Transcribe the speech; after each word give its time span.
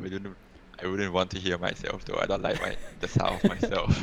I 0.00 0.02
wouldn't. 0.02 0.36
I 0.82 0.86
wouldn't 0.86 1.12
want 1.12 1.30
to 1.32 1.38
hear 1.38 1.58
myself 1.58 2.06
though. 2.06 2.18
I 2.18 2.24
don't 2.26 2.40
like 2.42 2.60
my 2.62 2.74
the 3.00 3.08
sound 3.08 3.44
of 3.44 3.50
myself. 3.50 3.94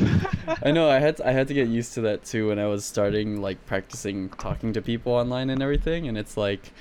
I 0.64 0.70
know 0.72 0.90
I 0.90 1.00
had 1.00 1.18
to, 1.18 1.28
I 1.28 1.32
had 1.32 1.48
to 1.48 1.54
get 1.56 1.68
used 1.70 1.94
to 1.96 2.02
that 2.02 2.24
too 2.24 2.50
when 2.50 2.60
I 2.60 2.68
was 2.68 2.86
starting 2.86 3.42
like 3.42 3.66
practicing 3.66 4.30
talking 4.30 4.74
to 4.74 4.82
people 4.82 5.14
online 5.14 5.50
and 5.50 5.62
everything 5.64 6.08
and 6.08 6.18
it's 6.18 6.38
like 6.38 6.72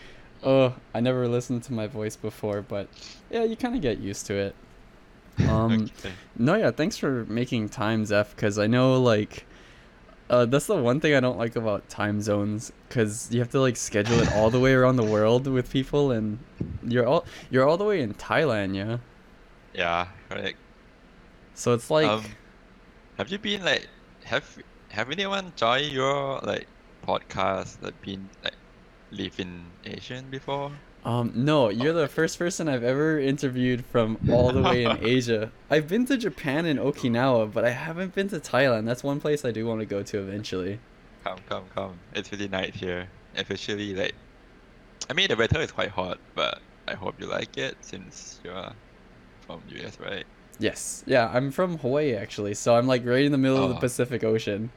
oh 0.44 0.74
I 0.94 1.00
never 1.00 1.26
listened 1.28 1.62
to 1.64 1.72
my 1.72 1.86
voice 1.86 2.14
before 2.14 2.60
but 2.60 2.88
yeah 3.30 3.44
you 3.44 3.56
kind 3.56 3.74
of 3.74 3.80
get 3.80 3.98
used 3.98 4.26
to 4.26 4.34
it. 4.34 4.54
Um 5.48 5.90
Okay. 5.98 6.12
no 6.38 6.56
yeah 6.56 6.70
thanks 6.70 6.96
for 6.98 7.24
making 7.26 7.70
time 7.70 8.04
Zeph 8.04 8.36
cuz 8.36 8.58
I 8.58 8.66
know 8.66 9.00
like 9.00 9.46
uh, 10.30 10.44
that's 10.44 10.66
the 10.66 10.76
one 10.76 11.00
thing 11.00 11.14
I 11.14 11.20
don't 11.20 11.38
like 11.38 11.56
about 11.56 11.88
time 11.88 12.20
zones 12.20 12.72
cuz 12.88 13.32
you 13.32 13.40
have 13.40 13.50
to 13.50 13.60
like 13.60 13.76
schedule 13.76 14.18
it 14.20 14.32
all 14.32 14.50
the 14.50 14.60
way 14.60 14.72
around 14.72 14.96
the 14.96 15.04
world 15.04 15.46
with 15.46 15.70
people 15.70 16.10
and 16.10 16.38
you're 16.86 17.06
all 17.06 17.24
you're 17.50 17.66
all 17.66 17.76
the 17.76 17.84
way 17.84 18.00
in 18.00 18.14
Thailand 18.14 18.74
yeah. 18.74 18.98
Yeah, 19.74 20.08
correct. 20.28 20.58
So 21.54 21.74
it's 21.74 21.90
like 21.90 22.06
um, 22.06 22.24
have 23.18 23.28
you 23.30 23.38
been 23.38 23.64
like 23.64 23.88
have 24.24 24.58
have 24.90 25.10
anyone 25.10 25.52
joined 25.56 25.92
your 25.92 26.40
like 26.40 26.66
podcast 27.06 27.80
that 27.80 28.00
been 28.02 28.28
like 28.42 28.56
live 29.10 29.38
in 29.38 29.66
Asian 29.84 30.30
before? 30.30 30.72
Um, 31.06 31.30
no, 31.36 31.68
you're 31.68 31.92
the 31.92 32.08
first 32.08 32.36
person 32.36 32.68
I've 32.68 32.82
ever 32.82 33.20
interviewed 33.20 33.84
from 33.86 34.18
all 34.28 34.50
the 34.50 34.60
way 34.60 34.82
in 34.82 34.98
Asia. 35.04 35.52
I've 35.70 35.86
been 35.86 36.04
to 36.06 36.16
Japan 36.16 36.66
and 36.66 36.80
Okinawa, 36.80 37.52
but 37.52 37.64
I 37.64 37.70
haven't 37.70 38.12
been 38.12 38.28
to 38.30 38.40
Thailand. 38.40 38.86
That's 38.86 39.04
one 39.04 39.20
place 39.20 39.44
I 39.44 39.52
do 39.52 39.64
want 39.66 39.78
to 39.80 39.86
go 39.86 40.02
to 40.02 40.18
eventually. 40.18 40.80
Come, 41.22 41.38
come, 41.48 41.64
come. 41.72 41.98
It's 42.12 42.32
really 42.32 42.48
nice 42.48 42.74
here. 42.74 43.08
Especially 43.36 43.94
like 43.94 44.14
I 45.08 45.12
mean 45.12 45.28
the 45.28 45.36
weather 45.36 45.60
is 45.60 45.70
quite 45.70 45.90
hot, 45.90 46.18
but 46.34 46.58
I 46.88 46.94
hope 46.94 47.20
you 47.20 47.26
like 47.26 47.56
it 47.56 47.76
since 47.82 48.40
you're 48.42 48.72
from 49.46 49.62
US, 49.76 50.00
right? 50.00 50.24
Yes. 50.58 51.04
Yeah, 51.06 51.30
I'm 51.32 51.52
from 51.52 51.78
Hawaii 51.78 52.14
actually, 52.16 52.54
so 52.54 52.74
I'm 52.74 52.88
like 52.88 53.06
right 53.06 53.24
in 53.24 53.30
the 53.30 53.38
middle 53.38 53.62
of 53.62 53.68
the 53.68 53.76
Oh. 53.76 53.80
Pacific 53.80 54.24
Ocean. 54.24 54.70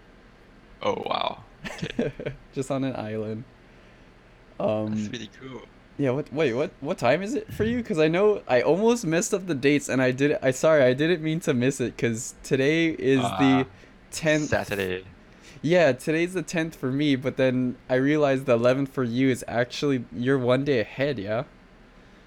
Oh 0.83 1.01
wow. 1.07 1.43
Okay. 1.65 2.11
Just 2.53 2.69
on 2.69 2.83
an 2.83 2.95
island. 2.95 3.45
That's 4.59 4.69
Um, 4.69 5.09
really 5.11 5.29
cool. 5.41 5.61
Yeah, 5.99 6.11
what 6.11 6.31
wait, 6.31 6.53
what 6.53 6.71
what 6.79 6.97
time 6.97 7.21
is 7.21 7.35
it 7.35 7.53
for 7.53 7.65
you? 7.65 7.83
Cuz 7.83 7.99
I 7.99 8.07
know 8.07 8.41
I 8.47 8.61
almost 8.61 9.05
messed 9.05 9.33
up 9.33 9.47
the 9.47 9.53
dates 9.53 9.89
and 9.89 10.01
I 10.01 10.11
did 10.11 10.37
I 10.41 10.51
sorry, 10.51 10.83
I 10.83 10.93
didn't 10.93 11.21
mean 11.21 11.41
to 11.41 11.53
miss 11.53 11.81
it 11.81 11.97
cuz 11.97 12.35
today 12.41 12.95
is 12.97 13.19
Ah, 13.21 13.37
the 13.37 13.67
10th 14.11 14.47
Saturday. 14.47 15.03
Yeah, 15.61 15.91
today's 15.91 16.33
the 16.33 16.41
10th 16.41 16.75
for 16.75 16.89
me, 16.89 17.17
but 17.17 17.35
then 17.35 17.75
I 17.89 17.95
realized 17.95 18.45
the 18.45 18.57
11th 18.57 18.89
for 18.93 19.03
you 19.03 19.29
is 19.29 19.43
actually 19.47 20.05
you're 20.15 20.37
one 20.37 20.63
day 20.63 20.79
ahead, 20.79 21.19
yeah? 21.19 21.43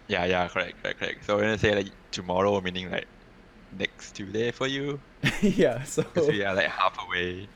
Yeah, 0.07 0.27
yeah, 0.27 0.47
correct, 0.49 0.83
correct, 0.83 0.99
correct. 1.01 1.25
So 1.25 1.39
when 1.39 1.49
I 1.49 1.57
say 1.57 1.75
like 1.75 1.89
tomorrow 2.11 2.61
meaning 2.61 2.91
like 2.91 3.07
next 3.79 4.13
Tuesday 4.13 4.51
for 4.51 4.67
you, 4.67 5.01
yeah, 5.41 5.83
so 5.85 6.03
because 6.13 6.29
we 6.29 6.45
are 6.45 6.55
like 6.55 6.69
half 6.69 6.99
away. 7.07 7.49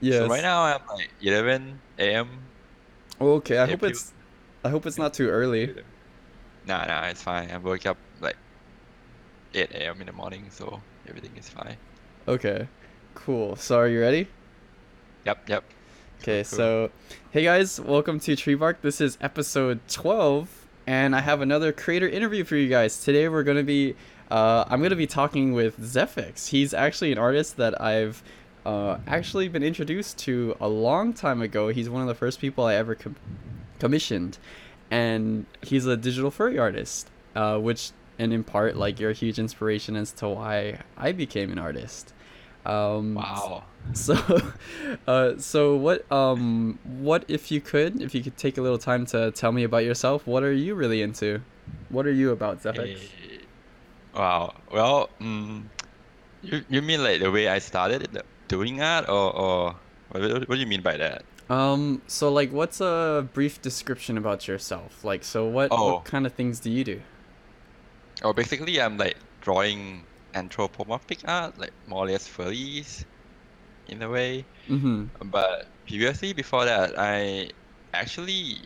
Yeah. 0.00 0.20
So 0.20 0.28
right 0.28 0.42
now 0.42 0.62
I'm 0.62 0.80
like 0.88 1.12
11 1.20 1.80
a.m. 1.98 2.28
Okay, 3.20 3.58
I 3.58 3.66
hope 3.66 3.82
it's 3.84 4.12
I 4.66 4.68
hope 4.68 4.84
it's 4.84 4.98
not 4.98 5.14
too 5.14 5.28
early. 5.28 5.72
Nah, 6.66 6.86
nah, 6.86 7.02
it's 7.06 7.22
fine. 7.22 7.52
I 7.52 7.56
woke 7.58 7.86
up 7.86 7.96
like 8.20 8.36
8 9.54 9.70
a.m. 9.70 10.00
in 10.00 10.06
the 10.08 10.12
morning, 10.12 10.46
so 10.50 10.82
everything 11.06 11.30
is 11.36 11.48
fine. 11.48 11.76
Okay. 12.26 12.66
Cool. 13.14 13.54
So 13.54 13.78
are 13.78 13.86
you 13.86 14.00
ready? 14.00 14.26
Yep, 15.24 15.48
yep. 15.48 15.64
Okay, 16.20 16.38
Cool. 16.42 16.44
so 16.58 16.90
hey 17.30 17.44
guys, 17.44 17.80
welcome 17.80 18.18
to 18.18 18.32
TreeBark. 18.32 18.78
This 18.82 19.00
is 19.00 19.16
episode 19.20 19.78
12 19.88 20.66
and 20.88 21.14
I 21.14 21.20
have 21.20 21.40
another 21.42 21.70
creator 21.72 22.08
interview 22.08 22.42
for 22.42 22.56
you 22.56 22.68
guys. 22.68 23.04
Today 23.04 23.28
we're 23.28 23.44
going 23.44 23.58
to 23.58 23.62
be 23.62 23.94
uh, 24.32 24.64
I'm 24.68 24.80
going 24.80 24.90
to 24.90 24.96
be 24.96 25.06
talking 25.06 25.52
with 25.52 25.80
Zephyx. 25.80 26.48
He's 26.48 26.74
actually 26.74 27.12
an 27.12 27.18
artist 27.18 27.56
that 27.58 27.80
I've 27.80 28.20
uh, 28.64 28.98
actually 29.06 29.46
been 29.46 29.62
introduced 29.62 30.18
to 30.20 30.56
a 30.60 30.66
long 30.68 31.12
time 31.12 31.40
ago. 31.40 31.68
He's 31.68 31.88
one 31.88 32.02
of 32.02 32.08
the 32.08 32.14
first 32.16 32.40
people 32.40 32.64
I 32.64 32.74
ever 32.74 32.96
com- 32.96 33.14
commissioned 33.78 34.38
and 34.90 35.46
he's 35.62 35.86
a 35.86 35.96
digital 35.96 36.30
furry 36.30 36.58
artist, 36.58 37.10
uh, 37.34 37.58
which 37.58 37.90
and 38.18 38.32
in 38.32 38.44
part 38.44 38.76
like 38.76 38.98
you're 38.98 39.10
a 39.10 39.14
huge 39.14 39.38
inspiration 39.38 39.96
as 39.96 40.12
to 40.12 40.28
why 40.28 40.80
I 40.96 41.12
became 41.12 41.50
an 41.52 41.58
artist. 41.58 42.12
Um, 42.64 43.14
Wow. 43.14 43.64
so, 43.92 44.16
uh, 45.06 45.36
so 45.38 45.76
what, 45.76 46.10
um, 46.10 46.78
what 46.84 47.24
if 47.28 47.50
you 47.50 47.60
could, 47.60 48.00
if 48.02 48.14
you 48.14 48.22
could 48.22 48.36
take 48.36 48.58
a 48.58 48.62
little 48.62 48.78
time 48.78 49.06
to 49.06 49.30
tell 49.32 49.52
me 49.52 49.64
about 49.64 49.84
yourself, 49.84 50.26
what 50.26 50.42
are 50.42 50.52
you 50.52 50.74
really 50.74 51.02
into? 51.02 51.40
What 51.90 52.06
are 52.06 52.12
you 52.12 52.30
about, 52.30 52.62
Zephyx? 52.62 53.00
Eh, 53.00 53.38
Wow. 54.14 54.54
Well, 54.72 55.10
mm, 55.20 55.64
you 56.42 56.64
you 56.70 56.80
mean 56.80 57.02
like 57.04 57.20
the 57.20 57.30
way 57.30 57.48
I 57.48 57.58
started 57.58 58.22
doing 58.48 58.76
that, 58.78 59.08
or 59.08 59.30
or 59.36 59.74
what, 60.08 60.48
what 60.48 60.54
do 60.54 60.60
you 60.60 60.66
mean 60.66 60.80
by 60.80 60.96
that? 60.96 61.22
Um, 61.48 62.02
so 62.06 62.32
like, 62.32 62.52
what's 62.52 62.80
a 62.80 63.28
brief 63.32 63.62
description 63.62 64.18
about 64.18 64.48
yourself? 64.48 65.04
Like, 65.04 65.22
so 65.24 65.46
what, 65.46 65.68
Oh. 65.70 65.94
what 65.94 66.04
kind 66.04 66.26
of 66.26 66.32
things 66.32 66.60
do 66.60 66.70
you 66.70 66.84
do? 66.84 67.00
Oh, 68.22 68.32
basically, 68.32 68.80
I'm 68.80 68.96
like 68.96 69.16
drawing 69.40 70.04
anthropomorphic 70.34 71.20
art, 71.28 71.58
like 71.58 71.72
more 71.86 72.04
or 72.04 72.06
less 72.08 72.26
furries, 72.28 73.04
in 73.88 74.02
a 74.02 74.08
way. 74.08 74.44
Mm-hmm. 74.68 75.04
But 75.30 75.66
previously, 75.86 76.32
before 76.32 76.64
that, 76.64 76.98
I 76.98 77.50
actually, 77.94 78.58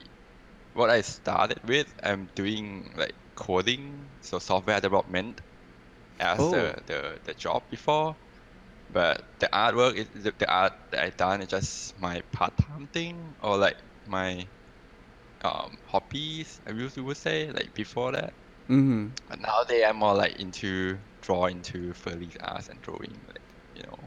what 0.74 0.88
I 0.88 1.02
started 1.02 1.60
with, 1.68 1.92
I'm 2.02 2.28
doing 2.34 2.92
like 2.96 3.14
coding, 3.34 3.92
so 4.22 4.38
software 4.38 4.80
development, 4.80 5.40
as 6.20 6.38
Oh. 6.40 6.50
the, 6.50 6.76
the 6.86 7.18
the 7.24 7.34
job 7.34 7.62
before. 7.70 8.14
But 8.92 9.24
the 9.38 9.48
artwork, 9.52 9.94
is 9.94 10.08
the, 10.08 10.32
the 10.36 10.50
art 10.50 10.72
that 10.90 11.04
I 11.04 11.10
done 11.10 11.42
is 11.42 11.48
just 11.48 11.98
my 12.00 12.22
part-time 12.32 12.88
thing, 12.92 13.34
or 13.42 13.56
like 13.56 13.76
my 14.06 14.46
um 15.42 15.78
hobbies. 15.86 16.60
I 16.66 16.70
used 16.70 16.96
to 16.96 17.04
would 17.04 17.16
say 17.16 17.50
like 17.50 17.72
before 17.74 18.12
that. 18.12 18.32
Mm-hmm. 18.68 19.08
But 19.28 19.40
nowadays, 19.40 19.84
I'm 19.88 19.96
more 19.96 20.14
like 20.14 20.40
into 20.40 20.98
drawing 21.22 21.58
into 21.58 21.92
furry 21.92 22.28
arts 22.40 22.68
and 22.68 22.80
drawing, 22.82 23.18
like 23.28 23.40
you 23.76 23.82
know, 23.82 23.98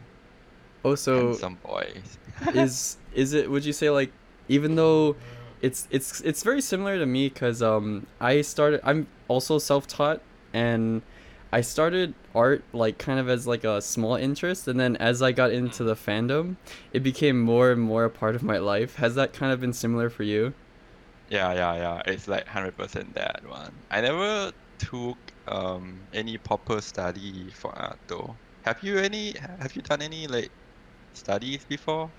Also, 0.84 1.34
some 1.34 1.58
boys. 1.64 2.18
is 2.54 2.98
is 3.14 3.34
it 3.34 3.50
would 3.50 3.66
you 3.66 3.74
say 3.74 3.90
like 3.90 4.12
even 4.48 4.76
though 4.76 5.16
it's 5.62 5.88
it's 5.92 6.20
it's 6.22 6.44
very 6.44 6.62
similar 6.62 6.98
to 7.00 7.06
me 7.06 7.30
because 7.30 7.62
um 7.62 8.06
i 8.20 8.42
started 8.42 8.82
i'm 8.84 9.08
also 9.30 9.58
self-taught 9.58 10.22
and 10.54 11.02
i 11.54 11.62
started 11.62 12.14
art 12.36 12.64
like 12.74 12.98
kind 12.98 13.20
of 13.20 13.30
as 13.30 13.46
like 13.48 13.64
a 13.64 13.82
small 13.82 14.16
interest 14.16 14.68
and 14.68 14.80
then 14.80 14.96
as 14.98 15.22
i 15.22 15.32
got 15.32 15.52
into 15.52 15.84
the 15.84 15.96
fandom 15.96 16.56
it 16.92 17.02
became 17.04 17.40
more 17.40 17.72
and 17.72 17.82
more 17.82 18.04
a 18.06 18.10
part 18.10 18.36
of 18.36 18.44
my 18.44 18.58
life 18.58 18.96
has 18.96 19.16
that 19.16 19.32
kind 19.34 19.52
of 19.54 19.60
been 19.62 19.74
similar 19.74 20.10
for 20.10 20.24
you 20.24 20.54
Yeah, 21.30 21.54
yeah, 21.54 21.76
yeah. 21.76 22.02
It's 22.06 22.28
like 22.28 22.48
hundred 22.48 22.76
percent 22.78 23.16
that 23.16 23.42
one. 23.48 23.72
I 23.90 24.02
never 24.02 24.52
took 24.78 25.18
um 25.48 25.86
any 26.14 26.38
proper 26.38 26.82
study 26.82 27.50
for 27.52 27.72
art 27.78 28.00
though. 28.08 28.38
Have 28.68 28.80
you 28.84 28.98
any? 29.00 29.34
Have 29.60 29.74
you 29.76 29.82
done 29.82 30.02
any 30.02 30.28
like 30.28 30.52
studies 31.14 31.66
before? 31.66 32.12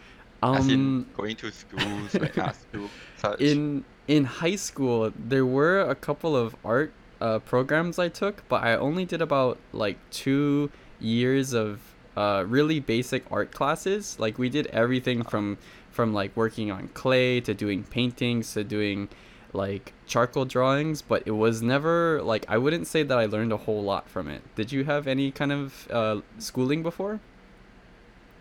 As 0.53 0.69
in 0.69 0.81
um 0.81 1.06
going 1.17 1.37
to 1.37 1.50
schools 1.53 2.19
like 2.19 2.37
art 2.47 2.56
school, 2.56 2.91
such. 3.17 3.41
in 3.41 3.84
in 4.09 4.25
high 4.25 4.56
school 4.56 5.12
there 5.17 5.47
were 5.47 5.81
a 5.81 5.94
couple 5.94 6.37
of 6.37 6.56
art 6.65 6.93
uh, 7.21 7.39
programs 7.41 7.99
i 7.99 8.09
took 8.09 8.47
but 8.49 8.63
i 8.63 8.75
only 8.75 9.05
did 9.05 9.23
about 9.23 9.59
like 9.73 9.99
two 10.11 10.71
years 11.01 11.53
of 11.53 11.95
uh, 12.17 12.45
really 12.47 12.81
basic 12.81 13.25
art 13.31 13.53
classes. 13.53 14.19
Like 14.19 14.39
we 14.39 14.49
did 14.49 14.67
everything 14.69 15.23
from 15.23 15.59
from 15.91 16.13
like 16.13 16.37
working 16.37 16.71
on 16.71 16.89
clay 16.89 17.41
to 17.41 17.55
doing 17.55 17.85
paintings 17.85 18.53
to 18.55 18.65
doing 18.65 19.09
like 19.53 19.93
charcoal 20.07 20.45
drawings 20.45 21.01
but 21.01 21.23
it 21.27 21.31
was 21.31 21.63
never 21.63 22.21
like 22.23 22.45
i 22.49 22.59
wouldn't 22.59 22.89
say 22.89 23.05
that 23.05 23.17
i 23.17 23.27
learned 23.27 23.53
a 23.53 23.57
whole 23.57 23.83
lot 23.83 24.09
from 24.09 24.27
it. 24.29 24.43
Did 24.56 24.73
you 24.73 24.83
have 24.85 25.06
any 25.06 25.31
kind 25.31 25.53
of 25.53 25.88
uh, 25.93 26.21
schooling 26.38 26.83
before? 26.83 27.21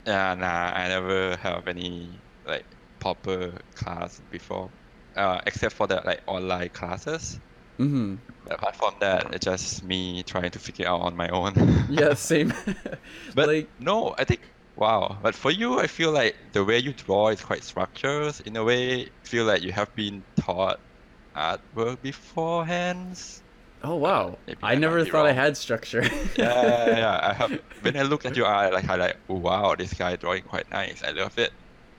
Yeah, 0.07 0.33
nah, 0.33 0.71
I 0.73 0.87
never 0.87 1.37
have 1.37 1.67
any 1.67 2.09
like 2.45 2.65
proper 2.99 3.53
class 3.75 4.19
before, 4.31 4.69
uh, 5.15 5.39
except 5.45 5.75
for 5.75 5.85
the 5.85 6.01
like 6.03 6.21
online 6.25 6.69
classes. 6.69 7.39
Mm-hmm 7.79 8.15
apart 8.49 8.75
from 8.75 8.93
that, 8.99 9.33
it's 9.33 9.45
just 9.45 9.83
me 9.83 10.23
trying 10.23 10.51
to 10.51 10.59
figure 10.59 10.87
out 10.87 11.01
on 11.01 11.15
my 11.15 11.29
own. 11.29 11.53
yeah 11.89 12.13
same 12.15 12.53
But 13.35 13.47
like 13.51 13.69
no, 13.79 14.15
I 14.17 14.23
think 14.25 14.41
wow. 14.75 15.17
But 15.21 15.35
for 15.35 15.51
you, 15.51 15.79
I 15.79 15.87
feel 15.87 16.11
like 16.11 16.35
the 16.51 16.63
way 16.63 16.77
you 16.79 16.93
draw 16.93 17.29
is 17.29 17.41
quite 17.41 17.63
structured. 17.63 18.35
In 18.45 18.55
a 18.57 18.63
way, 18.63 19.09
feel 19.23 19.45
like 19.45 19.61
you 19.63 19.71
have 19.71 19.93
been 19.95 20.23
taught 20.35 20.79
artwork 21.35 22.01
beforehand. 22.01 23.17
oh 23.83 23.95
wow 23.95 24.37
Maybe 24.47 24.59
i 24.63 24.73
I 24.73 24.75
never 24.75 25.03
thought 25.05 25.25
i 25.25 25.33
had 25.33 25.57
structure 25.57 26.03
Yeah, 26.37 26.61
yeah, 26.63 26.97
yeah. 26.97 27.19
I 27.29 27.33
have. 27.33 27.51
When 27.81 27.97
I 27.97 28.03
look 28.03 28.25
at 28.25 28.35
your 28.37 28.47
art, 28.47 28.73
like 28.73 28.89
I 28.89 28.95
like, 28.95 29.17
oh, 29.29 29.35
wow, 29.35 29.75
this 29.75 29.93
guy 29.93 30.15
drawing 30.15 30.43
quite 30.43 30.69
nice. 30.71 31.03
I 31.03 31.11
love 31.11 31.37
it. 31.37 31.51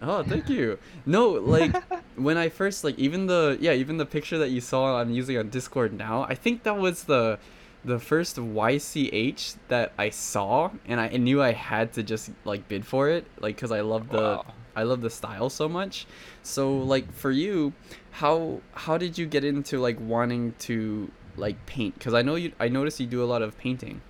Oh, 0.02 0.22
thank 0.22 0.48
you. 0.48 0.78
No, 1.06 1.30
like 1.30 1.74
when 2.16 2.37
I 2.37 2.49
first 2.49 2.84
like 2.84 2.99
even 2.99 3.26
the 3.26 3.58
yeah 3.61 3.72
even 3.72 3.96
the 3.96 4.06
picture 4.06 4.38
that 4.38 4.50
you 4.50 4.61
saw 4.61 5.00
I'm 5.00 5.11
using 5.11 5.37
on 5.38 5.49
Discord 5.50 5.93
now. 5.93 6.22
I 6.25 6.34
think 6.34 6.62
that 6.64 6.76
was 6.76 7.05
the 7.05 7.38
the 7.84 7.99
first 7.99 8.37
YCH 8.37 9.56
that 9.69 9.93
I 9.99 10.08
saw, 10.08 10.70
and 10.87 11.00
I 11.00 11.08
knew 11.08 11.43
I 11.43 11.52
had 11.52 11.93
to 11.94 12.02
just 12.02 12.31
like 12.44 12.66
bid 12.69 12.87
for 12.87 13.11
it, 13.11 13.26
like 13.40 13.56
because 13.56 13.72
I 13.72 13.81
love 13.81 14.08
the 14.11 14.43
Wow. 14.43 14.44
I 14.76 14.82
love 14.82 15.02
the 15.02 15.11
style 15.11 15.50
so 15.50 15.69
much. 15.69 16.06
So 16.43 16.76
like 16.78 17.12
for 17.12 17.31
you, 17.31 17.72
how 18.11 18.60
how 18.72 18.99
did 18.99 19.19
you 19.19 19.26
get 19.26 19.44
into 19.44 19.78
like 19.78 19.99
wanting 20.00 20.55
to 20.60 21.10
like 21.37 21.64
paint? 21.67 21.94
Because 21.94 22.14
I 22.14 22.22
know 22.22 22.34
you 22.37 22.52
I 22.58 22.69
noticed 22.69 23.00
you 23.00 23.06
do 23.06 23.22
a 23.22 23.26
lot 23.26 23.43
of 23.43 23.56
painting. 23.58 24.00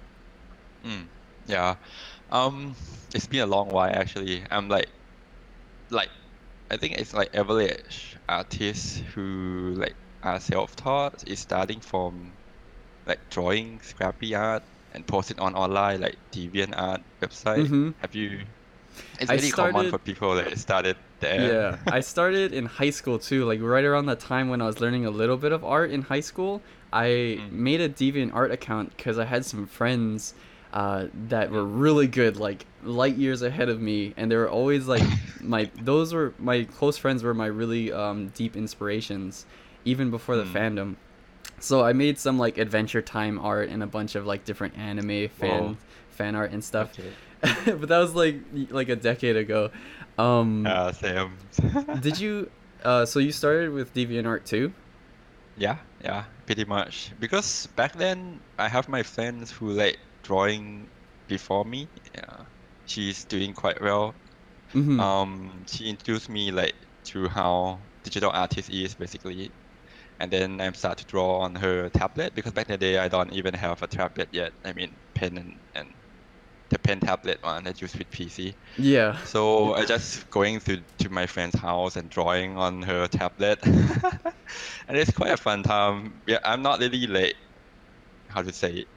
Mm, 0.85 1.07
yeah. 1.47 1.77
Um, 2.31 2.75
it's 3.15 3.27
been 3.27 3.41
a 3.41 3.47
long 3.47 3.69
while 3.69 3.91
actually. 3.93 4.45
I'm 4.51 4.69
like, 4.69 4.89
like, 5.91 6.11
I 6.71 6.77
think 6.77 6.99
it's 6.99 7.13
like 7.15 7.35
average 7.35 8.17
artists 8.29 8.99
who 9.15 9.75
like 9.77 9.95
are 10.23 10.41
self-taught 10.41 11.29
is 11.29 11.39
starting 11.41 11.81
from 11.81 12.33
like 13.07 13.21
drawing 13.31 13.81
scrappy 13.83 14.35
art 14.35 14.63
and 14.95 15.07
post 15.07 15.31
it 15.31 15.39
on 15.39 15.55
online 15.55 16.01
like 16.01 16.17
DeviantArt 16.33 17.03
website. 17.21 17.67
Mhm. 17.69 17.95
Have 17.99 18.15
you? 18.15 18.41
It's 19.21 19.31
really 19.31 19.51
common 19.51 19.91
for 19.91 19.99
people 19.99 20.35
that 20.37 20.57
started 20.59 20.97
there. 21.21 21.41
Yeah, 21.53 21.77
I 21.93 22.01
started 22.01 22.53
in 22.55 22.67
high 22.67 22.91
school 22.91 23.19
too. 23.19 23.45
Like 23.45 23.61
right 23.61 23.85
around 23.85 24.07
the 24.07 24.17
time 24.17 24.49
when 24.49 24.63
I 24.63 24.67
was 24.67 24.81
learning 24.81 25.05
a 25.05 25.11
little 25.11 25.37
bit 25.37 25.53
of 25.53 25.65
art 25.65 25.91
in 25.91 26.03
high 26.03 26.21
school, 26.21 26.63
I 26.93 27.39
Mm. 27.41 27.51
made 27.53 27.81
a 27.81 27.89
DeviantArt 27.89 28.53
account 28.53 28.97
because 28.97 29.19
I 29.19 29.25
had 29.25 29.45
some 29.45 29.67
friends 29.67 30.35
uh, 30.75 31.07
that 31.29 31.51
were 31.51 31.65
really 31.65 32.07
good, 32.07 32.37
like 32.37 32.67
light 32.83 33.17
years 33.17 33.41
ahead 33.41 33.69
of 33.71 33.81
me, 33.81 34.13
and 34.17 34.31
they 34.31 34.37
were 34.37 34.51
always 34.51 34.87
like 34.87 35.05
my. 35.41 35.71
Those 35.81 36.13
were 36.13 36.35
my 36.39 36.65
close 36.65 36.99
friends. 36.99 37.23
Were 37.23 37.33
my 37.33 37.47
really 37.47 37.91
um, 37.93 38.29
deep 38.35 38.57
inspirations, 38.57 39.47
even 39.87 40.11
before 40.11 40.37
the 40.37 40.45
Mm. 40.45 40.53
fandom. 40.53 40.97
So 41.61 41.83
I 41.85 41.93
made 41.95 42.19
some 42.19 42.39
like 42.39 42.59
Adventure 42.59 43.01
Time 43.01 43.39
art 43.39 43.71
and 43.71 43.83
a 43.83 43.87
bunch 43.87 44.17
of 44.17 44.27
like 44.27 44.45
different 44.45 44.77
anime 44.77 45.29
fan 45.29 45.63
Whoa. 45.63 45.77
fan 46.11 46.35
art 46.35 46.51
and 46.53 46.63
stuff. 46.63 46.99
Okay. 46.99 47.13
but 47.79 47.89
that 47.89 47.99
was 47.99 48.15
like 48.15 48.37
like 48.71 48.89
a 48.89 48.97
decade 48.97 49.37
ago. 49.37 49.71
Um, 50.19 50.65
Yeah, 50.67 50.91
same. 50.91 51.37
did 52.01 52.19
you? 52.19 52.51
Uh, 52.83 53.07
so 53.07 53.19
you 53.21 53.33
started 53.33 53.71
with 53.73 53.95
DeviantArt 53.95 54.45
too? 54.45 54.73
Yeah, 55.57 55.79
yeah, 56.03 56.25
pretty 56.47 56.65
much. 56.65 57.13
Because 57.21 57.69
back 57.77 57.95
then 57.95 58.41
I 58.59 58.69
have 58.69 58.89
my 58.89 59.03
friends 59.03 59.53
who 59.53 59.71
like 59.71 59.99
drawing 60.25 60.91
before 61.29 61.65
me. 61.65 61.89
Yeah, 62.15 62.47
she's 62.87 63.25
doing 63.27 63.55
quite 63.55 63.81
well. 63.81 64.15
Mm-hmm. 64.75 65.01
Um, 65.01 65.65
she 65.69 65.89
introduced 65.91 66.29
me 66.31 66.53
like 66.53 66.75
to 67.07 67.29
how 67.29 67.79
digital 68.05 68.31
artist 68.33 68.71
is 68.71 68.95
basically, 68.97 69.53
and 70.21 70.33
then 70.33 70.61
I 70.61 70.73
start 70.73 70.99
to 70.99 71.07
draw 71.07 71.41
on 71.41 71.55
her 71.57 71.91
tablet 71.91 72.35
because 72.35 72.53
back 72.53 72.69
in 72.69 72.75
the 72.75 72.79
day 72.79 72.99
I 72.99 73.09
don't 73.09 73.33
even 73.33 73.55
have 73.55 73.83
a 73.83 73.89
tablet 73.89 74.29
yet. 74.33 74.53
I 74.65 74.73
mean 74.75 74.97
pen 75.15 75.39
and, 75.39 75.61
and 75.75 75.95
the 76.71 76.79
pen 76.81 77.01
tablet 77.01 77.39
one 77.43 77.65
that 77.65 77.81
used 77.83 77.99
with 77.99 78.11
PC. 78.11 78.57
yeah. 78.77 79.19
So 79.25 79.75
I 79.75 79.87
just 79.87 80.29
going 80.31 80.61
to 80.63 80.83
to 81.01 81.11
my 81.11 81.27
friend's 81.27 81.59
house 81.59 81.97
and 81.97 82.11
drawing 82.11 82.57
on 82.59 82.83
her 82.83 83.07
tablet, 83.09 83.61
and 84.89 84.97
it's 84.99 85.13
quite 85.13 85.33
a 85.33 85.37
fun 85.37 85.63
time. 85.63 86.23
Yeah, 86.27 86.39
I'm 86.45 86.63
not 86.63 86.81
really 86.81 87.07
like 87.07 87.37
how 88.29 88.43
to 88.43 88.53
say 88.53 88.73
it, 88.75 88.89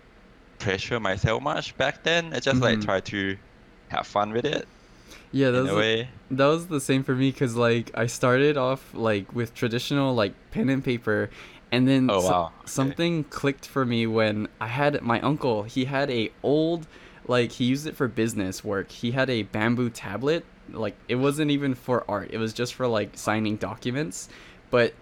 pressure 0.60 1.00
myself 1.00 1.42
much 1.42 1.76
back 1.78 2.04
then. 2.04 2.34
I 2.34 2.40
just 2.40 2.62
like 2.62 2.80
Mhm. 2.80 2.86
try 2.86 3.00
to 3.02 3.38
have 3.90 4.06
fun 4.08 4.32
with 4.34 4.46
it 4.46 4.68
Yeah, 5.32 5.52
that 5.52 5.62
was 5.62 5.70
a 5.70 5.74
the- 5.74 5.78
way. 5.80 6.10
that 6.32 6.46
was 6.48 6.68
the 6.68 6.82
same 6.82 7.04
for 7.04 7.16
me 7.16 7.32
because 7.32 7.56
like 7.56 7.92
I 7.94 8.08
started 8.08 8.58
off 8.58 8.94
like 8.94 9.34
with 9.34 9.54
traditional 9.54 10.14
like 10.16 10.34
pen 10.52 10.70
and 10.70 10.84
paper, 10.84 11.30
and 11.72 11.88
then 11.88 12.10
Oh 12.10 12.20
so- 12.22 12.32
wow. 12.32 12.46
okay. 12.60 12.68
something 12.68 13.24
clicked 13.26 13.66
for 13.66 13.86
me 13.86 14.08
when 14.08 14.48
I 14.60 14.68
had 14.68 15.02
my 15.02 15.20
uncle. 15.22 15.64
He 15.64 15.86
had 15.86 16.10
a 16.10 16.32
old 16.44 16.88
like 17.28 17.52
he 17.54 17.66
used 17.66 17.86
it 17.88 17.96
for 17.96 18.08
business 18.08 18.64
work. 18.64 18.90
He 18.92 19.12
had 19.12 19.30
a 19.30 19.44
bamboo 19.44 19.90
tablet. 19.90 20.46
Like 20.72 20.96
it 21.08 21.16
wasn't 21.16 21.52
even 21.52 21.76
for 21.76 22.04
art. 22.10 22.30
It 22.32 22.38
was 22.40 22.54
just 22.54 22.74
for 22.74 22.88
like 22.88 23.12
signing 23.18 23.56
documents. 23.58 24.28
But 24.70 24.94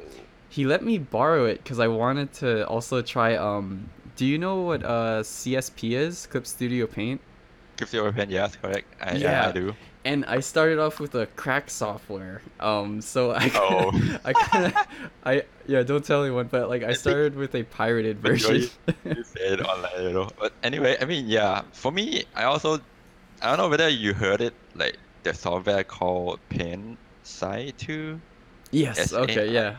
he 0.49 0.63
let 0.65 0.83
me 0.83 0.97
borrow 0.99 1.45
it 1.45 1.63
because 1.63 1.79
I 1.79 1.87
wanted 1.87 2.33
to 2.33 2.67
also 2.67 3.01
try. 3.01 3.35
Um, 3.35 3.89
do 4.15 4.25
you 4.25 4.37
know 4.37 4.61
what 4.61 4.83
uh 4.83 5.21
CSP 5.23 5.91
is? 5.91 6.27
Clip 6.27 6.45
Studio 6.47 6.87
Paint. 6.87 7.21
Clip 7.77 7.87
Studio 7.89 8.05
Paint, 8.05 8.15
pen, 8.15 8.29
yes, 8.29 8.55
correct. 8.55 8.87
I, 9.01 9.13
yeah, 9.13 9.17
Yeah. 9.17 9.49
I 9.49 9.51
do. 9.51 9.73
and 10.05 10.23
I 10.25 10.39
started 10.39 10.77
off 10.79 10.99
with 10.99 11.15
a 11.15 11.25
crack 11.35 11.69
software. 11.69 12.41
Um, 12.59 13.01
so 13.01 13.31
I 13.31 13.51
Oh. 13.55 13.91
I 14.23 14.33
kind 14.33 14.65
of 14.67 14.73
I 15.25 15.43
yeah 15.67 15.83
don't 15.83 16.05
tell 16.05 16.23
anyone, 16.23 16.47
but 16.47 16.69
like 16.69 16.83
I 16.83 16.93
started 16.93 17.35
with 17.35 17.53
a 17.55 17.63
pirated 17.63 18.19
version. 18.19 18.69
You 19.03 19.23
said 19.23 19.61
online, 19.61 20.03
you 20.03 20.13
know. 20.13 20.29
But 20.39 20.53
anyway, 20.63 20.95
I 21.01 21.05
mean, 21.05 21.27
yeah. 21.27 21.63
For 21.73 21.91
me, 21.91 22.23
I 22.35 22.43
also, 22.45 22.79
I 23.41 23.49
don't 23.49 23.57
know 23.57 23.69
whether 23.69 23.89
you 23.89 24.13
heard 24.13 24.41
it, 24.41 24.53
like 24.75 24.97
the 25.23 25.33
software 25.33 25.83
called 25.83 26.39
Paint 26.49 26.97
SAI 27.23 27.73
2. 27.77 28.19
yes. 28.71 28.97
Yes, 28.97 29.13
Okay. 29.13 29.51
Yeah. 29.51 29.75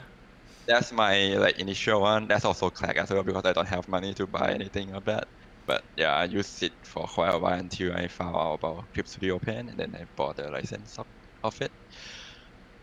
That's 0.67 0.93
my 0.93 1.35
like 1.37 1.59
initial 1.59 2.01
one. 2.03 2.29
That's 2.29 2.45
also 2.45 2.71
Clack 2.71 2.97
as 2.97 3.11
well 3.11 3.23
because 3.23 3.45
I 3.45 3.53
don't 3.53 3.69
have 3.69 3.89
money 3.89 4.15
to 4.15 4.27
buy 4.27 4.53
anything 4.53 4.95
of 4.95 5.05
that. 5.05 5.29
But 5.67 5.85
yeah, 5.97 6.15
I 6.15 6.25
used 6.25 6.63
it 6.63 6.73
for 6.85 7.07
quite 7.07 7.35
a 7.35 7.39
while 7.39 7.59
until 7.59 7.93
I 7.95 8.09
found 8.09 8.37
out 8.37 8.55
about 8.55 8.93
Clip 8.93 9.07
Studio 9.09 9.39
Pen 9.39 9.69
and 9.69 9.79
then 9.79 9.95
I 9.97 10.05
bought 10.17 10.37
the 10.37 10.51
license 10.51 10.99
of, 10.99 11.07
of 11.43 11.61
it. 11.61 11.73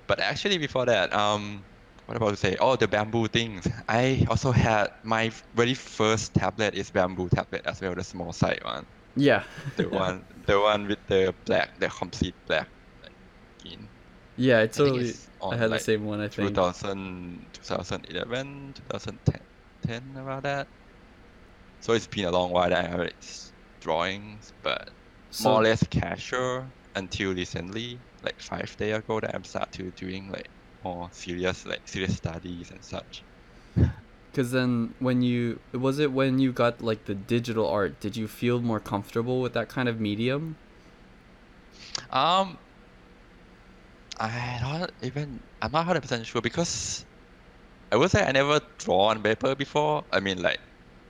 But 0.07 0.19
actually 0.19 0.57
before 0.57 0.85
that, 0.85 1.13
um, 1.13 1.65
what 2.05 2.17
about 2.17 2.31
to 2.31 2.37
say? 2.37 2.57
Oh, 2.59 2.75
the 2.75 2.87
bamboo 2.87 3.27
things. 3.27 3.67
I 3.87 4.25
also 4.29 4.51
had 4.51 4.89
my 5.03 5.31
very 5.53 5.73
first 5.73 6.33
tablet 6.33 6.75
is 6.75 6.91
bamboo 6.91 7.29
tablet 7.29 7.61
as 7.65 7.81
well, 7.81 7.95
the 7.95 8.03
small 8.03 8.33
side 8.33 8.59
one. 8.63 8.85
Yeah. 9.15 9.45
The 9.77 9.89
one, 9.89 10.25
the 10.47 10.59
one 10.59 10.87
with 10.87 10.99
the 11.07 11.35
black, 11.45 11.79
the 11.79 11.89
complete 11.89 12.35
black, 12.47 12.69
like, 13.01 13.15
skin. 13.59 13.92
Yeah. 14.35 14.59
I 14.59 14.67
I 14.67 14.67
totally. 14.67 15.17
I 15.51 15.55
on, 15.55 15.57
had 15.57 15.71
the 15.71 15.79
same 15.79 16.05
one. 16.05 16.21
I 16.21 16.27
think. 16.29 16.49
2000, 16.49 17.45
2011, 17.53 18.73
2010, 18.75 19.41
10 19.81 20.17
about 20.17 20.43
that. 20.43 20.67
So 21.81 21.93
it's 21.93 22.07
been 22.07 22.25
a 22.25 22.31
long 22.31 22.51
while 22.51 22.69
that 22.69 22.85
I 22.85 22.87
have 22.87 23.11
drawings, 23.81 24.53
but 24.63 24.89
So, 25.31 25.49
more 25.49 25.61
or 25.61 25.63
less 25.63 25.83
casual 25.87 26.71
until 26.95 27.33
recently, 27.33 28.01
like 28.23 28.39
five 28.39 28.75
days 28.77 28.95
ago, 28.97 29.19
that 29.19 29.35
I'm 29.35 29.43
start 29.43 29.71
to 29.73 29.91
doing 29.91 30.31
like 30.31 30.49
more 30.83 31.09
serious, 31.11 31.65
like 31.65 31.87
serious 31.87 32.15
studies 32.17 32.71
and 32.71 32.83
such. 32.83 33.23
Cause 34.33 34.51
then 34.51 34.95
when 34.99 35.21
you 35.21 35.59
was 35.73 35.99
it 35.99 36.11
when 36.11 36.39
you 36.39 36.51
got 36.51 36.81
like 36.81 37.05
the 37.05 37.13
digital 37.15 37.67
art, 37.67 37.99
did 37.99 38.17
you 38.17 38.27
feel 38.27 38.59
more 38.61 38.79
comfortable 38.79 39.41
with 39.41 39.53
that 39.53 39.69
kind 39.69 39.87
of 39.87 39.99
medium? 39.99 40.57
Um, 42.09 42.57
I 44.19 44.59
don't 44.61 44.91
even. 45.01 45.39
I'm 45.61 45.71
not 45.71 45.85
hundred 45.85 46.01
percent 46.01 46.25
sure 46.25 46.41
because 46.41 47.05
I 47.91 47.95
would 47.95 48.11
say 48.11 48.23
I 48.25 48.31
never 48.31 48.59
draw 48.77 49.09
on 49.09 49.21
paper 49.21 49.55
before. 49.55 50.03
I 50.11 50.19
mean, 50.19 50.41
like, 50.41 50.59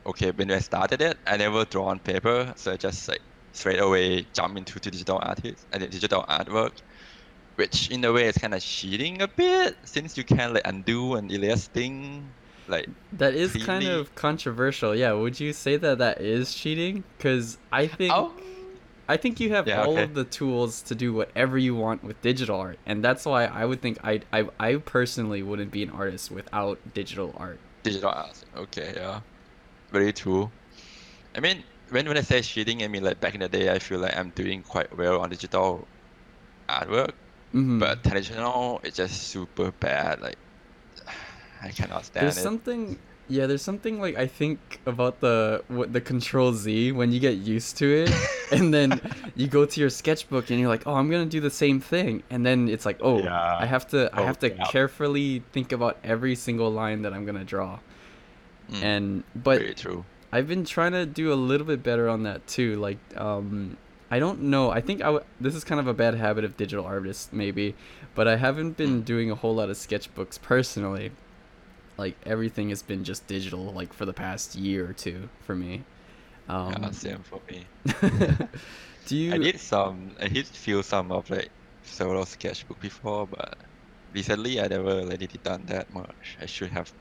okay, 0.05 0.31
when 0.31 0.51
I 0.51 0.60
started 0.60 1.01
it, 1.01 1.17
I 1.25 1.38
never 1.38 1.65
draw 1.65 1.86
on 1.86 2.00
paper, 2.00 2.53
so 2.55 2.74
I 2.74 2.77
just 2.77 3.07
like 3.07 3.22
straight 3.51 3.79
away 3.79 4.25
jump 4.33 4.57
into 4.57 4.79
digital 4.79 5.19
artist 5.22 5.65
and 5.72 5.83
uh, 5.83 5.88
digital 5.88 6.24
artwork, 6.24 6.72
which 7.55 7.89
in 7.91 8.03
a 8.05 8.12
way 8.12 8.25
is 8.25 8.38
kind 8.38 8.53
of 8.53 8.62
cheating 8.62 9.22
a 9.22 9.27
bit 9.27 9.77
since 9.83 10.17
you 10.17 10.24
can 10.24 10.53
like 10.53 10.63
undo 10.65 11.15
and 11.15 11.31
erase 11.31 11.67
thing, 11.67 12.29
like. 12.67 12.89
That 13.13 13.33
is 13.33 13.53
kind 13.65 13.88
of 13.88 14.15
controversial. 14.15 14.95
Yeah. 14.95 15.13
Would 15.13 15.39
you 15.39 15.53
say 15.53 15.77
that 15.77 15.98
that 16.00 16.22
is 16.22 16.53
cheating? 16.53 17.03
Cause 17.19 17.57
I 17.72 17.88
think. 17.88 18.13
Oh, 18.13 18.33
I 19.07 19.17
think 19.17 19.39
you 19.39 19.51
have 19.53 19.67
Yeah, 19.67 19.81
all 19.81 19.98
okay. 19.98 20.01
of 20.01 20.13
the 20.13 20.25
tools 20.25 20.81
to 20.83 20.95
do 20.95 21.13
whatever 21.13 21.57
you 21.57 21.74
want 21.75 22.03
with 22.03 22.22
digital 22.22 22.60
art, 22.60 22.79
and 22.86 23.03
that's 23.03 23.25
why 23.25 23.45
I 23.45 23.65
would 23.65 23.81
think 23.81 23.98
I 24.03 24.24
I 24.33 24.50
I 24.60 24.75
personally 24.77 25.41
wouldn't 25.43 25.72
be 25.72 25.83
an 25.83 25.89
artist 25.89 26.31
without 26.31 26.93
digital 26.93 27.33
art. 27.38 27.62
Digital 27.83 28.10
art. 28.10 28.43
Okay, 28.55 28.93
yeah. 28.95 29.22
Very 29.91 30.13
true. 30.13 30.53
I 31.36 31.41
mean, 31.41 31.65
when, 31.89 32.07
when 32.07 32.17
I 32.17 32.22
say 32.22 32.41
cheating, 32.41 32.83
I 32.83 32.88
mean 32.89 33.03
like 33.03 33.19
back 33.19 33.36
in 33.36 33.41
the 33.41 33.50
day, 33.50 33.72
I 33.74 33.79
feel 33.79 34.00
like 34.00 34.15
I'm 34.17 34.31
doing 34.31 34.63
quite 34.63 34.95
well 34.98 35.22
on 35.22 35.29
digital 35.29 35.89
artwork, 36.69 37.13
Mm-hmm. 37.53 37.79
but 37.79 38.03
traditional, 38.03 38.81
it's 38.83 38.98
just 38.98 39.24
super 39.29 39.72
bad. 39.74 40.22
Like, 40.22 40.39
I 41.62 41.72
cannot 41.72 42.05
stand 42.05 42.38
there's 42.38 42.38
it. 42.38 42.53
something, 42.53 43.00
yeah, 43.30 43.48
there's 43.48 43.62
something 43.62 44.00
like 44.01 44.18
I 44.18 44.27
think 44.27 44.80
about 44.86 45.20
the 45.22 45.63
what 45.68 45.94
the 45.94 46.01
Control 46.01 46.53
Z 46.53 46.92
when 46.92 47.12
you 47.12 47.20
get 47.20 47.38
used 47.38 47.77
to 47.77 47.86
it, 48.03 48.12
and 48.51 48.74
then 48.74 49.00
you 49.36 49.48
go 49.48 49.65
to 49.65 49.80
your 49.80 49.89
sketchbook 49.89 50.50
and 50.50 50.60
you're 50.60 50.70
like, 50.70 50.86
oh, 50.86 50.94
I'm 50.96 51.10
gonna 51.10 51.25
do 51.25 51.39
the 51.39 51.50
same 51.50 51.80
thing, 51.80 52.24
and 52.30 52.46
then 52.46 52.68
it's 52.70 52.86
like, 52.86 52.98
oh, 53.01 53.20
Yeah. 53.24 53.58
I 53.60 53.65
have 53.65 53.88
to 53.89 54.10
I 54.13 54.22
Oh, 54.22 54.25
have 54.25 54.39
to 54.39 54.50
yeah. 54.53 54.65
carefully 54.65 55.44
think 55.53 55.72
about 55.72 55.98
every 56.03 56.36
single 56.36 56.70
line 56.72 57.01
that 57.03 57.13
I'm 57.13 57.25
gonna 57.25 57.46
draw, 57.46 57.80
Mm, 58.72 58.84
and 58.84 59.24
but. 59.36 59.62
I've 60.36 60.48
been 60.48 60.65
trying 60.65 60.94
to 60.94 61.06
do 61.06 61.32
a 61.32 61.36
little 61.36 61.68
bit 61.68 61.84
better 61.84 62.10
on 62.10 62.24
that 62.24 62.48
too. 62.48 62.77
Like, 62.77 62.98
um, 63.15 63.77
I 64.10 64.18
don't 64.18 64.42
know. 64.42 64.72
I 64.72 64.82
think 64.82 65.01
I 65.01 65.06
w- 65.13 65.24
this 65.39 65.53
is 65.53 65.63
kind 65.63 65.80
of 65.80 65.86
a 65.86 65.94
bad 65.94 66.15
habit 66.15 66.44
of 66.44 66.58
digital 66.58 66.86
artists, 66.86 67.30
maybe, 67.32 67.75
but 68.15 68.27
I 68.27 68.38
haven't 68.38 68.75
been 68.75 69.03
Mm. 69.03 69.06
doing 69.06 69.30
a 69.30 69.36
whole 69.36 69.53
lot 69.53 69.70
of 69.70 69.77
sketchbooks 69.77 70.42
personally. 70.42 71.12
Like 71.97 72.15
everything 72.25 72.69
has 72.69 72.81
been 72.81 73.03
just 73.03 73.27
digital, 73.27 73.71
like 73.71 73.93
for 73.93 74.05
the 74.05 74.13
past 74.13 74.55
year 74.55 74.89
or 74.89 74.93
two 74.93 75.29
for 75.45 75.55
me. 75.55 75.83
Um, 76.50 76.75
yeah, 76.81 76.91
same 76.91 77.23
for 77.23 77.39
me. 77.50 77.65
do 79.05 79.15
you? 79.15 79.33
I 79.33 79.38
did 79.38 79.59
some, 79.59 80.12
I 80.19 80.27
did 80.27 80.47
feel 80.47 80.83
some 80.83 81.12
of 81.12 81.29
like 81.29 81.50
several 81.83 82.25
sketchbook 82.25 82.79
before, 82.79 83.27
but 83.27 83.57
recently 84.13 84.59
I 84.59 84.67
never 84.67 84.95
really 85.05 85.27
done 85.43 85.63
that 85.67 85.93
much. 85.93 86.38
I 86.41 86.45
should 86.45 86.71
have 86.71 86.91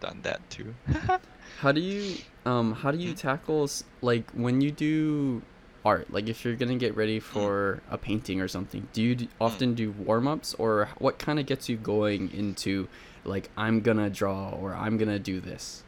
done 0.00 0.20
that 0.22 0.40
too. 0.50 0.74
How 1.60 1.72
do 1.72 1.80
you 1.80 2.16
um 2.46 2.72
how 2.72 2.90
do 2.90 2.96
you 2.96 3.12
tackle 3.12 3.68
like 4.00 4.30
when 4.30 4.62
you 4.62 4.70
do 4.70 5.42
art? 5.84 6.10
Like 6.10 6.26
if 6.28 6.42
you're 6.42 6.56
gonna 6.56 6.76
get 6.76 6.96
ready 6.96 7.20
for 7.20 7.82
a 7.90 7.98
painting 7.98 8.40
or 8.40 8.48
something, 8.48 8.88
do 8.94 9.02
you 9.02 9.14
d- 9.14 9.28
often 9.38 9.74
do 9.74 9.90
warm 9.92 10.26
ups 10.26 10.54
or 10.54 10.88
what 10.98 11.18
kind 11.18 11.38
of 11.38 11.44
gets 11.44 11.68
you 11.68 11.76
going 11.76 12.32
into 12.32 12.88
like 13.24 13.50
I'm 13.56 13.80
gonna 13.80 14.10
draw 14.10 14.50
or 14.50 14.74
I'm 14.74 14.96
gonna 14.96 15.18
do 15.18 15.40
this? 15.40 15.82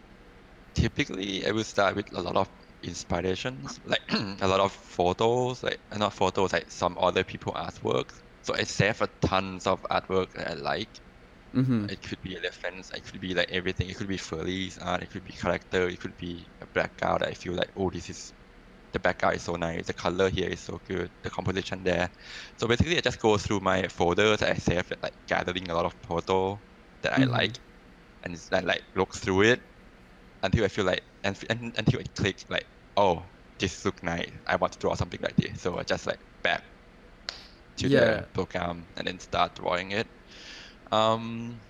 Typically, 0.74 1.46
I 1.46 1.50
will 1.50 1.64
start 1.64 1.96
with 1.96 2.12
a 2.12 2.20
lot 2.20 2.36
of 2.36 2.48
inspirations, 2.82 3.80
like 3.86 4.02
a 4.40 4.48
lot 4.48 4.60
of 4.60 4.72
photos, 4.72 5.62
like 5.62 5.80
not 5.96 6.12
photos, 6.12 6.52
like 6.52 6.70
some 6.70 6.96
other 6.98 7.24
people 7.24 7.52
artworks. 7.52 8.14
So 8.42 8.54
I 8.54 8.64
save 8.64 9.00
a 9.02 9.08
tons 9.20 9.66
of 9.66 9.82
artwork 9.84 10.32
that 10.32 10.50
I 10.50 10.54
like. 10.54 10.88
Mm-hmm. 11.54 11.90
It 11.90 12.02
could 12.02 12.22
be 12.22 12.36
elephants, 12.36 12.90
it 12.90 13.04
could 13.04 13.20
be 13.20 13.34
like 13.34 13.52
everything. 13.52 13.88
It 13.88 13.96
could 13.96 14.08
be 14.08 14.16
furries 14.16 14.78
art, 14.84 15.02
it 15.02 15.10
could 15.10 15.24
be 15.24 15.32
character, 15.32 15.88
it 15.88 16.00
could 16.00 16.16
be 16.16 16.44
a 16.60 16.66
background 16.66 17.20
that 17.20 17.28
I 17.28 17.34
feel 17.34 17.52
like, 17.52 17.70
oh, 17.76 17.90
this 17.90 18.08
is 18.08 18.32
the 18.92 18.98
background 18.98 19.36
is 19.36 19.42
so 19.42 19.56
nice, 19.56 19.86
the 19.86 19.92
color 19.92 20.28
here 20.28 20.48
is 20.48 20.60
so 20.60 20.80
good, 20.86 21.10
the 21.22 21.30
composition 21.30 21.82
there. 21.82 22.10
So 22.56 22.66
basically, 22.66 22.96
I 22.96 23.00
just 23.00 23.20
go 23.20 23.36
through 23.38 23.60
my 23.60 23.88
folders 23.88 24.42
I 24.42 24.54
save, 24.54 24.90
like 25.02 25.14
gathering 25.26 25.70
a 25.70 25.74
lot 25.74 25.86
of 25.86 25.94
photo 26.06 26.58
that 27.02 27.14
I 27.20 27.24
Mhm. 27.24 27.26
like, 27.26 27.58
and 28.22 28.36
and 28.52 28.66
like 28.66 28.82
look 28.96 29.14
through 29.14 29.42
it 29.42 29.62
until 30.42 30.64
I 30.64 30.68
feel 30.68 30.84
like, 30.84 31.02
and, 31.24 31.38
and 31.50 31.74
until 31.78 32.00
I 32.00 32.04
click 32.16 32.38
like, 32.48 32.66
oh, 32.96 33.26
this 33.58 33.84
look 33.84 34.02
nice. 34.02 34.30
I 34.46 34.56
want 34.56 34.72
to 34.74 34.78
draw 34.78 34.94
something 34.94 35.20
like 35.22 35.36
this. 35.36 35.62
So 35.62 35.78
I 35.78 35.84
just 35.84 36.06
like 36.06 36.20
back 36.42 36.62
to 37.78 37.88
Yeah. 37.88 38.24
the 38.24 38.26
program 38.34 38.88
and 38.96 39.06
then 39.06 39.18
start 39.18 39.54
drawing 39.56 39.92
it. 39.92 40.08
Um, 40.92 41.62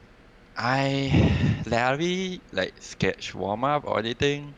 I 0.57 1.63
rarely 1.67 2.43
like 2.53 2.75
sketch 2.81 3.35
warm 3.35 3.65
up 3.65 3.85
or 3.87 3.99
anything, 3.99 4.57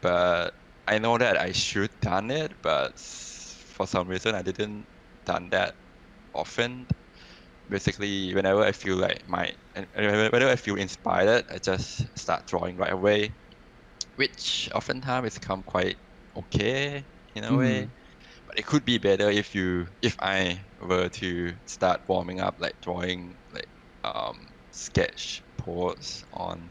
but 0.00 0.54
I 0.86 0.98
know 0.98 1.18
that 1.18 1.38
I 1.38 1.52
should 1.52 1.90
done 2.00 2.30
it, 2.30 2.52
but 2.62 2.98
for 2.98 3.86
some 3.86 4.08
reason 4.08 4.34
I 4.34 4.42
didn't 4.42 4.88
done 5.24 5.50
that 5.50 5.74
often. 6.34 6.88
Basically, 7.68 8.34
whenever 8.34 8.62
I 8.62 8.72
feel 8.72 8.96
like 8.96 9.22
my, 9.26 9.52
whenever 9.94 10.48
I 10.48 10.56
feel 10.56 10.76
inspired, 10.76 11.44
I 11.50 11.58
just 11.58 12.06
start 12.18 12.46
drawing 12.46 12.76
right 12.78 12.92
away, 12.92 13.36
which 14.16 14.68
oftentimes 14.74 15.26
it's 15.28 15.38
come 15.38 15.62
quite 15.64 15.98
okay 16.36 17.06
in 17.34 17.44
a 17.44 17.56
way. 17.56 17.88
Mhm. 17.88 17.92
But 18.46 18.58
it 18.58 18.66
could 18.66 18.84
be 18.84 18.98
better 18.98 19.30
if 19.30 19.54
you, 19.54 19.88
if 20.02 20.16
I 20.20 20.66
were 20.80 21.08
to 21.10 21.54
start 21.66 22.02
warming 22.08 22.40
up, 22.40 22.56
like 22.58 22.80
drawing 22.82 23.38
like 23.52 23.68
um, 24.04 24.46
sketch 24.70 25.42
pose 25.58 26.24
on 26.32 26.70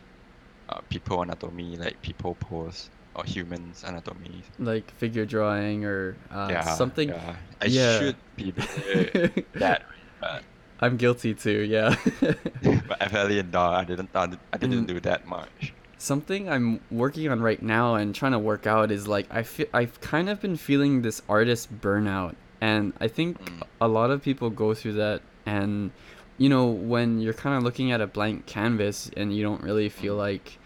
uh, 0.70 0.82
people 0.90 1.22
anatomy, 1.22 1.78
like 1.78 2.02
people 2.02 2.36
pose 2.36 2.90
or 3.16 3.24
humans 3.26 3.84
anatomy. 3.84 4.46
Like 4.60 4.92
figure 4.92 5.26
drawing 5.26 5.86
or 5.86 6.18
uh, 6.32 6.50
yeah, 6.50 6.62
something. 6.62 7.10
Yeah, 7.10 7.38
I 7.62 7.68
yeah. 7.68 7.98
should 7.98 8.18
be 8.36 8.52
better 8.52 9.12
that 9.56 9.82
way, 9.82 10.12
but 10.20 10.44
I'm 10.80 10.98
guilty 10.98 11.34
too. 11.34 11.62
Yeah. 11.62 11.96
but 12.62 12.98
apparently 13.02 13.42
not. 13.44 13.74
I 13.74 13.84
didn't. 13.84 14.10
I 14.16 14.28
didn't 14.58 14.84
Mm. 14.84 14.88
do 14.88 15.00
that 15.02 15.28
much. 15.28 15.74
Something 15.98 16.48
I'm 16.50 16.80
working 16.92 17.28
on 17.30 17.42
right 17.42 17.62
now 17.62 17.96
and 17.96 18.14
trying 18.14 18.34
to 18.34 18.40
work 18.40 18.68
out 18.68 18.92
is 18.92 19.08
like 19.08 19.26
I 19.32 19.42
feel 19.44 19.66
I've 19.74 20.00
kind 20.02 20.30
of 20.30 20.40
been 20.42 20.56
feeling 20.56 21.02
this 21.02 21.22
artist 21.28 21.82
burnout, 21.82 22.36
and 22.62 22.94
I 23.02 23.08
think 23.08 23.40
Mm. 23.44 23.64
a 23.82 23.88
lot 23.88 24.12
of 24.12 24.22
people 24.22 24.50
go 24.52 24.74
through 24.76 24.94
that. 24.94 25.22
And 25.46 25.90
you 26.38 26.50
know, 26.50 26.68
when 26.68 27.20
you're 27.20 27.34
kind 27.34 27.58
of 27.58 27.64
looking 27.64 27.92
at 27.92 28.00
a 28.00 28.06
blank 28.06 28.46
canvas 28.46 29.10
and 29.18 29.36
you 29.36 29.42
don't 29.42 29.64
really 29.64 29.90
feel 29.90 30.14
Mm. 30.16 30.20
like 30.30 30.60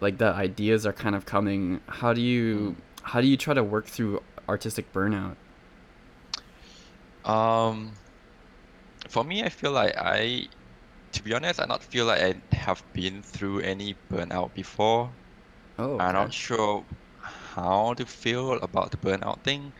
like 0.00 0.18
the 0.18 0.32
ideas 0.34 0.84
are 0.84 0.92
kind 0.92 1.14
of 1.14 1.24
coming, 1.24 1.80
how 1.86 2.12
do 2.12 2.20
you 2.20 2.74
how 3.04 3.20
do 3.20 3.28
you 3.28 3.36
try 3.36 3.54
to 3.54 3.62
work 3.62 3.86
through 3.86 4.20
artistic 4.48 4.92
burnout? 4.92 5.36
Um, 7.24 7.92
for 9.08 9.24
me, 9.24 9.42
I 9.44 9.48
feel 9.48 9.72
like 9.72 9.94
I, 9.96 10.48
to 11.12 11.22
be 11.22 11.34
honest, 11.34 11.60
I 11.60 11.66
not 11.66 11.84
feel 11.84 12.06
like 12.06 12.22
I 12.22 12.56
have 12.56 12.84
been 12.94 13.22
through 13.22 13.60
any 13.60 14.00
burnout 14.10 14.54
before. 14.54 15.18
Oh, 15.78 16.00
I'm 16.00 16.14
not 16.14 16.32
sure 16.32 16.86
how 17.18 17.94
to 17.94 18.06
feel 18.06 18.54
about 18.62 18.90
the 18.92 18.98
burnout 18.98 19.44
thing, 19.44 19.74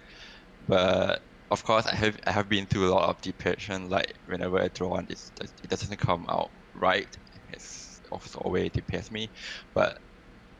but 0.66 1.23
of 1.50 1.64
course, 1.64 1.87
I 1.87 1.95
have 1.97 2.19
I 2.26 2.33
have 2.33 2.49
been 2.49 2.66
through 2.66 2.88
a 2.88 2.95
lot 2.95 3.09
of 3.11 3.23
depression. 3.23 3.88
Like 3.90 4.12
whenever 4.26 4.61
I 4.61 4.69
draw 4.69 4.97
and 4.97 5.11
it's, 5.11 5.33
it 5.62 5.71
doesn't 5.71 5.97
come 5.99 6.26
out 6.31 6.52
right, 6.75 7.09
it's 7.49 8.02
also 8.12 8.40
always 8.40 8.71
depressed 8.73 9.12
me. 9.12 9.33
But 9.75 9.99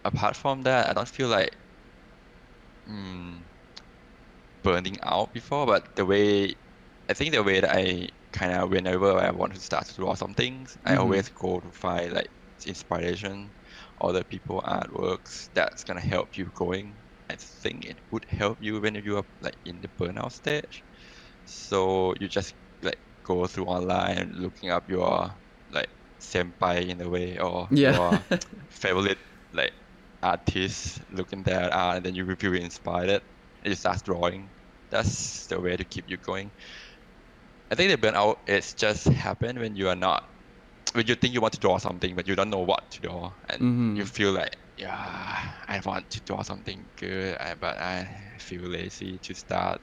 apart 0.05 0.37
from 0.37 0.63
that, 0.63 0.89
I 0.91 0.95
don't 0.95 1.09
feel 1.09 1.29
like 1.29 1.57
mm, 2.87 3.45
burning 4.63 4.97
out 5.03 5.33
before. 5.33 5.67
But 5.67 5.95
the 5.97 6.07
way 6.07 6.55
I 7.09 7.15
think 7.15 7.33
the 7.33 7.43
way 7.43 7.61
that 7.61 7.71
I 7.75 8.09
kind 8.35 8.53
of 8.53 8.71
whenever 8.71 9.13
I 9.19 9.31
want 9.31 9.55
to 9.55 9.61
start 9.61 9.87
to 9.89 9.95
draw 9.95 10.15
some 10.15 10.35
things, 10.35 10.77
I 10.85 10.93
mm-hmm. 10.93 11.01
always 11.03 11.31
go 11.31 11.61
to 11.61 11.73
find 11.73 12.13
like 12.13 12.29
inspiration, 12.67 13.53
other 14.01 14.25
people 14.25 14.63
artworks 14.67 15.49
that's 15.55 15.85
gonna 15.85 16.01
help 16.01 16.37
you 16.37 16.51
going. 16.55 16.97
I 17.31 17.37
think 17.39 17.87
it 17.87 18.01
would 18.11 18.27
help 18.29 18.59
you 18.61 18.81
when 18.81 18.97
you 18.97 19.19
are 19.19 19.25
like 19.41 19.57
in 19.65 19.81
the 19.81 19.89
burnout 20.01 20.33
stage. 20.33 20.85
So 21.47 22.15
you 22.21 22.29
just 22.29 22.55
like 22.83 22.99
go 23.25 23.47
through 23.47 23.67
online 23.67 24.33
looking 24.35 24.71
up 24.71 24.91
your 24.91 25.31
like 25.71 25.89
senpai 26.21 26.89
in 26.89 27.01
a 27.01 27.09
way 27.09 27.39
or 27.39 27.69
Yeah. 27.71 27.97
your 27.97 28.21
favorite 28.71 29.19
like 29.53 29.73
artist 30.23 31.01
looking 31.11 31.43
there 31.45 31.73
art 31.73 31.99
and 31.99 32.07
then 32.07 32.15
you 32.15 32.27
will 32.27 32.37
feel 32.37 32.55
inspired 32.55 33.23
and 33.63 33.71
you 33.73 33.75
start 33.77 34.03
drawing. 34.05 34.53
That's 34.91 35.47
the 35.49 35.61
way 35.61 35.77
to 35.77 35.85
keep 35.85 36.07
you 36.09 36.19
going. 36.19 36.53
I 37.71 37.75
think 37.75 37.91
the 37.91 37.99
burnout 37.99 38.37
is 38.49 38.75
just 38.75 39.07
happen 39.07 39.59
when 39.59 39.75
you 39.77 39.89
are 39.89 39.97
not 39.97 40.23
when 40.95 41.07
you 41.07 41.15
think 41.17 41.35
you 41.35 41.41
want 41.41 41.55
to 41.55 41.61
draw 41.61 41.79
something 41.79 42.15
but 42.17 42.29
you 42.29 42.37
don't 42.37 42.51
know 42.51 42.63
what 42.65 42.91
to 42.93 43.01
draw 43.01 43.35
and 43.49 43.63
Mhm. 43.63 43.97
you 43.97 44.05
feel 44.07 44.33
like 44.33 44.57
yeah 44.77 45.55
I 45.69 45.81
want 45.85 46.11
to 46.11 46.21
draw 46.23 46.43
something 46.43 46.91
good 46.97 47.39
but 47.61 47.79
I 47.79 48.37
feel 48.41 48.63
lazy 48.63 49.19
to 49.21 49.35
start. 49.35 49.81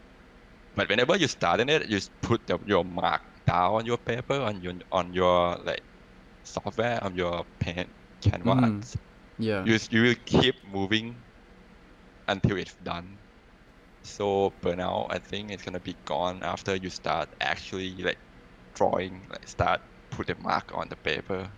But 0.76 0.90
whenever 0.90 1.18
you 1.18 1.28
start 1.28 1.60
in 1.62 1.70
it, 1.70 1.84
you 1.84 1.98
just 1.98 2.12
put 2.22 2.48
the, 2.48 2.60
your 2.66 2.86
mark 2.86 3.22
down 3.48 3.76
on 3.76 3.86
your 3.86 3.98
paper 3.98 4.36
on 4.40 4.62
your 4.62 4.76
on 4.92 5.14
your 5.14 5.58
like 5.64 5.84
software 6.44 7.04
on 7.04 7.16
your 7.16 7.46
pen 7.60 7.94
canvas. 8.22 8.96
yeah. 9.38 9.66
You 9.66 9.80
you 9.92 10.02
will 10.04 10.16
keep 10.26 10.56
moving 10.66 11.26
until 12.28 12.58
it's 12.58 12.76
done. 12.78 13.20
So 14.04 14.54
burnout, 14.62 15.08
I 15.10 15.20
think, 15.20 15.52
it's 15.52 15.64
gonna 15.64 15.80
be 15.80 15.96
gone 16.06 16.42
after 16.44 16.76
you 16.76 16.90
start 16.90 17.30
actually 17.40 17.92
like 17.96 18.18
drawing, 18.76 19.22
like 19.30 19.48
start 19.48 19.82
put 20.10 20.28
the 20.28 20.36
mark 20.36 20.72
on 20.76 20.90
the 20.90 20.96
paper. 20.96 21.50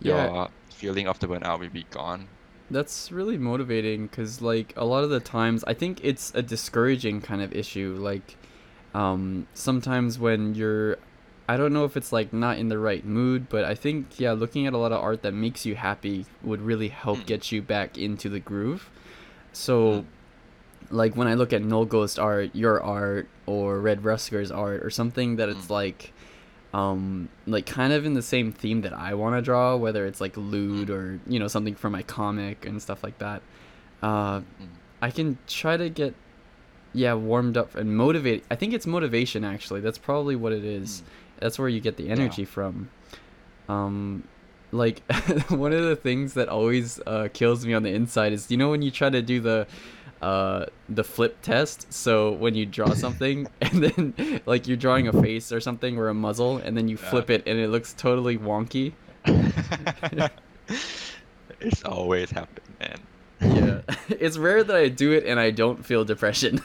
Yeah. 0.00 0.32
Your 0.32 0.48
feeling 0.70 1.06
of 1.06 1.18
the 1.20 1.28
burnout 1.28 1.60
will 1.60 1.68
be 1.68 1.86
gone. 1.90 2.28
That's 2.70 3.12
really 3.12 3.36
motivating 3.36 4.06
because, 4.06 4.40
like, 4.40 4.72
a 4.76 4.84
lot 4.84 5.04
of 5.04 5.10
the 5.10 5.20
times, 5.20 5.62
I 5.64 5.74
think 5.74 6.00
it's 6.02 6.32
a 6.34 6.42
discouraging 6.42 7.20
kind 7.20 7.42
of 7.42 7.52
issue. 7.52 7.96
Like, 8.00 8.36
um, 8.94 9.46
sometimes 9.52 10.18
when 10.18 10.54
you're, 10.54 10.96
I 11.48 11.56
don't 11.58 11.72
know 11.72 11.84
if 11.84 11.96
it's 11.96 12.12
like 12.12 12.32
not 12.32 12.56
in 12.58 12.68
the 12.68 12.78
right 12.78 13.04
mood, 13.04 13.48
but 13.50 13.64
I 13.64 13.74
think, 13.74 14.18
yeah, 14.18 14.32
looking 14.32 14.66
at 14.66 14.72
a 14.72 14.78
lot 14.78 14.90
of 14.90 15.02
art 15.02 15.22
that 15.22 15.32
makes 15.32 15.66
you 15.66 15.74
happy 15.74 16.24
would 16.42 16.62
really 16.62 16.88
help 16.88 17.18
Mm. 17.18 17.26
get 17.26 17.52
you 17.52 17.60
back 17.60 17.98
into 17.98 18.28
the 18.30 18.40
groove. 18.40 18.90
So, 19.52 20.02
Mm. 20.02 20.04
Like, 20.90 21.16
when 21.16 21.28
I 21.28 21.34
look 21.34 21.52
at 21.52 21.62
Null 21.62 21.84
Ghost 21.84 22.18
art, 22.18 22.50
your 22.54 22.82
art, 22.82 23.28
or 23.46 23.80
Red 23.80 24.04
Rusker's 24.04 24.50
art, 24.50 24.82
or 24.84 24.90
something 24.90 25.36
that 25.36 25.48
it's 25.48 25.66
Mm. 25.66 25.70
like, 25.70 26.12
um 26.74 27.28
like 27.46 27.66
kind 27.66 27.92
of 27.92 28.06
in 28.06 28.14
the 28.14 28.22
same 28.22 28.50
theme 28.50 28.80
that 28.80 28.94
I 28.94 29.12
want 29.12 29.36
to 29.36 29.42
draw 29.42 29.76
whether 29.76 30.06
it's 30.06 30.22
like 30.22 30.34
lewd 30.38 30.88
Mm. 30.88 30.94
or 30.94 31.20
you 31.26 31.38
know 31.38 31.46
something 31.46 31.74
from 31.74 31.92
my 31.92 32.02
comic 32.02 32.64
and 32.64 32.80
stuff 32.80 33.04
like 33.04 33.18
that 33.18 33.42
uh 34.02 34.38
Mm. 34.40 34.44
I 35.02 35.10
can 35.10 35.36
try 35.46 35.76
to 35.76 35.90
get 35.90 36.14
yeah 36.94 37.12
warmed 37.12 37.58
up 37.58 37.74
and 37.74 37.94
motivated. 37.94 38.44
I 38.50 38.54
think 38.56 38.72
it's 38.72 38.86
motivation 38.86 39.44
actually 39.44 39.80
that's 39.82 39.98
probably 39.98 40.34
what 40.34 40.52
it 40.54 40.64
is 40.64 41.02
that's 41.40 41.58
where 41.58 41.68
you 41.68 41.78
get 41.80 41.98
the 41.98 42.08
energy 42.08 42.46
from 42.46 42.88
um 43.68 44.22
like 44.70 45.02
one 45.50 45.74
of 45.74 45.84
the 45.84 45.96
things 45.96 46.32
that 46.34 46.48
always 46.48 46.98
uh, 47.06 47.28
kills 47.34 47.66
me 47.66 47.74
on 47.74 47.82
the 47.82 47.90
inside 47.92 48.32
is 48.32 48.50
you 48.50 48.56
know 48.56 48.70
when 48.70 48.80
you 48.80 48.90
try 48.90 49.10
to 49.10 49.20
do 49.20 49.40
the 49.40 49.66
uh 50.22 50.66
the 50.88 51.04
flip 51.04 51.36
test 51.42 51.92
so 51.92 52.32
when 52.32 52.54
you 52.54 52.64
draw 52.64 52.94
something 52.94 53.48
and 53.60 53.82
then 53.82 54.40
like 54.46 54.66
you're 54.68 54.76
drawing 54.76 55.08
a 55.08 55.12
face 55.22 55.50
or 55.52 55.60
something 55.60 55.98
or 55.98 56.08
a 56.08 56.14
muzzle 56.14 56.58
and 56.58 56.76
then 56.76 56.88
you 56.88 56.96
Yeah. 57.02 57.10
flip 57.10 57.28
it 57.30 57.42
and 57.46 57.58
it 57.58 57.68
looks 57.68 57.92
totally 57.92 58.38
wonky 58.38 58.92
it's 61.60 61.84
always 61.84 62.30
happened, 62.30 62.74
man. 62.80 62.98
yeah, 63.40 63.80
it's 64.08 64.36
rare 64.38 64.64
that 64.64 64.76
I 64.76 64.88
do 64.88 65.12
it 65.12 65.24
and 65.26 65.38
I 65.38 65.50
don't 65.50 65.84
feel 65.84 66.04
depression. 66.04 66.60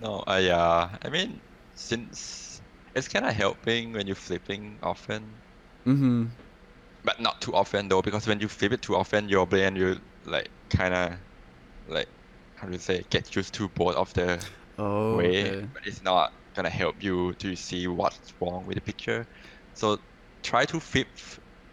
No, 0.00 0.22
I 0.26 0.36
uh, 0.36 0.38
yeah. 0.38 0.88
I 1.04 1.08
mean, 1.10 1.40
since 1.74 2.60
it's 2.94 3.08
kind 3.08 3.24
of 3.26 3.34
helping 3.34 3.92
when 3.92 4.06
you're 4.06 4.16
flipping 4.16 4.78
often, 4.82 5.22
mm-hmm. 5.86 6.26
but 7.04 7.20
not 7.20 7.40
too 7.40 7.54
often 7.54 7.88
though, 7.88 8.02
because 8.02 8.26
when 8.26 8.40
you 8.40 8.48
flip 8.48 8.72
it 8.72 8.82
too 8.82 8.96
often, 8.96 9.28
your 9.28 9.46
brain 9.46 9.76
you 9.76 10.00
like 10.24 10.50
kind 10.70 10.94
of 10.94 11.14
like 11.88 12.08
how 12.56 12.66
do 12.68 12.74
you 12.74 12.78
say 12.80 13.04
get 13.10 13.34
used 13.36 13.54
to 13.54 13.68
both 13.70 13.96
of 13.96 14.12
the 14.14 14.44
Oh, 14.78 15.16
way, 15.16 15.52
okay. 15.52 15.68
but 15.74 15.82
it's 15.86 16.02
not 16.02 16.30
gonna 16.54 16.70
help 16.70 17.02
you 17.02 17.34
to 17.34 17.56
see 17.56 17.86
what's 17.88 18.34
wrong 18.40 18.66
with 18.66 18.76
the 18.76 18.82
picture. 18.82 19.26
So 19.74 19.98
try 20.42 20.64
to 20.66 20.80
flip 20.80 21.08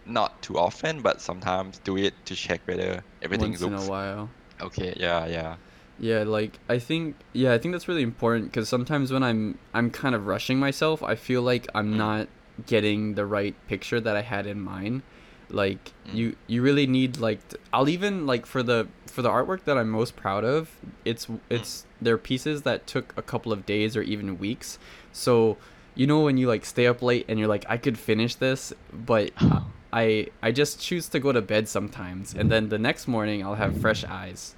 not 0.06 0.42
too 0.44 0.58
often, 0.58 1.02
but 1.02 1.22
sometimes 1.22 1.80
do 1.80 1.98
it 1.98 2.14
to 2.26 2.36
check 2.36 2.62
whether 2.68 3.04
everything 3.22 3.52
Once 3.52 3.62
in 3.62 3.74
a 3.74 3.84
while. 3.84 4.30
okay. 4.62 4.94
Yeah, 4.98 5.26
yeah. 5.28 5.58
Yeah, 5.98 6.24
like 6.24 6.60
I 6.68 6.78
think 6.80 7.16
yeah, 7.34 7.54
I 7.54 7.58
think 7.58 7.74
that's 7.74 7.88
really 7.88 8.04
important 8.04 8.52
because 8.52 8.68
sometimes 8.68 9.12
when 9.14 9.24
I'm 9.24 9.58
I'm 9.74 9.90
kind 9.90 10.14
of 10.14 10.28
rushing 10.28 10.60
myself, 10.60 11.02
I 11.02 11.16
feel 11.16 11.42
like 11.42 11.68
I'm 11.74 11.92
Mm. 11.92 11.98
not 11.98 12.28
getting 12.66 13.16
the 13.16 13.26
right 13.26 13.56
picture 13.68 14.00
that 14.02 14.16
I 14.16 14.22
had 14.22 14.46
in 14.46 14.60
mind. 14.60 15.04
Like 15.50 15.92
Mm. 16.08 16.16
you 16.16 16.36
you 16.48 16.62
really 16.62 16.86
need 16.86 17.18
like 17.18 17.40
i'll 17.74 17.90
even 17.90 18.28
like 18.28 18.46
for 18.46 18.62
the 18.62 18.88
for 19.08 19.24
the 19.24 19.30
artwork 19.30 19.64
that 19.64 19.76
I'm 19.78 19.90
most 19.90 20.16
proud 20.16 20.44
of, 20.44 20.70
it's 21.04 21.28
it's 21.50 21.86
they're 22.02 22.18
pieces 22.18 22.62
that 22.64 22.86
took 22.86 23.14
a 23.18 23.22
couple 23.22 23.52
of 23.54 23.66
days 23.66 23.96
or 23.98 24.02
even 24.04 24.38
weeks. 24.38 24.78
So, 25.12 25.58
you 25.96 26.06
know 26.06 26.20
when 26.22 26.38
you 26.38 26.48
like 26.48 26.66
stay 26.66 26.86
up 26.86 27.02
late 27.02 27.26
and 27.30 27.40
you're 27.40 27.48
like 27.48 27.66
I 27.70 27.78
could 27.78 27.98
finish 27.98 28.36
this, 28.36 28.74
but 28.94 29.32
I 29.94 30.28
I 30.44 30.52
just 30.52 30.80
choose 30.82 31.08
to 31.10 31.20
go 31.20 31.32
to 31.32 31.42
bed 31.42 31.68
sometimes 31.70 32.34
and 32.34 32.52
then 32.52 32.70
the 32.70 32.78
next 32.78 33.08
morning 33.08 33.44
I'll 33.44 33.56
have 33.56 33.80
fresh 33.80 34.04
eyes. 34.04 34.54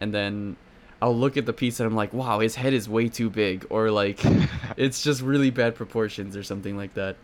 And 0.00 0.14
then 0.14 0.56
I'll 1.02 1.16
look 1.16 1.36
at 1.36 1.44
the 1.46 1.52
piece 1.52 1.80
and 1.80 1.86
I'm 1.88 1.96
like, 1.96 2.12
wow, 2.14 2.38
his 2.40 2.54
head 2.54 2.72
is 2.72 2.88
way 2.88 3.08
too 3.08 3.28
big, 3.28 3.66
or 3.70 3.90
like, 3.90 4.20
it's 4.76 5.02
just 5.02 5.20
really 5.20 5.50
bad 5.50 5.74
proportions 5.74 6.36
or 6.36 6.42
something 6.42 6.76
like 6.76 6.94
that. 6.94 7.16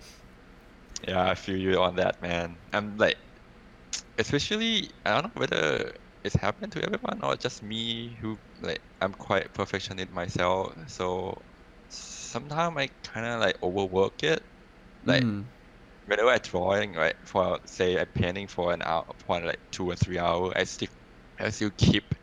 Yeah, 1.06 1.28
I 1.28 1.34
feel 1.34 1.56
you 1.56 1.80
on 1.80 1.96
that, 1.96 2.20
man. 2.22 2.60
I'm 2.72 2.96
like, 2.96 3.16
especially, 4.18 4.90
I 5.04 5.20
don't 5.20 5.34
know 5.34 5.40
whether 5.40 5.92
it's 6.24 6.36
happened 6.36 6.72
to 6.72 6.82
everyone 6.84 7.22
or 7.22 7.36
just 7.36 7.62
me 7.62 8.16
who, 8.20 8.38
like, 8.60 8.80
I'm 9.00 9.12
quite 9.14 9.52
perfectionist 9.54 10.10
myself. 10.10 10.74
So 10.88 11.34
sometimes 11.88 12.76
I 12.78 12.88
kind 13.02 13.26
of 13.26 13.40
like 13.40 13.56
overwork 13.62 14.22
it. 14.22 14.42
Like, 15.02 15.24
Mhm. 15.24 15.52
whenever 16.06 16.30
I 16.30 16.38
drawing, 16.38 16.94
right, 16.94 17.16
for 17.26 17.60
say 17.66 17.98
I'm 18.00 18.08
painting 18.14 18.48
for 18.48 18.72
an 18.72 18.82
hour, 18.82 19.06
for 19.26 19.40
like 19.42 19.60
two 19.72 19.86
or 19.90 19.96
three 19.96 20.18
hours, 20.18 20.54
I 20.56 20.64
still, 20.64 20.88
I 21.40 21.50
still 21.50 21.72
keep 21.78 22.14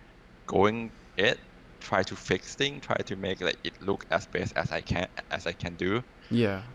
going 0.48 0.94
it, 1.18 1.40
try 1.82 2.04
to 2.04 2.16
fix 2.18 2.56
things, 2.56 2.86
try 2.86 2.98
to 2.98 3.16
make 3.18 3.42
like 3.42 3.58
it 3.66 3.76
look 3.82 4.06
as 4.12 4.28
best 4.34 4.54
as 4.58 4.72
I 4.72 4.82
can, 4.82 5.08
as 5.32 5.48
I 5.48 5.54
can 5.54 5.78
do. 5.78 6.04
yeah, 6.30 6.74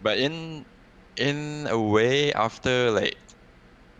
But 0.00 0.18
in 0.18 0.66
in 1.16 1.66
a 1.68 1.80
way, 1.80 2.32
after 2.32 2.90
like 2.90 3.16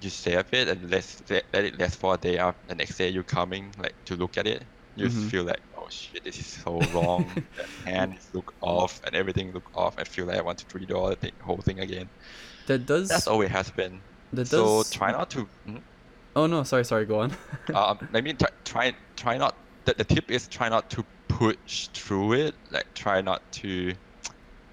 you 0.01 0.11
save 0.11 0.47
it 0.53 0.69
and 0.69 0.91
let 0.91 1.07
let, 1.31 1.45
it 1.65 1.79
last 1.81 2.01
for 2.01 2.15
a 2.15 2.19
day, 2.19 2.39
after 2.39 2.67
the 2.69 2.75
next 2.77 2.97
day 2.99 3.09
you 3.11 3.25
coming 3.25 3.75
like 3.79 3.95
to 4.07 4.17
look 4.17 4.39
at 4.39 4.47
it, 4.47 4.65
you 4.95 5.07
Mhm. 5.07 5.29
feel 5.31 5.45
like 5.45 5.61
oh 5.77 5.89
shit, 5.91 6.25
this 6.25 6.39
is 6.39 6.47
so 6.63 6.87
wrong. 6.87 7.43
the 7.57 7.67
hands 7.91 8.31
look 8.35 8.55
off 8.63 9.01
and 9.07 9.15
everything 9.17 9.53
look 9.53 9.71
off. 9.75 9.95
I 9.99 10.05
feel 10.05 10.27
like 10.27 10.39
I 10.39 10.43
want 10.43 10.59
to 10.61 10.67
redraw 10.67 11.11
the 11.11 11.17
thing, 11.17 11.33
whole 11.43 11.63
thing 11.63 11.81
again. 11.81 12.11
that 12.67 12.87
does. 12.87 13.09
That's 13.09 13.27
all 13.27 13.43
it 13.43 13.51
has 13.51 13.71
been. 13.71 14.03
that 14.33 14.49
So 14.49 14.83
does. 14.83 14.91
try 14.91 15.13
not 15.13 15.31
to. 15.31 15.49
mhm. 15.69 15.85
Oh 16.37 16.47
no, 16.47 16.63
sorry, 16.65 16.85
sorry. 16.85 17.07
Go 17.07 17.21
on. 17.21 17.33
um, 17.75 17.99
I 18.15 18.21
mean, 18.21 18.37
try, 18.37 18.49
try 18.65 18.97
try 19.17 19.37
not. 19.39 19.57
The, 19.85 19.95
the 19.95 20.05
tip 20.05 20.31
is 20.31 20.49
try 20.49 20.69
not 20.69 20.91
to 20.91 21.05
push 21.29 21.89
through 21.89 22.35
it. 22.35 22.55
Like 22.71 22.87
try 22.95 23.21
not 23.21 23.51
to 23.55 23.95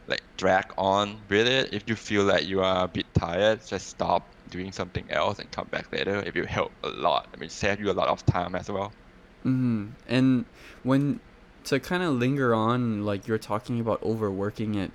like 0.08 0.24
drag 0.38 0.74
on 0.78 1.26
with 1.30 1.48
it. 1.48 1.74
If 1.74 1.84
you 1.88 1.96
feel 1.96 2.24
like 2.24 2.46
you 2.46 2.62
are 2.62 2.86
a 2.86 2.88
bit 2.88 3.14
tired, 3.14 3.66
just 3.66 3.88
stop 3.88 4.36
doing 4.50 4.72
something 4.72 5.10
else 5.12 5.40
and 5.40 5.52
come 5.52 5.68
back 5.70 5.92
later. 5.92 6.20
It 6.22 6.36
will 6.36 6.48
help 6.48 6.74
a 6.84 6.90
lot. 6.90 7.30
I 7.34 7.38
mean, 7.38 7.50
save 7.50 7.80
you 7.80 7.92
a 7.92 7.94
lot 7.94 8.08
of 8.10 8.26
time 8.26 8.56
as 8.56 8.70
well. 8.70 8.96
hmm 9.44 9.90
And 10.06 10.46
when 10.84 11.20
to 11.66 11.80
kind 11.80 12.04
of 12.04 12.14
linger 12.14 12.54
on, 12.54 13.04
like 13.06 13.28
you're 13.28 13.38
talking 13.38 13.80
about 13.80 14.02
overworking 14.04 14.76
it, 14.76 14.94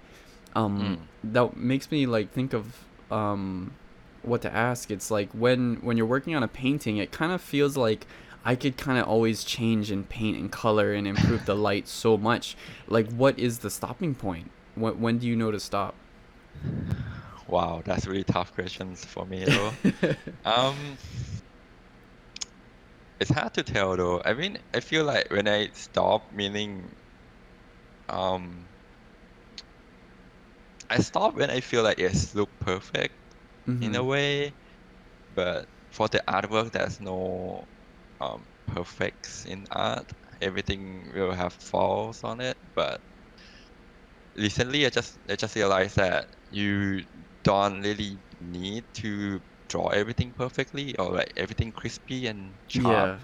um, 0.55 1.09
that 1.23 1.57
makes 1.57 1.91
me 1.91 2.07
like 2.07 2.33
think 2.33 2.53
of 2.55 2.89
um, 3.11 3.77
what 4.23 4.43
to 4.43 4.53
ask. 4.55 4.91
It's 4.91 5.11
like 5.11 5.33
when 5.33 5.77
when 5.77 5.97
you're 5.97 6.07
working 6.07 6.35
on 6.35 6.43
a 6.43 6.49
painting, 6.49 6.97
it 6.99 7.13
kind 7.13 7.33
of 7.33 7.41
feels 7.43 7.77
like 7.77 8.07
I 8.45 8.57
could 8.57 8.77
kind 8.77 8.99
of 8.99 9.07
always 9.09 9.45
change 9.45 9.91
and 9.91 10.09
paint 10.09 10.39
and 10.39 10.51
color 10.51 10.93
and 10.93 11.07
improve 11.07 11.45
the 11.45 11.57
light 11.69 11.89
so 11.89 12.17
much. 12.19 12.57
Like, 12.89 13.09
what 13.13 13.39
is 13.39 13.61
the 13.61 13.71
stopping 13.71 14.15
point? 14.15 14.51
When 14.75 15.01
when 15.01 15.19
do 15.19 15.27
you 15.27 15.37
know 15.37 15.51
to 15.51 15.61
stop? 15.61 16.05
Wow, 17.47 17.83
that's 17.85 18.07
really 18.07 18.25
tough 18.25 18.53
questions 18.53 19.05
for 19.05 19.27
me 19.27 19.45
though. 19.45 19.79
um, 20.45 20.99
it's 23.21 23.31
hard 23.31 23.55
to 23.55 23.63
tell 23.63 23.97
though. 23.97 24.21
I 24.25 24.35
mean, 24.35 24.59
I 24.75 24.81
feel 24.81 25.05
like 25.05 25.31
when 25.31 25.49
I 25.49 25.71
stop, 25.75 26.31
meaning, 26.33 26.95
um, 28.09 28.71
I 30.91 30.99
stop 31.01 31.35
when 31.35 31.51
I 31.51 31.61
feel 31.61 31.83
like 31.83 31.99
it's 31.99 32.35
look 32.35 32.51
perfect 32.61 33.15
in 33.81 33.95
a 33.95 34.03
Mhm. 34.03 34.05
way, 34.05 34.57
but 35.31 35.69
for 35.91 36.09
the 36.09 36.23
artwork, 36.29 36.73
there's 36.73 37.01
no 37.01 37.69
um 38.21 38.47
perfects 38.67 39.45
in 39.47 39.67
art. 39.71 40.13
Everything 40.41 41.13
will 41.15 41.33
have 41.33 41.55
flaws 41.55 42.25
on 42.25 42.41
it, 42.41 42.59
but 42.75 43.03
recently 44.37 44.87
I 44.87 44.91
just 44.91 45.19
I 45.29 45.37
just 45.37 45.57
realized 45.57 45.97
that 45.97 46.27
you 46.51 47.03
don't 47.45 47.83
really 47.83 48.21
need 48.41 48.85
to 48.95 49.41
draw 49.69 49.89
everything 49.89 50.33
perfectly 50.35 50.97
or 50.97 51.13
like 51.13 51.33
everything 51.37 51.73
crispy 51.73 52.27
and 52.27 52.59
sharp. 52.69 53.11
Yeah. 53.13 53.19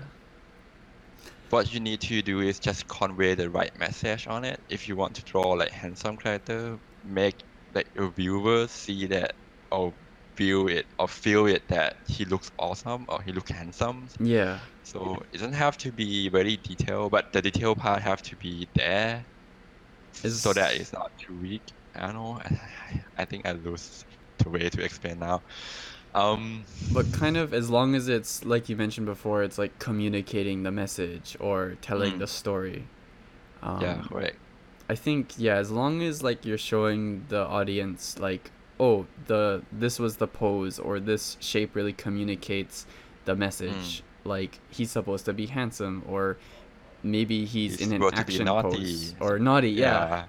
What 1.51 1.73
you 1.73 1.81
need 1.81 2.01
to 2.03 2.23
do 2.23 2.40
is 2.40 2.59
just 2.61 2.88
convey 2.88 3.35
the 3.35 3.51
right 3.51 3.75
message 3.79 4.27
on 4.27 4.44
it. 4.44 4.61
If 4.68 4.88
you 4.88 4.97
want 4.97 5.16
to 5.16 5.23
draw 5.23 5.53
like 5.53 5.71
handsome 5.71 6.16
character, 6.16 6.79
make 7.03 7.42
like 7.75 7.88
your 7.94 8.11
viewer 8.12 8.66
see 8.68 9.07
that 9.09 9.35
or 9.71 9.94
feel 10.37 10.68
it 10.68 10.87
or 10.99 11.09
feel 11.09 11.47
it 11.47 11.68
that 11.68 11.97
he 12.07 12.25
looks 12.25 12.51
awesome 12.59 13.07
or 13.09 13.23
he 13.23 13.33
looks 13.33 13.51
handsome. 13.51 14.09
Yeah. 14.21 14.61
So 14.83 15.21
it 15.33 15.38
doesn't 15.38 15.55
have 15.55 15.77
to 15.79 15.92
be 15.92 16.29
very 16.29 16.57
detailed, 16.57 17.12
but 17.12 17.27
the 17.33 17.42
detail 17.42 17.75
part 17.75 18.03
have 18.03 18.23
to 18.23 18.37
be 18.37 18.68
there 18.75 19.27
so 20.12 20.53
that 20.53 20.75
it's 20.75 20.92
not 20.92 21.11
too 21.18 21.35
weak. 21.40 21.62
I 21.94 22.01
don't 22.07 22.14
know. 22.14 22.40
I, 22.44 23.03
I 23.18 23.25
think 23.25 23.47
I 23.47 23.53
lose 23.53 24.05
the 24.38 24.49
way 24.51 24.68
to 24.68 24.83
explain 24.83 25.18
now. 25.18 25.42
Um, 26.14 26.64
But 26.92 27.12
kind 27.12 27.37
of 27.37 27.53
as 27.53 27.71
long 27.71 27.94
as 27.94 28.09
it's 28.09 28.44
like 28.44 28.68
you 28.68 28.77
mentioned 28.77 29.07
before, 29.07 29.42
it's 29.42 29.59
like 29.59 29.79
communicating 29.79 30.62
the 30.62 30.71
message 30.71 31.37
or 31.40 31.77
telling 31.83 32.14
Mm. 32.14 32.18
the 32.21 32.27
story. 32.27 32.85
Um, 33.62 33.81
yeah, 33.81 34.03
correct. 34.09 34.37
I 34.88 34.94
think 34.94 35.35
yeah, 35.37 35.57
as 35.57 35.71
long 35.71 36.03
as 36.03 36.23
like 36.23 36.44
you're 36.47 36.57
showing 36.59 37.27
the 37.29 37.44
audience 37.47 38.18
like, 38.18 38.51
oh, 38.81 39.07
the 39.27 39.62
this 39.71 39.99
was 39.99 40.16
the 40.16 40.27
pose 40.27 40.79
or 40.79 40.99
this 40.99 41.37
shape 41.40 41.75
really 41.77 41.92
communicates 41.92 42.87
the 43.27 43.37
message. 43.37 44.03
Like 44.25 44.61
he's 44.71 44.90
supposed 44.90 45.25
to 45.27 45.33
be 45.33 45.47
handsome 45.47 46.03
or 46.09 46.38
maybe 47.03 47.45
he's, 47.45 47.79
He's 47.79 47.87
in 47.87 47.93
an 47.95 47.99
supposed 48.01 48.17
to 48.17 48.25
be 48.25 48.35
action 48.35 48.47
pose 48.47 49.15
or 49.21 49.39
naughty. 49.39 49.71
Yeah. 49.71 50.25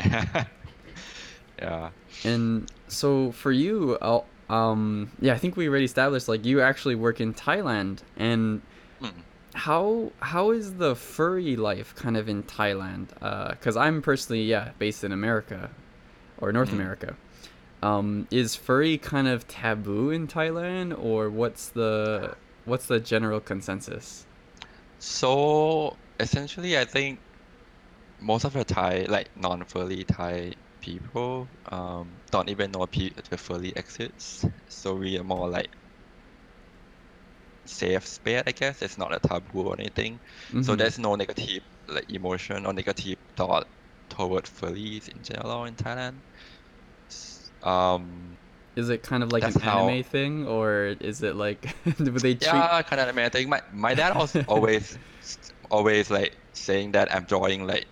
Yeah. 0.00 0.44
yeah. 1.58 1.90
And 2.24 2.70
so 2.88 3.32
for 3.32 3.52
you, 3.52 3.98
I'll, 4.00 4.26
um, 4.48 5.10
yeah, 5.20 5.34
I 5.34 5.38
think 5.38 5.56
we 5.56 5.68
already 5.68 5.84
established 5.84 6.28
like 6.28 6.44
you 6.44 6.60
actually 6.60 6.94
work 6.94 7.20
in 7.20 7.34
Thailand, 7.34 7.98
and 8.16 8.62
Mm. 9.02 9.10
how 9.54 10.12
how 10.20 10.52
is 10.52 10.74
the 10.74 10.94
furry 10.96 11.56
life 11.56 11.94
kind 11.96 12.16
of 12.16 12.28
in 12.28 12.42
Thailand? 12.44 13.08
Because 13.50 13.76
I'm 13.76 14.00
personally 14.00 14.42
yeah 14.44 14.70
based 14.78 15.04
in 15.04 15.12
America, 15.12 15.70
or 16.38 16.52
North 16.52 16.70
Mm. 16.70 16.74
America. 16.74 17.16
Um, 17.82 18.26
is 18.30 18.54
furry 18.56 18.96
kind 18.96 19.28
of 19.28 19.46
taboo 19.48 20.10
in 20.10 20.26
Thailand, 20.28 20.96
or 20.98 21.28
what's 21.28 21.68
the 21.68 22.36
what's 22.64 22.86
the 22.86 23.00
general 23.00 23.40
consensus? 23.40 24.24
So 24.98 26.00
essentially, 26.20 26.78
I 26.78 26.84
think 26.84 27.22
most 28.20 28.44
of 28.44 28.52
the 28.54 28.64
Thai, 28.64 29.04
like 29.08 29.30
non-furry 29.36 30.04
Thai 30.04 30.54
people, 30.80 31.50
um, 31.72 32.22
don't 32.32 32.50
even 32.50 32.70
know 32.72 32.86
pe- 32.86 33.10
the 33.30 33.38
furry 33.38 33.70
exists. 33.76 34.44
So 34.68 34.96
we 34.96 35.18
are 35.18 35.24
more 35.24 35.48
like 35.50 35.70
safe 37.66 38.06
space, 38.06 38.42
I 38.46 38.52
guess. 38.52 38.82
It's 38.82 38.98
not 38.98 39.14
a 39.14 39.20
taboo 39.20 39.68
or 39.68 39.76
anything. 39.78 40.20
So 40.60 40.76
Mhm. 40.76 40.76
there's 40.76 40.98
no 40.98 41.14
negative 41.16 41.62
like 41.88 42.06
emotion 42.08 42.66
or 42.66 42.72
negative 42.72 43.16
thought 43.36 43.66
toward 44.08 44.44
furries 44.44 45.08
in 45.08 45.22
general 45.22 45.64
in 45.64 45.76
Thailand. 45.76 46.22
Um, 47.62 48.35
Is 48.76 48.90
it 48.90 49.02
kind 49.02 49.22
of 49.22 49.32
like 49.32 49.42
That's 49.42 49.56
an 49.56 49.62
how- 49.62 49.88
anime 49.88 50.04
thing, 50.04 50.46
or 50.46 50.96
is 51.00 51.22
it 51.22 51.34
like 51.34 51.74
would 51.98 52.20
they 52.20 52.34
treat? 52.34 52.44
Yeah, 52.52 52.82
kind 52.82 53.00
of 53.00 53.08
anime 53.08 53.30
thing. 53.30 53.48
My 53.48 53.62
my 53.72 53.94
dad 53.94 54.14
was 54.16 54.36
always 54.48 54.98
always 55.70 56.10
like 56.10 56.36
saying 56.52 56.92
that 56.92 57.12
I'm 57.14 57.24
drawing 57.24 57.66
like 57.66 57.86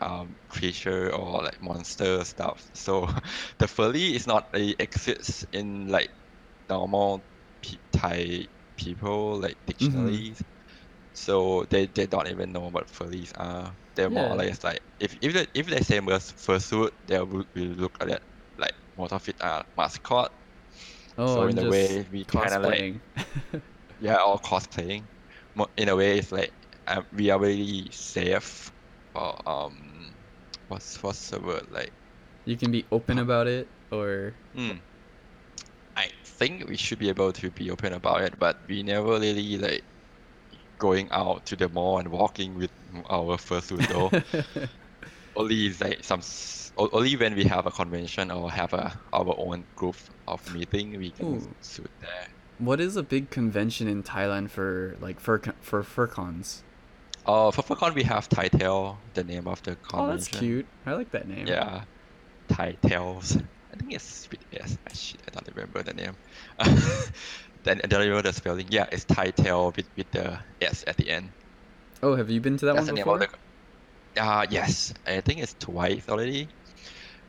um 0.00 0.36
creature 0.48 1.12
or 1.14 1.42
like 1.42 1.60
monster 1.62 2.24
stuff. 2.24 2.68
So 2.74 3.08
the 3.58 3.68
furry 3.68 4.14
is 4.14 4.26
not 4.26 4.48
a 4.54 4.74
exists 4.82 5.44
in 5.52 5.88
like 5.88 6.10
normal 6.68 7.28
pe- 7.62 7.78
Thai 7.92 8.46
people 8.76 9.40
like 9.40 9.58
dictionaries. 9.66 10.42
So 11.12 11.64
they, 11.70 11.86
they 11.86 12.06
don't 12.06 12.26
even 12.28 12.52
know 12.52 12.68
what 12.70 12.88
furries 12.88 13.30
are. 13.36 13.76
They're 13.94 14.10
more 14.10 14.30
or 14.30 14.36
less 14.36 14.64
like 14.64 14.80
if 14.98 15.16
if 15.22 15.32
they 15.32 15.46
if 15.54 15.66
they 15.68 15.80
say 15.80 16.00
fursuit, 16.00 16.90
they 17.06 17.18
will, 17.20 17.44
will 17.54 17.62
look 17.76 17.96
at 18.00 18.08
it 18.10 18.22
like 18.94 19.12
most 19.12 19.12
of 19.12 19.28
it 19.28 19.36
are 19.42 19.64
mascot. 19.76 20.30
Oh, 21.16 21.40
so 21.40 21.42
I'm 21.42 21.50
in 21.50 21.58
a 21.58 21.64
way 21.64 22.06
we 22.10 22.24
kind 22.24 22.54
of 22.54 22.62
like 22.62 22.86
yeah, 23.98 24.16
all 24.16 24.38
cosplaying. 24.38 25.08
In 25.76 25.88
a 25.88 25.96
way, 25.96 26.18
it's 26.18 26.32
like 26.32 26.52
um, 26.86 27.06
we 27.12 27.30
are 27.30 27.40
really 27.40 27.88
safe. 27.92 28.72
Or 29.14 29.36
um, 29.48 30.16
what's 30.68 31.02
what's 31.02 31.30
the 31.30 31.40
word 31.40 31.66
like? 31.70 31.92
you 32.44 32.56
can 32.56 32.70
be 32.70 32.86
open 32.92 33.18
about 33.18 33.46
it, 33.46 33.68
or 33.90 34.36
Hmm. 34.54 34.78
I 35.96 36.10
think 36.24 36.68
we 36.68 36.76
should 36.76 36.98
be 36.98 37.08
able 37.08 37.32
to 37.32 37.50
be 37.50 37.70
open 37.70 37.92
about 37.92 38.22
it, 38.22 38.38
but 38.38 38.58
we 38.68 38.82
never 38.82 39.18
really 39.18 39.56
like 39.58 39.84
going 40.78 41.08
out 41.12 41.46
to 41.46 41.56
the 41.56 41.68
mall 41.68 41.98
and 41.98 42.08
walking 42.08 42.54
with 42.54 42.72
our 43.10 43.36
fursuit 43.38 43.86
though. 43.88 44.12
only 45.36 45.66
is 45.66 45.80
like 45.80 46.04
some 46.04 46.20
only 46.76 47.16
when 47.16 47.34
we 47.34 47.44
have 47.44 47.66
a 47.66 47.70
convention 47.70 48.30
or 48.30 48.50
have 48.50 48.72
a 48.72 48.98
our 49.12 49.34
own 49.38 49.64
group 49.76 49.96
of 50.26 50.54
meeting 50.54 50.98
we 50.98 51.10
can 51.10 51.26
Ooh. 51.36 51.54
suit 51.60 51.90
there. 52.00 52.26
what 52.58 52.80
is 52.80 52.96
a 52.96 53.02
big 53.02 53.30
convention 53.30 53.88
in 53.88 54.02
Thailand 54.02 54.50
for 54.50 54.96
like 55.00 55.22
con- 55.22 55.54
for 55.60 55.82
fur 55.82 56.06
cons? 56.06 56.62
Uh, 57.26 57.50
for 57.50 57.62
FurCon 57.62 57.94
we 57.94 58.02
have 58.02 58.28
Thai 58.28 58.48
Tail, 58.48 58.98
the 59.14 59.24
name 59.24 59.48
of 59.48 59.62
the 59.62 59.76
convention. 59.76 59.98
Oh, 59.98 60.10
that's 60.10 60.28
cute. 60.28 60.66
I 60.84 60.92
like 60.92 61.10
that 61.12 61.26
name. 61.26 61.46
Yeah, 61.46 61.84
Thai 62.48 62.76
Tales. 62.82 63.38
I 63.72 63.76
think 63.76 63.94
it's 63.94 64.28
with 64.30 64.40
S. 64.52 64.76
Shit, 64.92 65.20
I 65.26 65.30
don't 65.30 65.48
remember 65.56 65.82
the 65.82 65.94
name. 65.94 66.16
then 67.64 67.80
I 67.82 67.86
don't 67.86 68.00
remember 68.00 68.22
the 68.22 68.32
spelling. 68.34 68.66
Yeah, 68.68 68.86
it's 68.92 69.04
Thai 69.04 69.30
Tail 69.30 69.72
with, 69.74 69.86
with 69.96 70.10
the 70.10 70.38
S 70.60 70.84
at 70.86 70.96
the 70.98 71.08
end. 71.08 71.30
Oh, 72.02 72.14
have 72.14 72.28
you 72.28 72.40
been 72.40 72.58
to 72.58 72.66
that 72.66 72.74
That's 72.76 72.86
one 72.88 72.94
the 72.94 73.04
name 73.04 73.04
before? 73.04 73.22
of 73.22 73.30
the. 74.14 74.22
Uh, 74.22 74.46
yes, 74.50 74.92
I 75.06 75.20
think 75.22 75.40
it's 75.40 75.54
twice 75.58 76.06
already. 76.08 76.48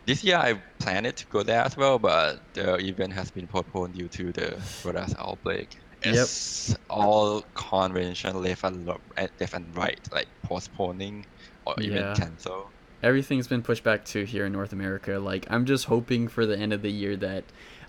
This 0.06 0.24
year 0.24 0.38
I 0.38 0.54
planned 0.80 1.15
to 1.15 1.26
go 1.28 1.41
there 1.44 1.62
as 1.62 1.76
well, 1.76 1.98
but 2.00 2.39
the 2.54 2.76
event 2.78 3.13
has 3.13 3.32
been 3.32 3.48
postponed 3.48 3.96
due 3.96 4.08
to 4.10 4.32
the 4.32 4.56
virus 4.84 5.15
outbreak. 5.18 5.78
Yep. 6.04 6.28
All 6.89 7.44
convention 7.56 8.39
left 8.41 8.63
and 8.63 8.86
left 8.86 9.54
and 9.54 9.76
right, 9.76 10.00
like 10.12 10.28
postponing 10.44 11.26
or 11.65 11.74
even 11.80 11.98
Yeah. 11.98 12.13
cancel. 12.15 12.70
Everything's 13.02 13.48
been 13.48 13.63
pushed 13.63 13.84
back 13.84 14.06
to 14.06 14.24
here 14.26 14.46
in 14.46 14.52
North 14.52 14.74
America. 14.74 15.18
Like 15.18 15.48
I'm 15.50 15.65
just 15.65 15.86
hoping 15.86 16.28
for 16.28 16.46
the 16.46 16.58
end 16.58 16.74
of 16.74 16.82
the 16.84 16.91
year 16.91 17.15
that 17.18 17.44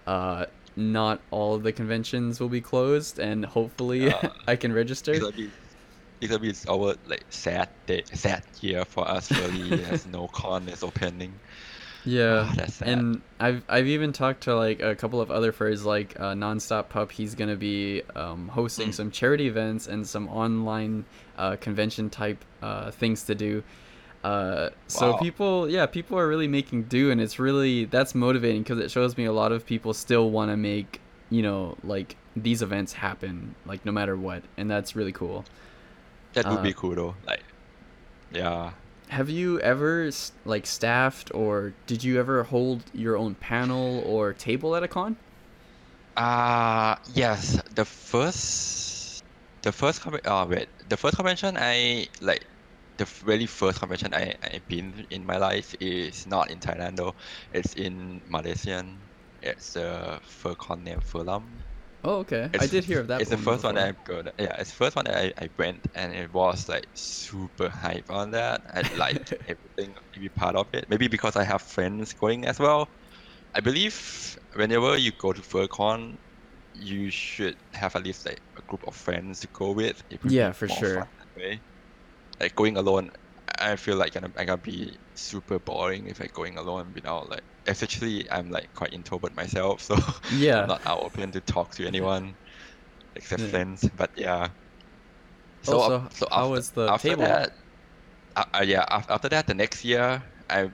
uh 0.07 0.47
not 0.77 1.21
all 1.31 1.55
of 1.55 1.63
the 1.63 1.73
conventions 1.73 2.39
will 2.41 2.49
be 2.51 2.61
closed 2.61 3.19
and 3.19 3.45
hopefully 3.45 4.07
Yeah. 4.07 4.31
I 4.47 4.57
can 4.57 4.73
register. 4.73 5.13
It'll 5.13 5.33
be, 5.33 5.51
it'll 6.23 6.39
be 6.39 6.55
our 6.69 6.97
like 7.07 7.25
sad 7.31 7.69
day, 7.87 8.05
sad 8.13 8.43
year 8.63 8.85
for 8.87 9.07
us. 9.07 9.31
Really, 9.31 9.85
as 9.85 10.07
no 10.07 10.29
con 10.29 10.69
is 10.69 10.83
opening. 10.83 11.35
Yeah. 12.07 12.49
Ah, 12.59 12.67
sad. 12.67 12.89
And 12.89 13.21
I've 13.41 13.63
I've 13.69 13.87
even 13.89 14.13
talked 14.13 14.45
to 14.45 14.55
like 14.55 14.81
a 14.81 14.95
couple 14.95 15.21
of 15.21 15.31
other 15.31 15.53
furs 15.53 15.85
like 15.85 16.19
uh, 16.19 16.33
Nonstop 16.35 16.89
Pup. 16.89 17.11
He's 17.13 17.35
gonna 17.35 17.57
be 17.57 18.03
um, 18.15 18.49
hosting 18.49 18.89
Mm. 18.91 18.95
some 18.95 19.11
charity 19.11 19.49
events 19.49 19.87
and 19.89 20.07
some 20.07 20.29
online 20.29 21.05
uh, 21.37 21.57
convention 21.57 22.09
type 22.09 22.43
uh, 22.63 22.91
things 22.93 23.25
to 23.25 23.35
do. 23.35 23.63
Uh, 24.25 24.71
so 24.89 25.13
Wow. 25.13 25.17
people, 25.19 25.69
yeah, 25.71 25.87
people 25.87 26.19
are 26.19 26.27
really 26.27 26.49
making 26.49 26.85
do, 26.85 27.11
and 27.11 27.21
it's 27.21 27.39
really 27.39 27.85
that's 27.85 28.15
motivating 28.15 28.63
because 28.63 28.79
it 28.79 28.91
shows 28.91 29.17
me 29.17 29.25
a 29.25 29.33
lot 29.33 29.53
of 29.53 29.67
people 29.67 29.93
still 29.93 30.31
want 30.31 30.51
to 30.51 30.57
make 30.57 31.01
you 31.31 31.43
know 31.43 31.77
like 31.83 32.17
these 32.37 32.63
events 32.63 32.93
happen 32.93 33.55
like 33.67 33.85
no 33.85 33.91
matter 33.93 34.17
what, 34.17 34.43
and 34.57 34.71
that's 34.71 34.95
really 34.97 35.13
cool. 35.13 35.45
that 36.35 36.45
would 36.47 36.59
uh, 36.59 36.63
be 36.63 36.73
cool 36.73 36.95
though. 36.95 37.15
Like, 37.27 37.43
yeah. 38.33 38.73
Have 39.09 39.29
you 39.31 39.61
ever 39.61 40.11
like 40.45 40.65
staffed 40.67 41.33
or 41.35 41.75
did 41.87 42.05
you 42.05 42.19
ever 42.21 42.45
hold 42.45 42.91
your 42.93 43.17
own 43.17 43.35
panel 43.35 44.01
or 44.07 44.33
table 44.33 44.77
at 44.77 44.83
a 44.85 44.89
con? 44.89 45.17
Uh 46.17 46.97
yes, 47.15 47.61
the 47.71 47.85
first, 47.85 49.23
the 49.63 49.73
first 49.73 50.01
con- 50.01 50.19
uh 50.25 50.47
wait, 50.49 50.69
the 50.89 50.97
first 50.97 51.17
convention 51.17 51.57
I 51.59 52.07
like, 52.21 52.45
the 52.97 53.05
very 53.05 53.47
first 53.47 53.81
convention 53.81 54.15
I 54.15 54.35
I've 54.43 54.67
been 54.69 55.07
in 55.11 55.27
my 55.27 55.37
life 55.37 55.75
is 55.81 56.27
not 56.27 56.51
in 56.51 56.61
Thailand 56.61 56.97
though. 56.97 57.15
It's 57.53 57.75
in 57.75 58.23
Malaysian. 58.27 59.11
It's 59.43 59.77
a 59.77 60.21
fur 60.25 60.55
con 60.55 60.85
named 60.85 61.03
Furlam. 61.05 61.66
Oh, 62.05 62.19
okay. 62.21 62.49
I 62.61 62.67
did 62.67 62.85
hear 62.85 63.01
of 63.01 63.09
that. 63.09 63.21
It's 63.21 63.31
the 63.31 63.37
first 63.39 63.65
one 63.65 63.75
before. 63.75 63.89
I 63.89 63.95
go. 64.05 64.23
to- 64.23 64.33
Yeah, 64.39 64.57
it's 64.61 64.71
the 64.71 64.77
first 64.77 64.97
one 64.97 65.07
that 65.07 65.17
I, 65.17 65.33
I 65.45 65.49
went, 65.59 65.87
and 65.95 66.15
it 66.15 66.33
was 66.33 66.69
like 66.69 66.87
super 66.95 67.69
hype 67.69 68.11
on 68.11 68.31
that. 68.33 68.63
I 68.73 68.83
liked 68.97 69.33
everything 69.49 69.95
to 70.13 70.21
be 70.21 70.29
part 70.29 70.55
of 70.57 70.67
it. 70.73 70.89
Maybe 70.89 71.09
because 71.09 71.35
I 71.37 71.43
have 71.45 71.63
friends 71.63 72.13
going 72.13 72.47
as 72.47 72.59
well. 72.59 72.89
I 73.55 73.61
believe 73.61 74.39
whenever 74.55 74.97
you 74.97 75.13
go 75.19 75.33
to 75.33 75.41
FurCon, 75.41 76.19
you 76.75 77.11
should 77.11 77.57
have 77.73 77.97
at 77.97 78.05
least 78.05 78.27
like 78.27 78.41
a 78.57 78.63
group 78.63 78.87
of 78.87 78.95
friends 78.95 79.41
to 79.41 79.49
go 79.53 79.73
with. 79.73 80.03
It 80.11 80.21
Yeah, 80.25 80.53
for 80.53 80.69
sure. 80.69 81.09
that. 81.37 81.59
Like 82.41 82.55
going 82.55 82.77
alone, 82.77 83.11
I 83.59 83.77
feel 83.77 83.97
like 83.97 84.17
I'm, 84.17 84.25
I'm 84.37 84.47
gonna 84.47 84.59
be 84.59 84.99
super 85.15 85.59
boring 85.59 86.07
if 86.09 86.21
I 86.21 86.27
going 86.29 86.59
alone 86.59 86.93
without 86.95 87.29
like. 87.31 87.45
Especially, 87.69 88.31
I'm 88.31 88.49
like 88.51 88.73
quite 88.75 88.93
introvert 88.93 89.35
myself, 89.35 89.83
so 89.83 89.97
Yeah. 90.29 90.57
I'm 90.57 90.67
not 90.67 90.83
out 90.87 91.03
open 91.03 91.33
to 91.33 91.41
talk 91.41 91.75
to 91.77 91.87
anyone 91.87 92.37
except 93.17 93.43
Yeah. 93.43 93.49
friends. 93.49 93.89
But 93.95 94.11
yeah. 94.17 94.53
So, 95.63 95.83
Also, 95.83 96.09
af- 96.11 96.13
so 96.15 96.27
how 96.35 96.49
after, 96.49 96.51
was 96.51 96.73
the 96.73 96.93
after 96.95 97.15
table? 97.15 97.17
that, 97.17 97.53
uh, 98.37 98.45
uh, 98.55 98.65
yeah, 98.67 98.85
af- 98.91 99.11
after 99.11 99.29
that, 99.31 99.47
the 99.47 99.55
next 99.55 99.85
year, 99.85 100.25
I 100.51 100.71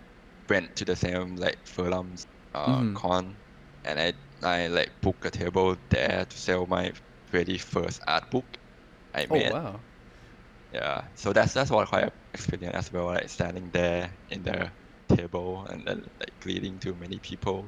went 0.48 0.76
to 0.76 0.84
the 0.86 0.96
same 0.96 1.36
like 1.36 1.64
Furlums 1.66 2.26
uh, 2.54 2.84
Mhm. 2.84 2.94
con, 2.94 3.42
and 3.84 4.00
I 4.00 4.14
I 4.42 4.68
like 4.68 4.92
booked 5.02 5.26
a 5.26 5.32
table 5.32 5.76
there 5.90 6.26
to 6.26 6.38
sell 6.38 6.66
my 6.66 6.92
very 7.30 7.58
first 7.58 8.00
art 8.08 8.30
book 8.30 8.58
I 9.14 9.26
made. 9.26 9.30
Oh 9.30 9.42
made. 9.46 9.54
wow. 9.54 9.86
Yeah, 10.72 11.08
so 11.16 11.32
that's 11.32 11.52
that's 11.52 11.70
what 11.70 11.88
quite 11.88 12.12
experience 12.34 12.74
as 12.76 12.92
well, 12.92 13.06
like 13.06 13.28
standing 13.28 13.70
there 13.70 14.10
in 14.30 14.42
the 14.42 14.70
table 15.08 15.66
and 15.70 15.86
then 15.86 16.06
like 16.20 16.32
greeting 16.40 16.78
to 16.80 16.94
many 16.94 17.18
people. 17.18 17.66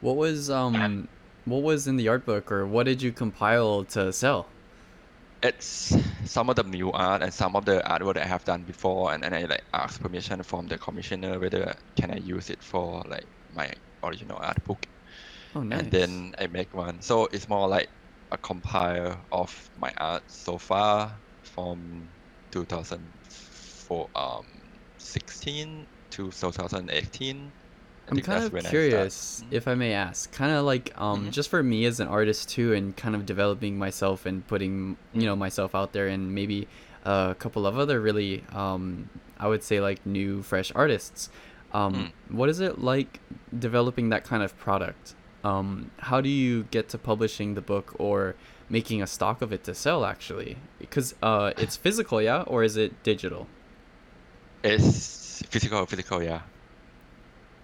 What 0.00 0.16
was 0.16 0.50
um 0.50 1.08
what 1.44 1.62
was 1.62 1.86
in 1.86 1.96
the 1.96 2.08
art 2.08 2.24
book 2.26 2.50
or 2.52 2.66
what 2.66 2.84
did 2.86 3.02
you 3.02 3.12
compile 3.12 3.84
to 3.86 4.12
sell? 4.12 4.54
it's 5.42 5.96
some 6.24 6.50
of 6.50 6.56
the 6.56 6.64
new 6.64 6.90
art 6.92 7.22
and 7.22 7.32
some 7.32 7.54
of 7.54 7.64
the 7.64 7.80
artwork 7.86 8.14
that 8.14 8.24
I 8.24 8.26
have 8.28 8.44
done 8.44 8.64
before, 8.64 9.12
and 9.12 9.22
then 9.22 9.32
I 9.32 9.44
like 9.44 9.62
ask 9.72 10.00
permission 10.00 10.42
from 10.42 10.66
the 10.66 10.78
commissioner 10.78 11.38
whether 11.38 11.74
can 11.96 12.10
I 12.10 12.16
use 12.16 12.50
it 12.50 12.62
for 12.62 13.04
like 13.08 13.26
my 13.54 13.72
original 14.02 14.38
art 14.40 14.62
book, 14.64 14.86
Oh 15.54 15.62
nice. 15.62 15.80
and 15.80 15.90
then 15.92 16.34
I 16.38 16.46
make 16.48 16.74
one. 16.74 17.00
So 17.02 17.26
it's 17.32 17.48
more 17.48 17.68
like 17.68 17.88
a 18.32 18.38
compile 18.38 19.26
of 19.30 19.70
my 19.76 19.92
art 19.96 20.24
so 20.30 20.58
far 20.58 21.20
from 21.42 22.10
2004, 23.88 24.08
um, 24.14 24.46
16 24.98 25.86
to 26.10 26.30
2018. 26.30 27.52
I 28.06 28.10
I'm 28.10 28.20
kind 28.22 28.42
of 28.42 28.52
when 28.52 28.64
I 28.64 28.70
curious, 28.70 29.44
if 29.50 29.68
I 29.68 29.74
may 29.74 29.92
ask, 29.92 30.32
kind 30.32 30.52
of 30.52 30.64
like 30.64 30.98
um, 30.98 31.26
Mhm. 31.26 31.30
just 31.30 31.50
for 31.50 31.62
me 31.62 31.84
as 31.84 32.00
an 32.00 32.08
artist 32.08 32.48
too, 32.48 32.72
and 32.72 32.96
kind 32.96 33.14
of 33.14 33.26
developing 33.26 33.78
myself 33.78 34.24
and 34.24 34.46
putting 34.46 34.96
you 35.12 35.26
know 35.26 35.36
myself 35.36 35.74
out 35.74 35.92
there, 35.92 36.08
and 36.08 36.34
maybe 36.34 36.68
a 37.04 37.36
couple 37.38 37.66
of 37.66 37.78
other 37.78 38.00
really, 38.00 38.44
um, 38.52 39.10
I 39.38 39.46
would 39.48 39.62
say 39.62 39.80
like 39.80 40.04
new 40.06 40.42
fresh 40.42 40.72
artists. 40.74 41.28
Um, 41.72 42.12
What 42.30 42.48
is 42.48 42.60
it 42.60 42.78
like 42.78 43.20
developing 43.58 44.08
that 44.08 44.24
kind 44.24 44.42
of 44.42 44.56
product? 44.58 45.14
Um, 45.44 45.90
how 45.98 46.20
do 46.22 46.28
you 46.30 46.64
get 46.64 46.88
to 46.90 46.98
publishing 46.98 47.54
the 47.54 47.60
book 47.60 47.94
or 47.98 48.34
making 48.70 49.02
a 49.02 49.06
stock 49.06 49.42
of 49.42 49.52
it 49.52 49.64
to 49.64 49.74
sell? 49.74 50.06
Actually, 50.06 50.56
because 50.78 51.14
uh, 51.22 51.52
it's 51.58 51.76
physical, 51.86 52.22
yeah, 52.22 52.40
or 52.46 52.64
is 52.64 52.76
it 52.78 53.02
digital? 53.02 53.46
It's 54.62 55.42
physical, 55.48 55.86
physical, 55.86 56.22
yeah. 56.22 56.40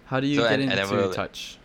How 0.05 0.19
do 0.19 0.27
you 0.27 0.41
So 0.41 0.49
get 0.49 0.59
into 0.59 0.75
never, 0.75 1.13
touch? 1.13 1.57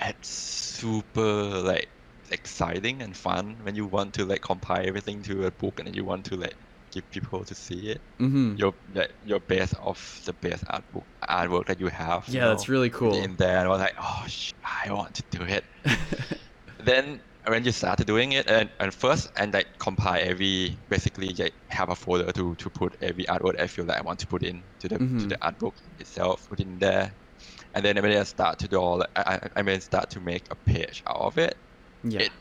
it's 0.00 0.28
super 0.28 1.22
like 1.62 1.88
exciting 2.30 3.02
and 3.02 3.16
fun 3.16 3.56
when 3.62 3.74
you 3.74 3.86
want 3.86 4.14
to 4.14 4.24
like 4.24 4.42
compile 4.42 4.86
everything 4.86 5.22
to 5.22 5.46
a 5.46 5.50
book 5.50 5.78
and 5.78 5.88
then 5.88 5.94
you 5.94 6.04
want 6.04 6.24
to 6.26 6.36
like 6.36 6.54
give 6.90 7.08
people 7.10 7.44
to 7.44 7.54
see 7.54 7.90
it. 7.90 8.00
Mm-hmm. 8.18 8.56
Your 8.56 8.74
like, 8.94 9.12
your 9.26 9.40
best 9.40 9.74
of 9.74 10.22
the 10.24 10.32
best 10.32 10.64
artwork 10.66 11.04
artwork 11.28 11.66
that 11.66 11.80
you 11.80 11.88
have. 11.88 12.28
you 12.28 12.38
Yeah, 12.38 12.48
that's 12.48 12.68
really 12.68 12.90
cool. 12.90 13.14
In 13.14 13.36
there, 13.36 13.58
and 13.58 13.66
I 13.66 13.68
was 13.68 13.80
like, 13.80 13.94
oh, 14.00 14.24
sh- 14.26 14.52
I 14.64 14.92
want 14.92 15.14
to 15.14 15.22
do 15.30 15.42
it. 15.44 15.64
then 16.84 17.20
when 17.46 17.64
you 17.64 17.72
started 17.72 18.06
doing 18.06 18.32
it 18.32 18.46
and, 18.48 18.70
and 18.80 18.92
first 18.94 19.28
and 19.36 19.54
like 19.54 19.66
compile 19.78 20.20
every 20.22 20.78
basically 20.88 21.28
like 21.38 21.54
have 21.70 21.88
a 21.88 21.96
folder 21.96 22.30
to 22.32 22.54
to 22.56 22.70
put 22.70 22.96
every 23.00 23.24
artwork 23.24 23.58
I 23.58 23.66
feel 23.66 23.86
like 23.86 23.98
I 23.98 24.02
want 24.02 24.18
to 24.20 24.26
put 24.26 24.42
in 24.42 24.64
to 24.80 24.88
the 24.88 24.98
to 25.18 25.26
Mhm. 25.26 25.28
the 25.28 25.38
artbook 25.42 25.76
itself 25.98 26.46
put 26.48 26.60
in 26.60 26.78
there 26.78 27.16
and 27.74 27.84
then 27.84 27.96
when 28.02 28.12
I 28.12 28.22
start 28.24 28.58
to 28.60 28.68
do 28.68 28.76
all 28.78 29.02
I, 29.16 29.22
I 29.34 29.40
I 29.56 29.62
mean 29.62 29.80
start 29.80 30.10
to 30.10 30.20
make 30.20 30.46
a 30.50 30.56
page 30.56 31.02
out 31.06 31.16
of 31.18 31.38
it 31.38 31.54
yeah. 32.02 32.26
it 32.26 32.32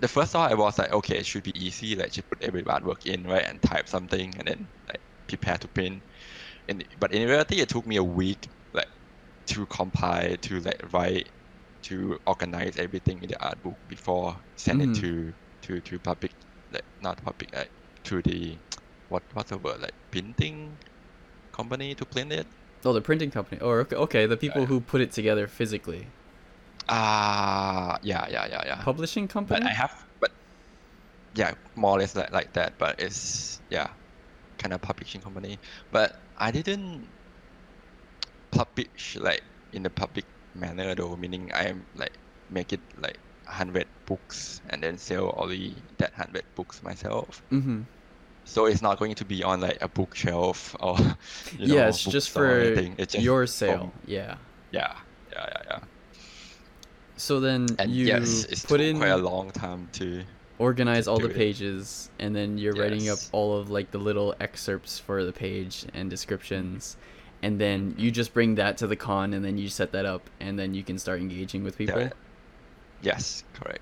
the 0.00 0.08
first 0.08 0.32
thought 0.32 0.50
I 0.50 0.54
was 0.54 0.78
like 0.78 0.92
okay 0.92 1.18
it 1.18 1.26
should 1.26 1.42
be 1.44 1.52
easy 1.58 1.96
like 1.96 2.12
just 2.12 2.28
put 2.28 2.42
every 2.42 2.62
artwork 2.64 3.06
in 3.06 3.24
right 3.24 3.44
and 3.44 3.60
type 3.62 3.88
something 3.88 4.34
and 4.38 4.46
then 4.48 4.68
like 4.88 5.00
prepare 5.26 5.58
to 5.58 5.68
print 5.68 6.02
and 6.68 6.84
but 6.98 7.12
in 7.12 7.28
reality 7.28 7.60
it 7.60 7.68
took 7.68 7.86
me 7.86 7.96
a 7.96 8.04
week 8.04 8.48
like 8.72 8.88
to 9.48 9.66
compile 9.66 10.36
to 10.38 10.60
like 10.60 10.80
write 10.92 11.30
to 11.82 12.18
organize 12.26 12.76
everything 12.78 13.22
in 13.22 13.28
the 13.28 13.38
art 13.44 13.62
book 13.62 13.78
before 13.88 14.36
send 14.56 14.80
Mhm. 14.80 14.90
it 14.96 15.00
to 15.00 15.32
to 15.62 15.80
to 15.80 15.98
public 15.98 16.32
like 16.70 16.84
not 17.00 17.16
public 17.22 17.48
like 17.54 17.70
to 18.04 18.22
the 18.22 18.58
what 19.08 19.22
what's 19.34 19.50
the 19.50 19.58
word 19.58 19.80
like 19.80 19.94
printing 20.10 20.78
company 21.52 21.94
to 21.94 22.04
print 22.06 22.32
it 22.32 22.46
Oh, 22.82 22.94
the 22.94 23.02
printing 23.02 23.30
company. 23.30 23.60
Oh, 23.60 23.72
okay. 23.84 23.96
Okay, 23.96 24.24
the 24.26 24.38
people 24.38 24.64
who 24.64 24.80
put 24.80 25.02
it 25.02 25.12
together 25.12 25.46
physically. 25.46 26.06
ah 26.88 27.98
yeah 28.02 28.26
yeah 28.30 28.46
yeah 28.48 28.62
yeah 28.66 28.80
Publishing 28.82 29.28
company. 29.28 29.60
but 29.60 29.66
I 29.68 29.74
have 29.74 29.92
but 30.20 30.30
yeah 31.34 31.52
more 31.76 31.96
or 31.96 31.98
less 32.00 32.16
like, 32.16 32.32
like 32.32 32.52
that 32.54 32.78
but 32.78 32.98
it's 32.98 33.60
yeah 33.70 33.88
kind 34.58 34.72
of 34.72 34.80
publishing 34.80 35.20
company 35.20 35.58
but 35.92 36.12
I 36.38 36.50
didn't 36.50 37.06
publish 38.50 39.16
like 39.20 39.42
in 39.72 39.82
the 39.82 39.90
public 39.90 40.24
manner 40.60 40.94
though 40.94 41.16
meaning 41.16 41.50
I 41.54 41.68
am 41.68 41.84
like 41.96 42.12
make 42.50 42.72
it 42.72 42.80
like 43.00 43.18
100 43.44 43.86
books 44.06 44.60
and 44.70 44.82
then 44.82 44.98
sell 44.98 45.34
only 45.36 45.74
that 45.98 46.12
100 46.16 46.44
books 46.54 46.82
myself 46.82 47.42
mm-hmm. 47.50 47.82
so 48.44 48.66
it's 48.66 48.82
not 48.82 48.98
going 48.98 49.14
to 49.16 49.24
be 49.24 49.42
on 49.42 49.60
like 49.60 49.78
a 49.80 49.88
bookshelf 49.88 50.76
or 50.80 50.96
you 51.58 51.74
yeah, 51.74 51.88
it's 51.88 52.04
just 52.04 52.30
for. 52.30 52.48
It's 52.98 53.14
just 53.14 53.24
your 53.24 53.46
sale. 53.46 53.92
Yeah. 54.06 54.36
yeah 54.70 54.94
yeah 55.32 55.46
yeah 55.48 55.62
yeah 55.70 55.78
So 57.16 57.40
then 57.40 57.66
and 57.78 57.90
you 57.90 58.06
yes 58.06 58.44
it's 58.44 58.64
put 58.64 58.80
in 58.80 58.98
quite 58.98 59.08
a 59.08 59.16
long 59.16 59.50
time 59.50 59.88
to 59.94 60.22
organize 60.58 61.08
all 61.08 61.18
do 61.18 61.26
the 61.26 61.34
it. 61.34 61.36
pages 61.36 62.10
and 62.18 62.34
then 62.36 62.58
you're 62.58 62.74
writing 62.74 63.08
up 63.08 63.18
all 63.32 63.56
of 63.58 63.70
like 63.70 63.90
the 63.90 63.98
little 63.98 64.34
excerpts 64.40 64.98
for 64.98 65.24
the 65.24 65.32
page 65.32 65.86
and 65.94 66.10
descriptions 66.10 66.96
and 67.42 67.60
then 67.60 67.94
you 67.98 68.10
just 68.10 68.34
bring 68.34 68.56
that 68.56 68.76
to 68.78 68.86
the 68.86 68.96
con 68.96 69.32
and 69.34 69.44
then 69.44 69.58
you 69.58 69.68
set 69.68 69.92
that 69.92 70.04
up 70.06 70.30
and 70.40 70.58
then 70.58 70.74
you 70.74 70.84
can 70.84 70.98
start 70.98 71.20
engaging 71.20 71.62
with 71.64 71.76
people? 71.78 72.00
Yeah. 72.00 72.10
yes 73.00 73.42
correct. 73.54 73.80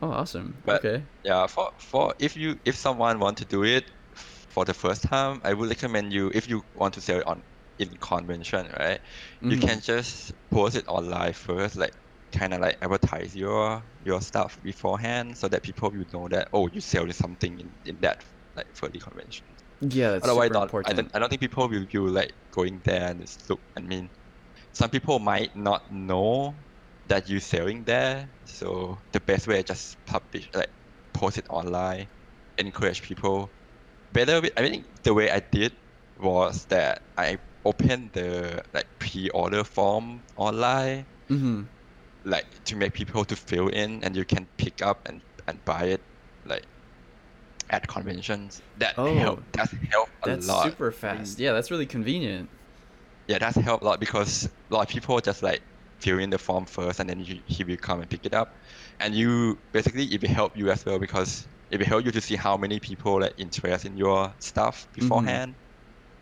Oh 0.00 0.10
awesome. 0.10 0.62
But- 0.64 0.84
okay. 0.84 1.04
yeah 1.24 1.46
for 1.46 1.70
for 1.80 2.14
if 2.20 2.36
you 2.36 2.56
if 2.64 2.76
someone 2.76 3.18
want 3.18 3.38
to 3.38 3.44
do 3.44 3.64
it 3.64 3.84
for 4.14 4.64
the 4.64 4.74
first 4.74 5.02
time 5.02 5.40
i 5.44 5.52
would 5.54 5.68
recommend 5.68 6.12
you 6.12 6.30
if 6.34 6.48
you 6.48 6.62
want 6.74 6.94
to 6.94 7.00
sell 7.00 7.18
it 7.20 7.26
on 7.26 7.42
in 7.78 7.90
convention 8.00 8.66
right 8.78 9.00
you 9.40 9.56
Mhm. 9.56 9.60
can 9.66 9.80
just 9.80 10.32
post 10.50 10.76
it 10.76 10.84
online 10.88 11.32
first 11.32 11.76
like 11.76 11.92
kind 12.32 12.52
of 12.54 12.60
like 12.60 12.76
advertise 12.82 13.34
your 13.36 13.82
your 14.00 14.20
stuff 14.20 14.58
beforehand 14.62 15.36
so 15.38 15.48
that 15.48 15.62
people 15.62 15.90
will 15.90 16.04
know 16.12 16.28
that 16.28 16.48
oh 16.52 16.68
you 16.72 16.80
selling 16.80 17.12
something 17.12 17.58
in, 17.60 17.70
in 17.84 18.00
that 18.00 18.24
like 18.56 18.66
for 18.74 18.88
the 18.88 18.98
convention 18.98 19.46
yeah 19.80 20.12
that's 20.12 20.24
otherwise 20.24 20.50
not, 20.50 20.74
I, 20.74 20.92
don't, 20.92 21.14
I 21.14 21.18
don't 21.18 21.28
think 21.28 21.40
people 21.40 21.68
will 21.68 21.84
be 21.84 21.98
like 21.98 22.32
going 22.52 22.80
there 22.84 23.10
and 23.10 23.20
just 23.20 23.48
look 23.48 23.60
i 23.76 23.80
mean 23.80 24.08
some 24.72 24.90
people 24.90 25.18
might 25.18 25.54
not 25.56 25.92
know 25.92 26.54
that 27.06 27.28
you're 27.28 27.40
selling 27.40 27.84
there 27.84 28.28
so 28.44 28.98
the 29.12 29.20
best 29.20 29.46
way 29.46 29.58
is 29.58 29.64
just 29.64 30.04
publish 30.06 30.48
like 30.54 30.70
post 31.12 31.38
it 31.38 31.46
online 31.48 32.06
encourage 32.58 33.02
people 33.02 33.48
better 34.12 34.42
i 34.56 34.62
mean 34.62 34.84
the 35.04 35.14
way 35.14 35.30
i 35.30 35.40
did 35.40 35.72
was 36.18 36.64
that 36.66 37.02
i 37.16 37.38
opened 37.64 38.10
the 38.12 38.62
like 38.74 38.86
pre-order 38.98 39.62
form 39.62 40.20
online 40.36 41.04
mm-hmm. 41.30 41.62
like 42.24 42.46
to 42.64 42.76
make 42.76 42.92
people 42.92 43.24
to 43.24 43.36
fill 43.36 43.68
in 43.68 44.02
and 44.02 44.16
you 44.16 44.24
can 44.24 44.46
pick 44.56 44.82
up 44.82 45.08
and, 45.08 45.20
and 45.46 45.62
buy 45.64 45.84
it 45.84 46.00
like 46.46 46.64
at 47.70 47.86
conventions 47.86 48.62
that 48.78 48.94
Oh. 48.98 49.14
help 49.14 49.52
that 49.52 49.70
help 49.90 50.08
a 50.22 50.30
that's 50.30 50.48
lot. 50.48 50.64
super 50.64 50.90
fast. 50.92 51.38
Yeah 51.38 51.52
that's 51.52 51.70
really 51.70 51.86
convenient. 51.86 52.48
Yeah 53.26 53.38
that's 53.38 53.56
help 53.56 53.82
a 53.82 53.84
lot 53.84 54.00
because 54.00 54.48
a 54.70 54.74
lot 54.74 54.82
of 54.82 54.88
people 54.88 55.20
just 55.20 55.42
like 55.42 55.60
fill 55.98 56.18
in 56.18 56.30
the 56.30 56.38
form 56.38 56.64
first 56.64 57.00
and 57.00 57.10
then 57.10 57.24
you, 57.24 57.40
he 57.46 57.64
will 57.64 57.76
come 57.76 58.00
and 58.00 58.08
pick 58.08 58.24
it 58.24 58.34
up. 58.34 58.54
And 59.00 59.14
you 59.14 59.58
basically 59.72 60.04
it 60.04 60.22
will 60.22 60.28
help 60.30 60.56
you 60.56 60.70
as 60.70 60.84
well 60.86 60.98
because 60.98 61.46
it 61.70 61.78
will 61.78 61.86
help 61.86 62.04
you 62.04 62.12
to 62.12 62.20
see 62.20 62.36
how 62.36 62.56
many 62.56 62.80
people 62.80 63.20
like 63.20 63.34
interest 63.36 63.84
in 63.84 63.96
your 63.96 64.32
stuff 64.38 64.88
mm-hmm. 64.92 65.00
beforehand 65.00 65.54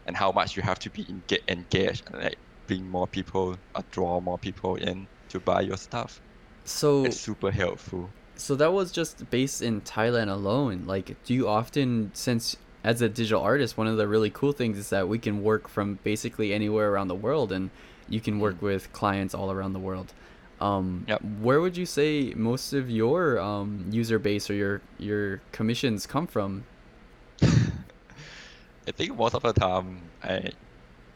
and 0.06 0.16
how 0.16 0.32
much 0.32 0.56
you 0.56 0.62
have 0.62 0.78
to 0.80 0.90
be 0.90 1.04
enga- 1.04 1.42
engaged 1.48 2.04
and 2.12 2.22
like 2.22 2.38
bring 2.66 2.88
more 2.88 3.06
people 3.06 3.56
or 3.74 3.85
draw 3.90 4.20
more 4.20 4.38
people 4.38 4.76
in 4.76 5.06
to 5.28 5.40
buy 5.40 5.61
your 5.61 5.76
stuff. 5.76 6.20
So 6.64 7.04
it's 7.04 7.20
super 7.20 7.50
helpful 7.50 8.11
So 8.37 8.55
that 8.57 8.72
was 8.72 8.92
just 8.92 9.31
based 9.31 9.62
in 9.62 9.81
Thailand 9.81 10.31
alone. 10.31 10.85
Like, 10.87 11.16
do 11.25 11.35
you 11.35 11.49
often, 11.49 12.11
since 12.14 12.57
as 12.85 13.01
a 13.03 13.09
digital 13.09 13.42
artist, 13.42 13.77
one 13.77 13.87
of 13.87 13.96
the 13.96 14.07
really 14.07 14.31
cool 14.31 14.53
things 14.53 14.79
is 14.79 14.90
that 14.90 15.09
we 15.09 15.18
can 15.18 15.42
work 15.42 15.68
from 15.68 15.99
basically 16.05 16.53
anywhere 16.53 16.90
around 16.92 17.09
the 17.09 17.14
world, 17.14 17.51
and 17.51 17.70
you 18.09 18.20
can 18.20 18.38
work 18.38 18.61
with 18.62 18.92
clients 18.92 19.35
all 19.35 19.51
around 19.51 19.72
the 19.72 19.79
world. 19.81 20.12
Um, 20.61 21.05
Yep. 21.09 21.22
Where 21.40 21.61
would 21.61 21.77
you 21.77 21.87
say 21.87 22.33
most 22.37 22.72
of 22.72 22.88
your 22.90 23.38
um, 23.40 23.87
user 23.90 24.18
base 24.18 24.49
or 24.49 24.55
your 24.55 24.81
your 24.99 25.40
commissions 25.53 26.07
come 26.07 26.27
from? 26.27 26.64
I 27.42 28.92
think 28.92 29.16
most 29.16 29.35
of 29.35 29.42
the 29.42 29.53
time 29.53 30.01
I 30.22 30.51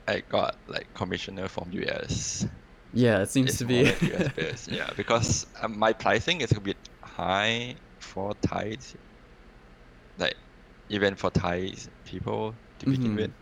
I 0.09 0.21
got 0.29 0.57
like 0.69 0.93
commissioner 0.95 1.49
from 1.49 1.71
US. 1.73 2.47
Yeah, 2.93 3.23
it 3.23 3.31
seems 3.31 3.51
It's 3.51 3.59
to 3.59 3.65
be. 3.67 3.81
US 3.85 4.29
based, 4.37 4.69
yeah, 4.73 4.91
because 4.97 5.47
um, 5.63 5.79
my 5.79 5.93
pricing 5.93 6.41
is 6.41 6.51
a 6.53 6.61
bit 6.61 6.77
high 7.21 7.77
for 8.01 8.33
Thais, 8.43 8.97
like 10.17 10.35
even 10.89 11.17
for 11.17 11.31
Thai 11.31 11.73
people 12.05 12.55
to 12.79 12.87
begin 12.87 13.13
Mhm. 13.13 13.17
with. 13.17 13.33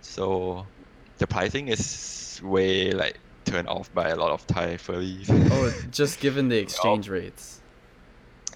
So 0.00 0.66
the 1.18 1.26
pricing 1.26 1.68
is 1.68 2.40
way 2.42 2.92
like 2.92 3.18
turned 3.44 3.68
off 3.68 3.92
by 3.94 4.08
a 4.10 4.16
lot 4.16 4.30
of 4.32 4.46
Thai 4.46 4.76
furries. 4.76 5.28
oh, 5.52 5.72
just 5.90 6.20
given 6.20 6.48
the 6.48 6.58
exchange 6.64 7.08
rates. 7.08 7.60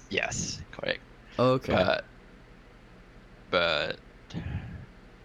yes, 0.09 0.61
correct. 0.71 1.01
Okay. 1.39 1.73
But 1.73 2.05
but 3.49 3.99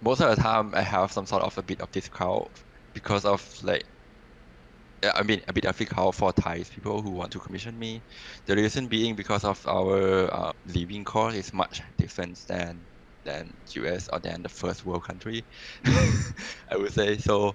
most 0.01 0.21
of 0.21 0.35
the 0.35 0.41
time 0.43 0.75
I 0.75 0.83
have 0.83 1.13
some 1.13 1.27
sort 1.27 1.43
of 1.43 1.57
a 1.59 1.63
bit 1.63 1.81
of 1.81 1.91
discount 1.91 2.49
because 2.95 3.25
of 3.25 3.41
like 3.63 3.85
I 5.03 5.23
mean 5.23 5.43
a 5.47 5.53
bit 5.53 5.65
discount 5.65 6.15
for 6.15 6.33
Thai 6.33 6.65
people 6.65 7.03
who 7.03 7.11
want 7.11 7.33
to 7.33 7.39
commission 7.39 7.79
me. 7.79 8.03
The 8.47 8.57
reason 8.57 8.89
being 8.89 9.15
because 9.15 9.45
of 9.45 9.65
our 9.67 10.33
uh, 10.33 10.53
living 10.67 11.05
cost 11.05 11.37
is 11.37 11.53
much 11.53 11.83
different 11.97 12.39
than 12.49 12.81
than 13.25 13.53
US 13.75 14.09
or 14.13 14.19
than 14.19 14.43
the 14.43 14.49
first 14.49 14.85
world 14.85 15.05
country. 15.05 15.45
I 15.87 16.77
would 16.77 16.93
say 16.93 17.19
so. 17.19 17.55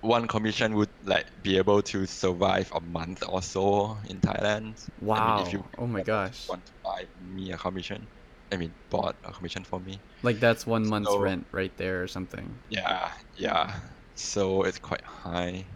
One 0.00 0.28
commission 0.28 0.74
would 0.76 0.90
like 1.02 1.26
be 1.42 1.56
able 1.56 1.82
to 1.82 2.06
survive 2.06 2.70
a 2.72 2.80
month 2.80 3.24
or 3.26 3.42
so 3.42 3.96
in 4.08 4.20
Thailand. 4.20 4.78
I 5.00 5.04
wow. 5.04 5.36
mean, 5.38 5.46
if 5.46 5.52
you 5.52 5.64
oh 5.78 5.86
my 5.86 6.02
gosh. 6.02 6.48
want 6.48 6.64
to 6.66 6.72
buy 6.84 7.06
me 7.18 7.52
a 7.52 7.56
commission. 7.56 8.06
I 8.52 8.56
mean, 8.56 8.74
bought 8.90 9.16
a 9.24 9.32
commission 9.32 9.64
for 9.64 9.80
me. 9.80 9.98
Like 10.22 10.38
that's 10.38 10.66
one 10.66 10.86
month's 10.86 11.10
So- 11.10 11.18
rent 11.18 11.46
right 11.50 11.76
there 11.76 12.02
or 12.02 12.08
something. 12.08 12.60
Yeah, 12.68 13.10
yeah. 13.36 13.74
So 14.14 14.62
it's 14.62 14.78
quite 14.78 15.02
high 15.02 15.66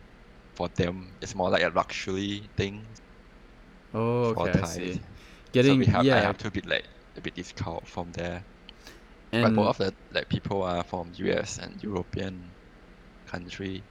for 0.55 0.69
them. 0.71 1.17
It's 1.21 1.35
more 1.35 1.51
like 1.51 1.63
a 1.63 1.71
luxury 1.71 2.51
thing 2.57 2.87
Oh, 3.95 4.31
for 4.35 4.49
okay, 4.49 4.53
I 4.53 4.63
see. 4.65 5.01
so 5.59 5.75
Getting 5.75 5.77
we 5.77 5.87
have, 5.87 6.11
I 6.11 6.21
have 6.21 6.39
to 6.39 6.51
be 6.51 6.61
like 6.63 6.87
a 7.17 7.21
bit 7.21 7.35
discount 7.35 7.87
from 7.89 8.13
there. 8.13 8.47
but 9.41 9.53
and 9.53 9.55
most 9.55 9.81
of 9.81 9.87
the 9.87 9.95
like 10.13 10.29
people 10.29 10.63
are 10.63 10.85
from 10.85 11.13
US 11.17 11.59
and 11.59 11.83
European 11.83 12.55
country. 13.27 13.85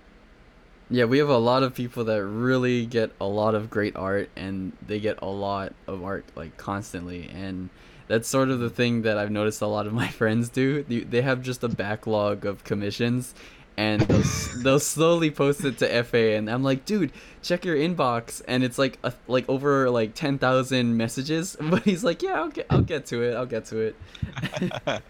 yeah, 0.89 1.05
we 1.05 1.19
have 1.19 1.29
a 1.29 1.37
lot 1.37 1.61
of 1.63 1.75
people 1.75 2.03
that 2.05 2.23
really 2.25 2.85
get 2.87 3.11
a 3.21 3.25
lot 3.27 3.53
of 3.55 3.69
great 3.69 3.95
art, 3.95 4.31
and 4.35 4.75
they 4.81 4.99
get 4.99 5.19
a 5.21 5.27
lot 5.27 5.75
of 5.87 6.03
art 6.03 6.31
like 6.35 6.57
constantly, 6.57 7.29
and 7.29 7.69
that's 8.07 8.27
sort 8.27 8.49
of 8.49 8.59
the 8.59 8.71
thing 8.71 9.03
that 9.03 9.17
I've 9.17 9.29
noticed 9.31 9.61
a 9.61 9.67
lot 9.67 9.85
of 9.85 9.93
my 9.93 10.07
friends 10.09 10.49
do. 10.49 10.83
They 10.83 11.21
have 11.21 11.41
just 11.43 11.63
a 11.63 11.69
backlog 11.69 12.45
of 12.45 12.63
commissions, 12.63 13.35
and 13.79 14.01
they'll, 14.01 14.23
they'll 14.61 14.79
slowly 14.79 15.31
post 15.31 15.63
it 15.63 15.77
to 15.77 16.03
FA, 16.03 16.35
and 16.35 16.49
I'm 16.51 16.63
like, 16.63 16.83
dude, 16.83 17.13
check 17.41 17.63
your 17.63 17.77
inbox, 17.77 18.41
and 18.45 18.61
it's 18.61 18.77
like 18.77 18.99
a, 19.03 19.13
like 19.29 19.47
over 19.47 19.89
like 19.89 20.13
ten 20.15 20.37
thousand 20.37 20.97
messages, 20.97 21.55
but 21.61 21.83
he's 21.83 22.03
like, 22.03 22.21
yeah, 22.21 22.33
I'll 22.33 22.49
get 22.49 22.65
I'll 22.69 22.81
get 22.81 23.05
to 23.07 23.23
it, 23.23 23.35
I'll 23.35 23.45
get 23.47 23.65
to 23.65 23.77
it. 23.79 23.95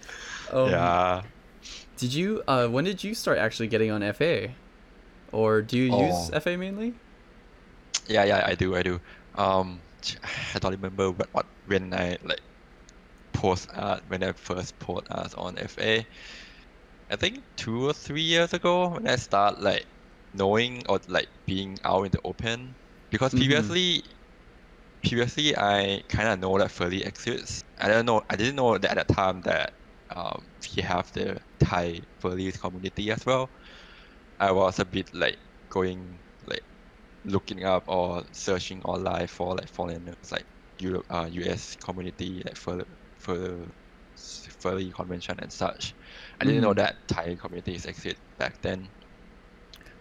Um, 0.51 0.69
yeah. 0.71 1.21
Did 1.97 2.11
you? 2.11 2.41
Uh, 2.47 2.67
when 2.69 2.83
did 2.83 3.03
you 3.03 3.13
start 3.13 3.37
actually 3.37 3.67
getting 3.67 3.91
on 3.91 4.01
FA, 4.13 4.49
or 5.31 5.61
do 5.61 5.77
you 5.77 5.95
use 5.95 6.31
Oh. 6.33 6.39
FA 6.39 6.57
mainly? 6.57 6.93
Yeah, 8.07 8.23
yeah, 8.23 8.43
I 8.47 8.55
do, 8.55 8.75
I 8.75 8.81
do. 8.81 8.99
Um, 9.35 9.79
I 10.55 10.59
don't 10.59 10.71
remember 10.71 11.11
what, 11.11 11.29
what 11.33 11.45
when 11.67 11.93
I 11.93 12.17
like 12.23 12.41
post 13.33 13.69
art 13.75 14.01
when 14.07 14.23
I 14.23 14.31
first 14.31 14.77
post 14.79 15.05
art 15.11 15.35
on 15.37 15.55
FA. 15.57 16.03
I 17.09 17.15
think 17.15 17.45
two 17.57 17.87
or 17.89 17.93
three 17.93 18.21
years 18.21 18.53
ago 18.53 18.89
when 18.89 19.07
I 19.07 19.15
start 19.17 19.59
like 19.61 19.85
knowing 20.33 20.83
or 20.87 20.99
like 21.07 21.29
being 21.45 21.77
out 21.83 22.03
in 22.05 22.11
the 22.11 22.21
open 22.23 22.77
because 23.09 23.33
Mhm. 23.33 23.33
previously 23.33 24.03
previously 25.03 25.55
I 25.57 26.03
kind 26.09 26.29
of 26.29 26.39
know 26.39 26.57
that 26.59 26.71
Furry 26.71 27.03
exists. 27.03 27.63
I 27.77 27.87
don't 27.87 28.05
know. 28.05 28.21
I 28.29 28.35
didn't 28.35 28.55
know 28.55 28.77
that 28.77 28.97
at 28.97 29.07
the 29.07 29.13
time 29.13 29.41
that 29.41 29.73
um, 30.15 30.47
we 30.75 30.81
have 30.83 31.11
the 31.13 31.39
Thai 31.59 32.01
furries 32.21 32.59
community 32.59 33.11
as 33.11 33.25
well. 33.25 33.51
I 34.39 34.51
was 34.51 34.79
a 34.79 34.85
bit 34.85 35.09
like 35.13 35.37
going 35.69 36.21
like 36.47 36.63
looking 37.25 37.65
up 37.65 37.85
or 37.87 38.23
searching 38.33 38.81
online 38.83 39.27
for 39.27 39.55
like 39.55 39.69
foreigners 39.69 40.15
like 40.31 40.45
Europe, 40.79 41.05
uh, 41.09 41.27
US 41.31 41.75
community 41.77 42.41
like 42.45 42.57
for 42.57 42.83
for 43.19 43.67
furry 44.59 44.91
convention 44.95 45.35
and 45.39 45.51
such. 45.51 45.95
I 46.41 46.45
didn't 46.45 46.61
know 46.61 46.73
Mhm. 46.73 46.77
that 46.77 46.95
Thai 47.07 47.35
communities 47.35 47.85
exist 47.85 48.17
back 48.37 48.61
then. 48.61 48.89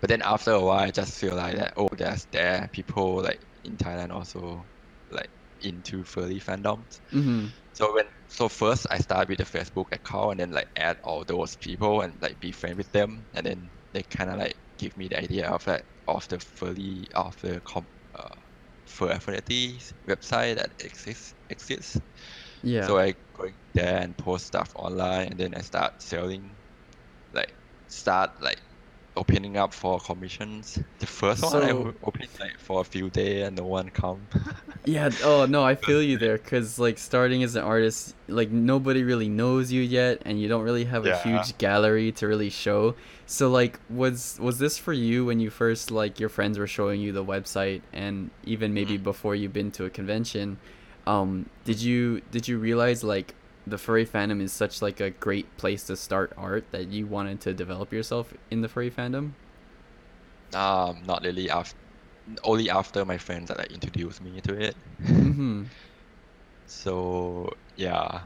But 0.00 0.08
then 0.08 0.22
after 0.22 0.52
a 0.52 0.60
while, 0.60 0.80
I 0.80 0.90
just 0.90 1.18
feel 1.18 1.34
like 1.34 1.56
that 1.56 1.72
oh, 1.76 1.88
there's 1.96 2.26
there 2.26 2.68
people 2.72 3.22
like 3.22 3.40
in 3.64 3.76
Thailand 3.76 4.12
also 4.12 4.68
like 5.10 5.30
into 5.60 6.04
furry 6.04 6.38
fandoms. 6.40 7.00
Mm-hmm. 7.12 7.46
So 7.72 7.94
when 7.94 8.06
so 8.28 8.48
first 8.48 8.86
I 8.90 8.98
start 8.98 9.28
with 9.28 9.38
the 9.38 9.44
Facebook 9.44 9.86
account 9.92 10.32
and 10.32 10.40
then 10.40 10.50
like 10.52 10.68
add 10.76 10.98
all 11.04 11.24
those 11.24 11.56
people 11.56 12.02
and 12.02 12.20
like 12.20 12.38
be 12.40 12.52
friend 12.52 12.76
with 12.76 12.90
them 12.92 13.26
and 13.34 13.46
then 13.46 13.70
they 13.92 14.02
kind 14.02 14.30
of 14.30 14.38
like 14.38 14.56
give 14.78 14.96
me 14.96 15.08
the 15.08 15.18
idea 15.18 15.48
of 15.50 15.66
like 15.66 15.84
of 16.06 16.26
the 16.28 16.38
furry 16.38 17.06
of 17.14 17.36
the 17.42 17.60
com 17.64 17.86
uh, 18.14 18.28
Fur 18.86 19.10
Affinity's 19.10 19.92
website 20.08 20.56
that 20.56 20.72
exists 20.80 21.34
exists. 21.50 21.98
Yeah. 22.62 22.86
So 22.86 22.98
I 22.98 23.14
go 23.36 23.50
there 23.74 23.98
and 23.98 24.16
post 24.16 24.46
stuff 24.46 24.72
online 24.74 25.28
and 25.28 25.38
then 25.38 25.54
I 25.54 25.60
start 25.60 26.02
selling 26.02 26.50
like 27.32 27.52
start 27.88 28.30
like 28.42 28.60
opening 29.16 29.56
up 29.56 29.74
for 29.74 29.98
commissions. 29.98 30.78
The 31.00 31.06
first 31.06 31.42
one 31.42 31.62
I 31.62 31.70
So- 31.70 31.94
opened 32.04 32.28
like 32.38 32.58
for 32.58 32.80
a 32.80 32.84
few 32.84 33.10
days 33.10 33.46
and 33.46 33.56
no 33.56 33.64
one 33.66 33.90
come. 33.90 34.20
Yeah. 34.84 35.10
Oh 35.22 35.44
no, 35.44 35.62
I 35.64 35.74
feel 35.74 36.00
you 36.02 36.16
there. 36.16 36.38
Cause 36.38 36.78
like 36.78 36.96
starting 36.98 37.42
as 37.42 37.56
an 37.56 37.62
artist, 37.64 38.14
like 38.26 38.50
nobody 38.50 39.02
really 39.02 39.28
knows 39.28 39.70
you 39.70 39.82
yet, 39.82 40.22
and 40.24 40.40
you 40.40 40.48
don't 40.48 40.62
really 40.62 40.84
have 40.86 41.04
a 41.04 41.18
huge 41.18 41.58
gallery 41.58 42.10
to 42.12 42.26
really 42.26 42.48
show. 42.48 42.94
So 43.26 43.50
like, 43.50 43.78
was 43.90 44.38
was 44.40 44.58
this 44.58 44.78
for 44.78 44.94
you 44.94 45.26
when 45.26 45.40
you 45.40 45.50
first 45.50 45.90
like 45.90 46.18
your 46.18 46.30
friends 46.30 46.58
were 46.58 46.66
showing 46.66 47.02
you 47.02 47.12
the 47.12 47.24
website, 47.24 47.82
and 47.92 48.30
even 48.44 48.72
maybe 48.72 48.96
Mhm. 48.98 49.02
before 49.02 49.34
you've 49.34 49.52
been 49.52 49.70
to 49.72 49.84
a 49.84 49.90
convention? 49.90 50.56
Um, 51.08 51.50
did 51.64 51.80
you 51.82 52.22
did 52.30 52.48
you 52.48 52.58
realize 52.58 53.02
like 53.04 53.34
the 53.66 53.78
furry 53.78 54.06
fandom 54.06 54.40
is 54.42 54.52
such 54.52 54.82
like 54.82 55.00
a 55.00 55.10
great 55.10 55.56
place 55.56 55.84
to 55.84 55.96
start 55.96 56.32
art 56.36 56.70
that 56.72 56.88
you 56.88 57.06
wanted 57.06 57.40
to 57.42 57.54
develop 57.54 57.92
yourself 57.92 58.34
in 58.50 58.60
the 58.62 58.68
furry 58.68 58.90
fandom? 58.90 59.34
um, 60.54 61.02
not 61.04 61.22
really 61.22 61.50
after 61.50 61.76
only 62.44 62.70
after 62.70 63.04
my 63.04 63.18
friends 63.18 63.48
that 63.48 63.58
like 63.58 63.72
introduced 63.72 64.20
me 64.22 64.40
to 64.42 64.54
it. 64.54 64.76
mm-hmm. 65.02 65.64
So 66.66 67.52
yeah, 67.76 68.22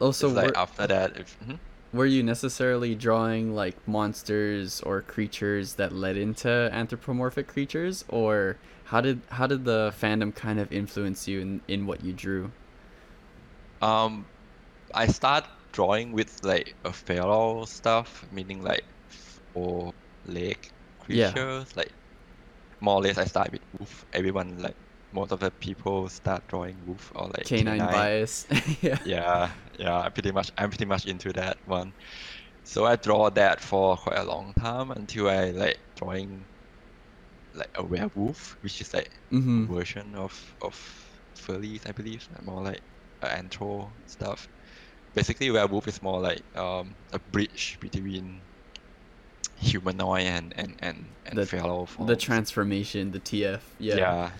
Also, 0.00 0.28
it's 0.28 0.34
like 0.34 0.54
were- 0.54 0.56
after 0.56 0.86
that, 0.86 1.16
if 1.16 1.36
mhm. 1.40 1.58
were 1.92 2.06
you 2.06 2.22
necessarily 2.22 2.94
drawing 2.94 3.54
like 3.54 3.76
monsters 3.86 4.80
or 4.82 5.02
creatures 5.02 5.74
that 5.76 5.92
led 5.92 6.16
into 6.16 6.48
anthropomorphic 6.72 7.46
creatures 7.48 8.04
or 8.08 8.58
how 8.94 9.00
did 9.00 9.22
how 9.30 9.46
did 9.46 9.64
the 9.64 9.92
fandom 10.00 10.34
kind 10.34 10.58
of 10.60 10.70
influence 10.72 11.26
you 11.28 11.40
in, 11.40 11.62
in 11.68 11.86
what 11.86 12.00
you 12.04 12.12
drew 12.12 12.52
um, 13.80 14.26
I 14.94 15.06
start 15.08 15.44
drawing 15.72 16.12
with 16.12 16.36
like 16.44 16.74
a 16.84 16.92
feral 16.92 17.66
stuff, 17.66 18.24
meaning 18.30 18.62
like 18.62 18.82
four 19.54 19.92
leg 20.24 20.68
Yeah. 21.08 21.34
creatures. 21.34 21.76
Like 21.76 21.92
more 22.80 22.96
or 22.96 23.02
less, 23.02 23.18
I 23.18 23.24
start 23.24 23.52
with 23.52 23.62
wolf. 23.78 24.04
Everyone 24.12 24.58
like 24.58 24.76
most 25.12 25.32
of 25.32 25.40
the 25.40 25.52
people 25.60 26.08
start 26.10 26.44
drawing 26.48 26.84
wolf 26.86 27.12
or 27.16 27.28
like 27.28 27.50
canine, 27.50 27.86
bias 27.88 28.46
yeah 28.82 28.98
yeah 29.04 29.52
yeah 29.78 30.00
i 30.00 30.08
pretty 30.08 30.32
much 30.32 30.50
i'm 30.58 30.70
pretty 30.70 30.84
much 30.86 31.06
into 31.06 31.32
that 31.32 31.58
one 31.64 31.92
so 32.64 32.84
i 32.86 32.96
draw 32.96 33.30
that 33.30 33.60
for 33.60 33.96
quite 33.96 34.18
a 34.18 34.24
long 34.24 34.54
time 34.54 34.90
until 34.92 35.28
i 35.28 35.50
like 35.50 35.78
drawing 35.96 36.46
like 37.54 37.70
a 37.76 37.82
werewolf 37.84 38.56
which 38.62 38.80
is 38.80 38.92
like 38.92 39.10
mm-hmm. 39.30 39.64
a 39.64 39.74
version 39.74 40.14
of 40.14 40.32
of 40.62 40.74
furries 41.36 41.86
i 41.88 41.92
believe 41.92 42.26
more 42.44 42.62
like 42.62 42.80
uh, 43.24 43.28
anthro 43.28 43.88
stuff. 44.06 44.48
Basically 45.14 45.50
werewolf 45.50 45.86
is 45.88 46.02
more 46.02 46.20
like 46.20 46.42
um 46.56 46.94
a 47.12 47.18
bridge 47.18 47.78
between 47.80 48.40
humanoid 49.56 50.26
and 50.26 50.52
and 50.56 50.74
and, 50.80 51.04
and 51.26 51.38
The- 51.38 51.46
feral 51.46 51.88
the 52.06 52.16
transformation 52.16 53.12
the 53.12 53.20
tf 53.20 53.60
yeah, 53.78 53.96
yeah. 53.96 54.30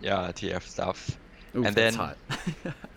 Yeah 0.00 0.32
tf 0.32 0.62
stuff. 0.62 1.18
Oof, 1.54 1.66
and 1.66 1.74
then- 1.76 1.94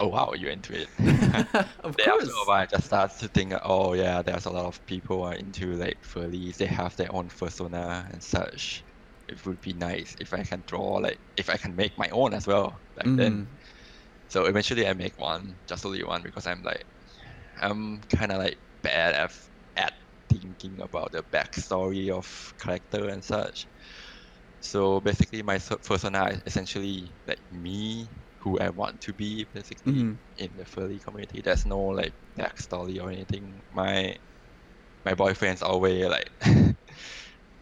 oh 0.00 0.08
wow 0.08 0.32
you're 0.36 0.50
into 0.50 0.74
it 0.74 0.88
of 1.84 1.98
Then 1.98 2.08
course 2.08 2.28
after 2.28 2.30
a 2.30 2.44
while, 2.46 2.62
I 2.62 2.66
just 2.66 2.86
start 2.86 3.12
to 3.20 3.28
think, 3.28 3.52
oh 3.62 3.94
yeah, 3.94 4.22
there's 4.22 4.46
a 4.46 4.50
lot 4.50 4.66
of 4.66 4.84
people 4.86 5.22
are 5.24 5.34
into 5.34 5.74
like 5.74 5.98
furries. 6.02 6.56
They 6.56 6.66
have 6.66 6.96
their 6.96 7.14
own 7.14 7.28
persona 7.28 8.08
and 8.12 8.22
such. 8.22 8.84
It 9.28 9.44
would 9.46 9.60
be 9.60 9.74
nice 9.74 10.14
if 10.20 10.32
I 10.32 10.42
can 10.44 10.64
draw 10.66 10.94
like 10.98 11.20
if 11.36 11.48
I 11.50 11.56
can 11.56 11.76
make 11.76 11.92
my 11.98 12.08
own 12.10 12.34
as 12.34 12.46
well 12.46 12.80
back 12.96 13.08
Mhm. 13.08 13.16
then. 13.16 13.50
So 14.28 14.46
eventually, 14.46 14.86
I 14.88 14.94
make 14.94 15.18
one, 15.18 15.60
just 15.68 15.86
only 15.86 16.04
one, 16.04 16.22
because 16.22 16.46
I'm 16.46 16.62
like, 16.62 16.84
I'm 17.60 18.00
kind 18.16 18.32
of 18.32 18.38
like 18.38 18.58
bad 18.82 19.14
at 19.14 19.32
at 19.76 19.94
thinking 20.30 20.80
about 20.82 21.12
the 21.12 21.24
backstory 21.32 22.10
of 22.10 22.26
character 22.60 23.08
and 23.08 23.24
such. 23.24 23.68
So 24.60 25.00
basically, 25.00 25.42
my 25.42 25.58
so- 25.58 25.78
persona 25.84 26.26
is 26.28 26.42
essentially 26.46 27.16
like 27.26 27.40
me, 27.50 28.10
who 28.40 28.58
I 28.58 28.70
want 28.70 29.00
to 29.02 29.12
be, 29.12 29.46
basically 29.54 29.92
Mhm. 29.92 30.16
in 30.38 30.50
the 30.56 30.64
furry 30.64 30.98
community. 30.98 31.40
There's 31.42 31.64
no 31.66 31.78
like 31.80 32.12
backstory 32.36 33.00
or 33.02 33.10
anything. 33.10 33.54
My 33.74 34.16
my 35.04 35.14
boyfriend's 35.14 35.62
always 35.62 36.06
like 36.06 36.30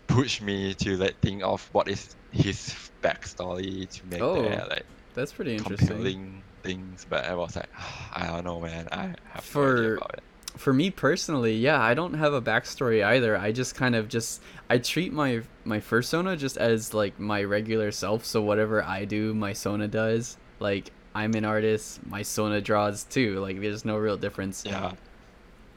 push 0.07 0.41
me 0.41 0.75
to 0.75 0.97
like 0.97 1.19
think 1.21 1.43
of 1.43 1.69
what 1.73 1.89
is 1.89 2.17
his 2.31 2.75
backstory 3.03 3.89
to 3.91 4.07
make 4.07 4.21
Oh, 4.23 4.43
their 4.43 4.67
like 4.71 4.85
that's 5.15 5.33
pretty 5.33 5.57
interesting 5.57 6.43
things. 6.63 7.07
But 7.09 7.25
I 7.25 7.35
was 7.35 7.57
like, 7.57 7.69
I 8.15 8.27
don't 8.29 8.45
know, 8.45 8.61
man. 8.61 8.89
I 8.93 9.03
have 9.03 9.17
no 9.35 9.41
For- 9.41 9.95
it. 9.97 10.21
for 10.57 10.73
me 10.73 10.91
personally, 10.91 11.55
yeah, 11.57 11.81
I 11.81 11.95
don't 11.95 12.15
have 12.15 12.33
a 12.35 12.43
backstory 12.43 13.05
either. 13.05 13.37
I 13.37 13.53
just 13.53 13.75
kind 13.75 13.95
of 13.95 14.09
just 14.09 14.41
I 14.71 14.79
treat 14.79 15.13
my 15.13 15.43
my 15.65 15.81
fursona 15.81 16.39
just 16.39 16.57
as 16.57 16.95
like 16.95 17.19
my 17.19 17.43
regular 17.43 17.91
self. 17.93 18.25
So 18.25 18.41
whatever 18.43 18.83
I 18.85 19.05
do, 19.05 19.35
my 19.35 19.53
sona 19.53 19.89
does. 19.89 20.37
Like 20.59 20.91
I'm 21.15 21.35
an 21.35 21.45
artist, 21.45 22.05
my 22.07 22.23
sona 22.23 22.61
draws 22.61 23.05
too. 23.05 23.41
Like 23.41 23.61
there's 23.61 23.85
no 23.85 23.97
real 23.97 24.17
difference. 24.17 24.65
Yeah, 24.65 24.93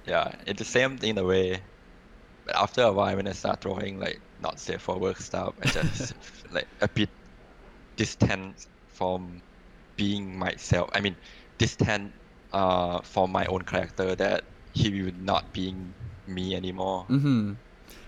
yeah. 0.06 0.36
It's 0.46 0.60
the 0.60 0.66
same 0.66 1.00
in 1.02 1.18
a 1.18 1.24
way. 1.24 1.62
But 2.46 2.56
after 2.56 2.84
a 2.84 2.92
while, 2.92 3.16
when 3.16 3.28
I 3.28 3.34
start 3.34 3.62
drawing 3.62 4.00
like 4.00 4.20
not 4.42 4.60
safe 4.60 4.82
for 4.82 4.98
work 4.98 5.18
stuff, 5.18 5.54
I 5.64 5.68
just 5.68 6.14
like 6.52 6.68
a 6.82 6.88
bit 6.88 7.10
distant 7.96 8.68
from 8.90 9.42
being 9.96 10.38
myself. 10.38 10.90
I 10.94 11.02
mean, 11.02 11.16
distant 11.58 12.14
uh 12.54 13.00
from 13.02 13.32
my 13.32 13.46
own 13.46 13.62
character 13.62 14.16
that 14.16 14.44
he 14.74 15.04
would 15.04 15.22
not 15.22 15.54
being 15.54 15.94
me 16.28 16.56
anymore. 16.56 17.06
Mm-hmm. 17.10 17.54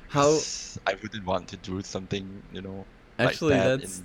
How 0.10 0.38
I 0.86 0.96
wouldn't 1.02 1.26
want 1.26 1.48
to 1.50 1.58
do 1.58 1.82
something, 1.82 2.44
you 2.52 2.62
know, 2.62 2.86
like 3.18 3.30
actually 3.30 3.56
that 3.56 3.80
that's 3.80 4.04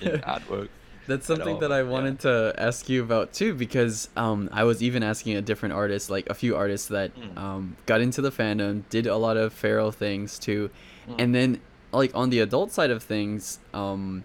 in, 0.00 0.10
in 0.10 0.20
artwork. 0.20 0.68
That's 1.06 1.26
something 1.32 1.58
that 1.60 1.70
I 1.72 1.82
yeah. 1.82 1.88
wanted 1.90 2.20
to 2.20 2.54
ask 2.56 2.88
you 2.88 3.02
about 3.02 3.32
too, 3.32 3.54
because 3.54 4.08
um, 4.16 4.48
I 4.52 4.64
was 4.64 4.82
even 4.82 5.02
asking 5.02 5.36
a 5.36 5.42
different 5.42 5.74
artist, 5.74 6.10
like 6.10 6.28
a 6.30 6.34
few 6.34 6.56
artists 6.56 6.88
that 6.88 7.12
Mm. 7.16 7.38
um, 7.38 7.76
got 7.86 8.00
into 8.00 8.20
the 8.22 8.30
fandom, 8.30 8.82
did 8.90 9.06
a 9.06 9.16
lot 9.16 9.36
of 9.36 9.52
feral 9.52 9.90
things 9.92 10.38
too, 10.38 10.70
Mm. 11.08 11.14
and 11.18 11.34
then 11.34 11.60
like 11.92 12.10
on 12.14 12.30
the 12.30 12.40
adult 12.40 12.72
side 12.72 12.90
of 12.90 13.02
things, 13.02 13.58
um, 13.72 14.24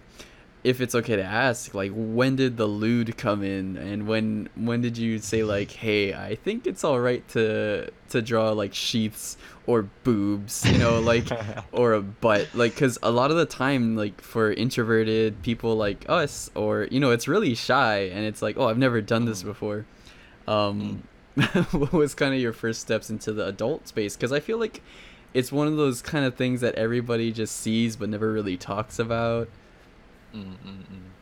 if 0.62 0.80
it's 0.80 0.94
okay 0.94 1.16
to 1.16 1.22
ask, 1.22 1.72
like 1.74 1.90
when 1.94 2.36
did 2.36 2.56
the 2.56 2.66
lewd 2.66 3.16
come 3.16 3.42
in, 3.42 3.76
and 3.76 4.06
when 4.06 4.48
when 4.54 4.80
did 4.82 4.98
you 4.98 5.18
say 5.18 5.42
like, 5.42 5.70
hey, 5.70 6.12
I 6.12 6.34
think 6.34 6.66
it's 6.66 6.84
all 6.84 7.00
right 7.00 7.26
to 7.30 7.90
to 8.10 8.20
draw 8.22 8.50
like 8.52 8.74
sheaths 8.74 9.36
or 9.66 9.82
boobs, 10.04 10.66
you 10.66 10.76
know, 10.78 11.00
like 11.00 11.28
or 11.72 11.94
a 11.94 12.02
butt, 12.02 12.54
like 12.54 12.74
because 12.74 12.98
a 13.02 13.10
lot 13.10 13.30
of 13.30 13.36
the 13.38 13.46
time, 13.46 13.96
like 13.96 14.20
for 14.20 14.52
introverted 14.52 15.42
people 15.42 15.76
like 15.76 16.04
us, 16.08 16.50
or 16.54 16.88
you 16.90 17.00
know, 17.00 17.10
it's 17.10 17.26
really 17.26 17.54
shy, 17.54 18.00
and 18.12 18.26
it's 18.26 18.42
like, 18.42 18.56
oh, 18.58 18.68
I've 18.68 18.78
never 18.78 19.00
done 19.00 19.24
this 19.24 19.42
Mm. 19.42 19.46
before. 19.46 19.86
Um, 20.46 21.04
what 21.70 21.92
was 21.92 22.14
kind 22.14 22.34
of 22.34 22.40
your 22.40 22.52
first 22.52 22.80
steps 22.80 23.08
into 23.08 23.32
the 23.32 23.46
adult 23.46 23.88
space? 23.88 24.16
Because 24.16 24.32
I 24.32 24.40
feel 24.40 24.58
like 24.58 24.82
it's 25.32 25.52
one 25.52 25.68
of 25.68 25.76
those 25.76 26.02
kind 26.02 26.24
of 26.24 26.34
things 26.34 26.60
that 26.60 26.74
everybody 26.74 27.30
just 27.32 27.56
sees 27.56 27.96
but 27.96 28.08
never 28.08 28.32
really 28.32 28.56
talks 28.56 28.98
about. 28.98 29.48
Mm, 30.34 30.58
mm, 30.62 30.88
mm. 30.90 31.14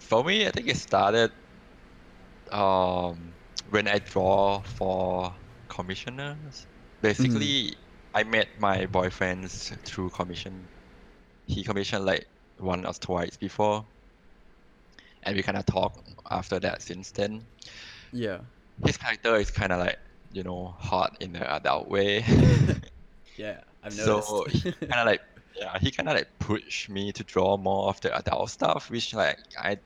For 0.00 0.24
me, 0.24 0.46
I 0.46 0.50
think 0.50 0.68
it 0.68 0.76
started 0.76 1.30
um, 2.52 3.36
when 3.68 3.88
I 3.88 3.98
draw 3.98 4.62
for 4.62 5.36
commissioners. 5.68 6.66
Basically, 7.00 7.76
I 8.14 8.24
met 8.24 8.48
my 8.58 8.86
boyfriends 8.86 9.76
through 9.86 10.10
commission. 10.10 10.68
He 11.46 11.64
commissioned 11.64 12.04
like 12.06 12.26
one 12.58 12.86
or 12.86 12.94
twice 12.94 13.36
before, 13.36 13.88
and 15.22 15.36
we 15.36 15.42
kind 15.42 15.58
of 15.58 15.66
talk 15.66 15.92
after 16.30 16.58
that 16.60 16.82
since 16.82 17.10
then. 17.12 17.46
Yeah. 18.12 18.40
His 18.84 18.96
character 18.96 19.36
is 19.36 19.50
kind 19.50 19.72
of 19.72 19.78
like, 19.78 19.98
you 20.30 20.42
know, 20.42 20.74
hot 20.78 21.16
in 21.20 21.32
the 21.32 21.50
adult 21.54 21.88
way. 21.88 22.24
Yeah, 23.36 23.60
I've 23.82 23.94
noticed. 23.94 24.34
So 24.36 24.44
kind 24.90 25.00
of 25.00 25.06
like, 25.06 25.20
yeah, 25.60 25.78
he 25.80 25.92
kind 25.92 26.08
of 26.08 26.16
like 26.16 26.28
pushed 26.40 26.88
me 26.90 27.12
to 27.12 27.24
draw 27.24 27.58
more 27.58 27.88
of 27.90 28.00
the 28.02 28.16
adult 28.16 28.50
stuff, 28.50 28.90
which 28.90 29.14
like 29.14 29.38
I 29.58 29.78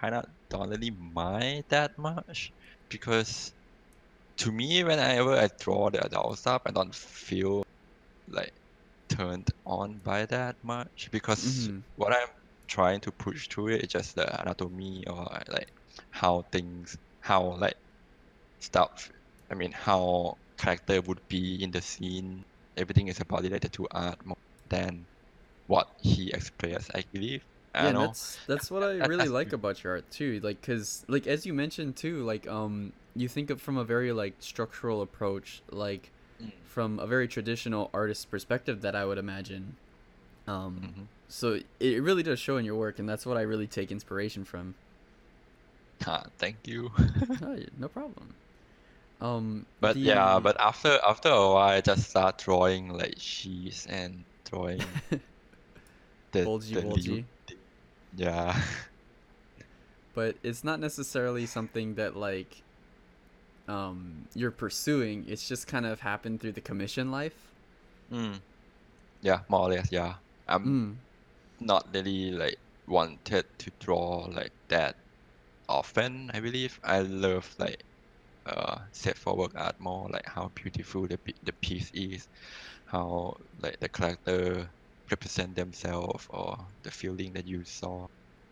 kind 0.00 0.14
of 0.16 0.26
don't 0.50 0.70
really 0.70 0.92
mind 0.92 1.64
that 1.70 1.92
much 1.98 2.52
because 2.90 3.54
to 4.38 4.52
me, 4.52 4.84
whenever 4.84 5.34
I 5.36 5.48
draw 5.60 5.90
the 5.90 6.04
adult 6.04 6.38
stuff, 6.38 6.62
I 6.66 6.72
don't 6.72 6.94
feel 6.94 7.64
like 8.28 8.52
turned 9.10 9.48
on 9.66 10.00
by 10.00 10.26
that 10.26 10.56
much 10.64 11.08
because 11.12 11.70
Mhm. 11.70 11.84
what 11.96 12.12
I'm 12.14 12.28
trying 12.68 13.00
to 13.02 13.12
push 13.12 13.48
through 13.48 13.68
it 13.70 13.82
is 13.84 13.88
just 13.90 14.16
the 14.16 14.26
anatomy 14.42 15.04
or 15.08 15.26
like 15.48 15.72
how 16.10 16.44
things, 16.52 16.96
how 17.20 17.56
like 17.58 17.76
stuff, 18.60 19.10
I 19.50 19.54
mean, 19.54 19.72
how 19.72 20.38
character 20.58 21.00
would 21.02 21.20
be 21.28 21.62
in 21.62 21.70
the 21.70 21.82
scene. 21.82 22.44
Everything 22.76 23.08
is 23.08 23.20
about 23.20 23.42
related 23.42 23.72
to 23.74 23.88
art 23.90 24.18
more 24.24 24.36
than 24.68 25.06
what 25.72 25.88
he 26.02 26.30
expressed, 26.38 26.90
I 26.94 27.02
believe. 27.12 27.42
I 27.74 27.84
yeah, 27.84 27.88
and 27.90 27.98
that's 28.04 28.24
that's 28.50 28.68
what 28.70 28.82
I 28.82 28.92
really 29.12 29.28
like 29.40 29.52
about 29.60 29.76
your 29.82 29.94
art 29.94 30.06
too. 30.10 30.32
Like, 30.42 30.58
cause 30.68 31.04
like 31.08 31.26
as 31.34 31.46
you 31.46 31.54
mentioned 31.64 31.96
too, 31.96 32.16
like 32.32 32.44
um, 32.58 32.92
you 33.16 33.28
think 33.36 33.48
of 33.50 33.58
from 33.66 33.76
a 33.78 33.84
very 33.94 34.12
like 34.22 34.34
structural 34.40 35.00
approach, 35.08 35.48
like 35.70 36.04
Mm. 36.42 36.50
from 36.74 36.98
a 36.98 37.06
very 37.06 37.28
traditional 37.28 37.84
artist 37.94 38.22
perspective 38.34 38.76
that 38.84 38.94
I 39.00 39.04
would 39.08 39.18
imagine. 39.26 39.64
Um, 40.48 40.72
Mhm. 40.82 41.04
so 41.28 41.46
it 41.78 42.02
really 42.02 42.24
does 42.24 42.40
show 42.46 42.56
in 42.60 42.64
your 42.64 42.74
work, 42.84 42.98
and 43.00 43.06
that's 43.10 43.24
what 43.28 43.36
I 43.36 43.42
really 43.52 43.68
take 43.78 43.88
inspiration 43.92 44.42
from. 44.44 44.74
Ah, 46.06 46.24
thank 46.42 46.56
you. 46.66 46.90
No 47.84 47.88
problem. 47.98 48.26
Um, 49.20 49.66
But 49.80 49.94
yeah, 49.96 50.34
the- 50.34 50.40
but 50.46 50.56
after 50.70 50.92
after 51.12 51.28
a 51.30 51.46
while, 51.54 51.76
I 51.78 51.80
just 51.80 52.10
start 52.10 52.34
drawing 52.44 52.84
like 53.00 53.14
sheaths 53.18 53.86
and 53.86 54.24
drawing 54.50 54.82
the 56.32 56.44
Bulgy, 56.44 56.74
the 56.74 56.82
bulgy. 56.82 57.24
Yeah. 58.16 58.60
but 60.14 60.36
it's 60.42 60.64
not 60.64 60.80
necessarily 60.80 61.46
something 61.46 61.94
that 61.94 62.16
like 62.16 62.62
um 63.68 64.28
you're 64.34 64.50
pursuing. 64.50 65.24
It's 65.28 65.46
just 65.46 65.66
kind 65.66 65.86
of 65.86 66.00
happened 66.00 66.40
through 66.40 66.52
the 66.52 66.60
commission 66.60 67.10
life. 67.10 67.52
Mm. 68.10 68.42
Yeah, 69.22 69.40
more 69.48 69.62
or 69.62 69.70
less. 69.70 69.90
Yeah. 69.92 70.16
I'm 70.48 70.66
Mm. 70.66 70.96
not 71.60 71.86
really 71.94 72.32
like 72.32 72.56
wanted 72.86 73.46
to 73.60 73.72
draw 73.80 74.26
like 74.32 74.52
that 74.68 74.96
often. 75.68 76.30
I 76.34 76.40
believe 76.40 76.78
I 76.84 77.00
love 77.02 77.54
like 77.58 77.84
uh 78.46 78.78
set 78.92 79.18
forward 79.18 79.52
art 79.56 79.76
more, 79.80 80.08
like 80.10 80.26
how 80.26 80.50
beautiful 80.54 81.06
the 81.08 81.18
the 81.44 81.52
piece 81.62 81.90
is, 81.94 82.28
how 82.86 83.36
like 83.58 83.78
the 83.80 83.88
character 83.88 84.72
represent 85.12 85.54
themselves 85.54 86.26
or 86.30 86.58
the 86.82 86.90
feeling 86.90 87.32
that 87.36 87.46
you 87.46 87.60
saw. 87.64 88.08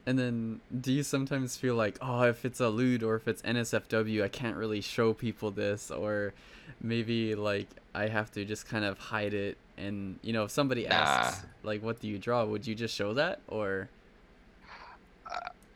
And 0.07 0.19
then, 0.19 0.61
do 0.81 0.93
you 0.93 1.03
sometimes 1.03 1.57
feel 1.57 1.75
like, 1.75 1.99
oh, 2.01 2.23
if 2.35 2.45
it's 2.45 2.61
a 2.61 2.69
lewd 2.69 3.03
or 3.03 3.17
if 3.17 3.29
it's 3.29 3.43
NSFW, 3.43 4.23
I 4.23 4.29
can't 4.29 4.57
really 4.57 4.81
show 4.81 5.13
people 5.13 5.51
this, 5.51 5.91
or 5.91 6.33
maybe 6.81 7.35
like 7.35 7.69
I 7.95 8.09
have 8.09 8.31
to 8.33 8.45
just 8.45 8.67
kind 8.69 8.85
of 8.85 8.99
hide 8.99 9.35
it? 9.35 9.57
And 9.77 10.19
you 10.23 10.33
know, 10.33 10.45
if 10.45 10.51
somebody 10.51 10.87
asks, 10.87 11.47
like, 11.63 11.83
what 11.83 12.01
do 12.01 12.09
you 12.09 12.19
draw? 12.19 12.45
Would 12.45 12.67
you 12.67 12.75
just 12.75 12.95
show 12.95 13.15
that, 13.15 13.41
or? 13.49 13.89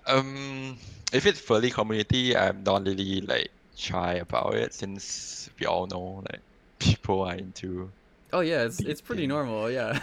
Um, 0.07 0.76
if 1.12 1.26
it's 1.26 1.41
furry 1.41 1.70
community, 1.70 2.37
I'm 2.37 2.62
not 2.64 2.87
really 2.87 3.20
like 3.20 3.51
shy 3.76 4.14
about 4.14 4.55
it 4.55 4.74
since 4.74 5.51
we 5.59 5.66
all 5.66 5.87
know 5.87 6.22
like 6.30 6.41
people 6.78 7.22
are 7.22 7.35
into 7.35 7.91
Oh 8.35 8.41
yeah, 8.41 8.64
it's 8.64 8.80
it's 8.80 9.01
pretty 9.01 9.28
normal. 9.28 9.70
Yeah. 9.70 10.01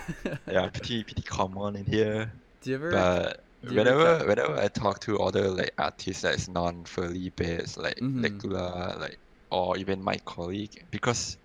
yeah 0.50 0.70
pretty 0.70 1.04
pretty 1.04 1.22
common 1.24 1.76
in 1.76 1.86
here. 1.86 2.32
do 2.62 2.70
you 2.70 2.76
ever? 2.76 2.92
But 2.92 3.38
do 3.68 3.76
you 3.76 3.78
whenever 3.78 4.20
ca- 4.20 4.26
whenever 4.26 4.56
I 4.58 4.68
talk 4.70 5.00
to 5.02 5.20
other 5.20 5.50
like 5.50 5.72
artists 5.78 6.22
that's 6.24 6.48
non 6.48 6.86
furry 6.86 7.30
based 7.36 7.78
like 7.78 8.00
Mhm. 8.02 8.24
regular 8.24 8.96
like 9.00 9.20
or 9.52 9.78
even 9.78 10.02
my 10.04 10.18
colleague 10.26 10.88
because 10.92 11.38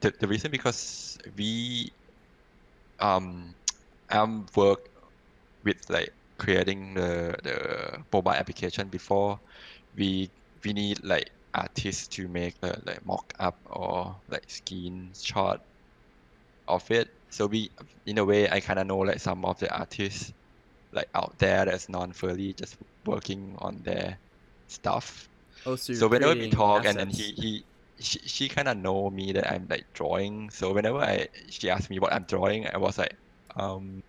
the 0.00 0.12
the 0.20 0.28
reason 0.28 0.50
because 0.50 1.18
we 1.36 1.92
um 3.00 3.54
I'm 4.10 4.46
work 4.56 4.80
with 5.64 5.78
like 5.88 6.10
creating 6.38 6.94
the 6.94 7.36
the 7.42 8.04
mobile 8.12 8.32
application 8.32 8.88
before 8.90 9.40
we 9.94 10.30
we 10.64 10.72
need 10.72 11.04
like 11.04 11.30
artists 11.54 12.08
to 12.08 12.28
make 12.28 12.60
the 12.60 12.80
like 12.86 13.04
mock 13.06 13.32
up 13.38 13.60
or 13.66 14.22
like 14.28 14.46
screenshot 14.48 15.58
of 16.68 16.90
it. 16.90 17.08
So 17.30 17.46
we 17.46 17.70
in 18.06 18.18
a 18.18 18.24
way 18.24 18.48
I 18.50 18.60
kind 18.60 18.78
of 18.78 18.86
know 18.86 18.98
like 18.98 19.20
some 19.20 19.44
of 19.44 19.58
the 19.58 19.72
artists 19.76 20.32
like 20.92 21.08
out 21.14 21.38
there 21.38 21.64
that's 21.66 21.88
non-furry 21.88 22.54
just 22.54 22.76
working 23.06 23.56
on 23.58 23.82
their 23.82 24.20
stuff. 24.68 25.28
Oh, 25.66 25.76
so 25.76 25.92
so 25.94 26.08
whenever 26.08 26.34
we 26.34 26.48
talk 26.48 26.84
and 26.86 26.98
then 26.98 27.10
he 27.10 27.32
he 27.36 27.66
she, 28.00 28.18
she 28.26 28.48
kind 28.48 28.68
of 28.68 28.76
know 28.78 29.10
me 29.10 29.32
that 29.32 29.50
I'm 29.50 29.66
like 29.70 29.86
drawing. 29.94 30.50
So 30.50 30.72
whenever 30.74 30.98
I 30.98 31.28
she 31.50 31.70
asked 31.70 31.90
me 31.90 31.98
what 31.98 32.12
I'm 32.12 32.24
drawing 32.24 32.68
I 32.68 32.78
was 32.78 32.98
like 32.98 33.16
um 33.56 34.02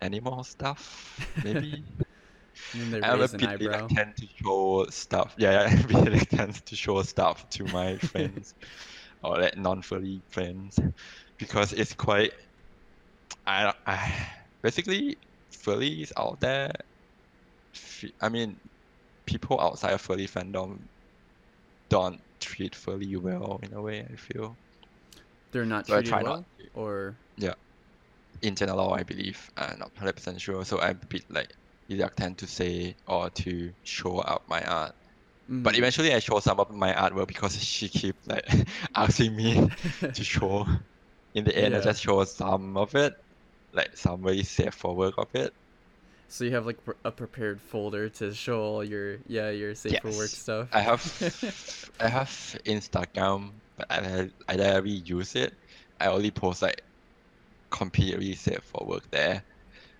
animal 0.00 0.44
stuff 0.44 1.00
maybe? 1.42 1.84
And 2.72 2.82
then 2.82 2.90
they 2.90 3.02
I'm 3.02 3.20
a 3.20 3.26
raise 3.26 3.34
an 3.34 3.40
bit 3.40 3.44
eyebrow. 3.44 3.88
reluctant 3.88 4.16
to 4.16 4.26
show 4.42 4.86
stuff. 4.90 5.34
Yeah, 5.36 5.72
a 5.80 5.86
bit 5.86 6.04
reluctant 6.04 6.64
to 6.66 6.76
show 6.76 7.02
stuff 7.02 7.48
to 7.50 7.66
my 7.68 7.98
friends 7.98 8.54
or 9.22 9.38
like 9.40 9.56
non-furry 9.56 10.22
friends 10.28 10.82
because 11.38 11.72
it's 11.72 11.94
quite. 11.94 12.32
I, 13.46 13.72
I 13.86 14.28
basically 14.62 15.18
furries 15.52 16.12
out 16.16 16.40
there. 16.40 16.72
I 18.20 18.28
mean, 18.28 18.60
people 19.26 19.60
outside 19.60 19.92
of 19.94 20.00
furry 20.00 20.26
fandom 20.26 20.88
don't 21.88 22.20
treat 22.40 22.74
furry 22.74 23.16
well 23.16 23.58
in 23.62 23.72
a 23.72 23.80
way. 23.80 24.06
I 24.10 24.16
feel 24.16 24.58
They're 25.52 25.64
not 25.64 25.86
so 25.86 25.94
treated 25.94 26.10
try 26.10 26.22
well, 26.22 26.36
not. 26.40 26.44
or 26.74 27.18
in 28.42 28.54
general, 28.56 28.92
I 28.92 29.02
believe. 29.02 29.48
I'm 29.56 29.78
not 29.78 29.92
100% 29.94 30.40
sure, 30.40 30.64
so 30.64 30.80
I'm 30.80 31.00
a 31.02 31.06
bit 31.06 31.24
like 31.30 31.48
reluctant 31.88 32.38
to 32.38 32.46
say 32.46 32.96
or 33.06 33.30
to 33.30 33.72
show 33.82 34.18
up 34.18 34.44
my 34.48 34.62
art. 34.64 34.94
But 35.62 35.76
Mhm. 35.76 35.78
eventually, 35.78 36.14
I 36.14 36.20
show 36.20 36.40
some 36.40 36.60
of 36.60 36.70
my 36.70 36.92
artwork 36.94 37.28
because 37.28 37.62
she 37.62 37.88
keep 37.88 38.16
like 38.26 38.44
asking 38.96 39.36
me 39.36 39.68
to 40.14 40.24
show. 40.24 40.66
In 41.34 41.44
the 41.44 41.56
end, 41.56 41.74
I 41.76 41.80
just 41.80 42.02
show 42.02 42.24
some 42.24 42.76
of 42.76 42.94
it, 42.94 43.12
like 43.72 43.96
some 43.96 44.22
very 44.22 44.42
safe 44.44 44.74
for 44.74 44.94
work 44.94 45.14
of 45.18 45.28
it. 45.34 45.52
So 46.28 46.44
you 46.44 46.52
have 46.52 46.66
like 46.66 46.78
a 47.04 47.12
prepared 47.12 47.60
folder 47.60 48.08
to 48.10 48.34
show 48.34 48.60
all 48.60 48.84
your 48.84 49.18
yeah 49.26 49.50
your 49.50 49.74
safe 49.74 50.00
for 50.00 50.10
work 50.10 50.34
stuff. 50.34 50.68
I 50.72 50.80
have 50.80 51.02
I 52.00 52.08
have 52.08 52.28
Instagram, 52.66 53.60
but 53.76 53.86
I 53.90 54.30
I 54.48 54.56
rarely 54.56 54.90
use 55.04 55.34
it. 55.36 55.54
I 56.00 56.08
only 56.08 56.30
post 56.30 56.62
like 56.62 56.80
completely 57.70 58.34
safe 58.34 58.64
for 58.64 58.86
work 58.86 59.10
there. 59.10 59.44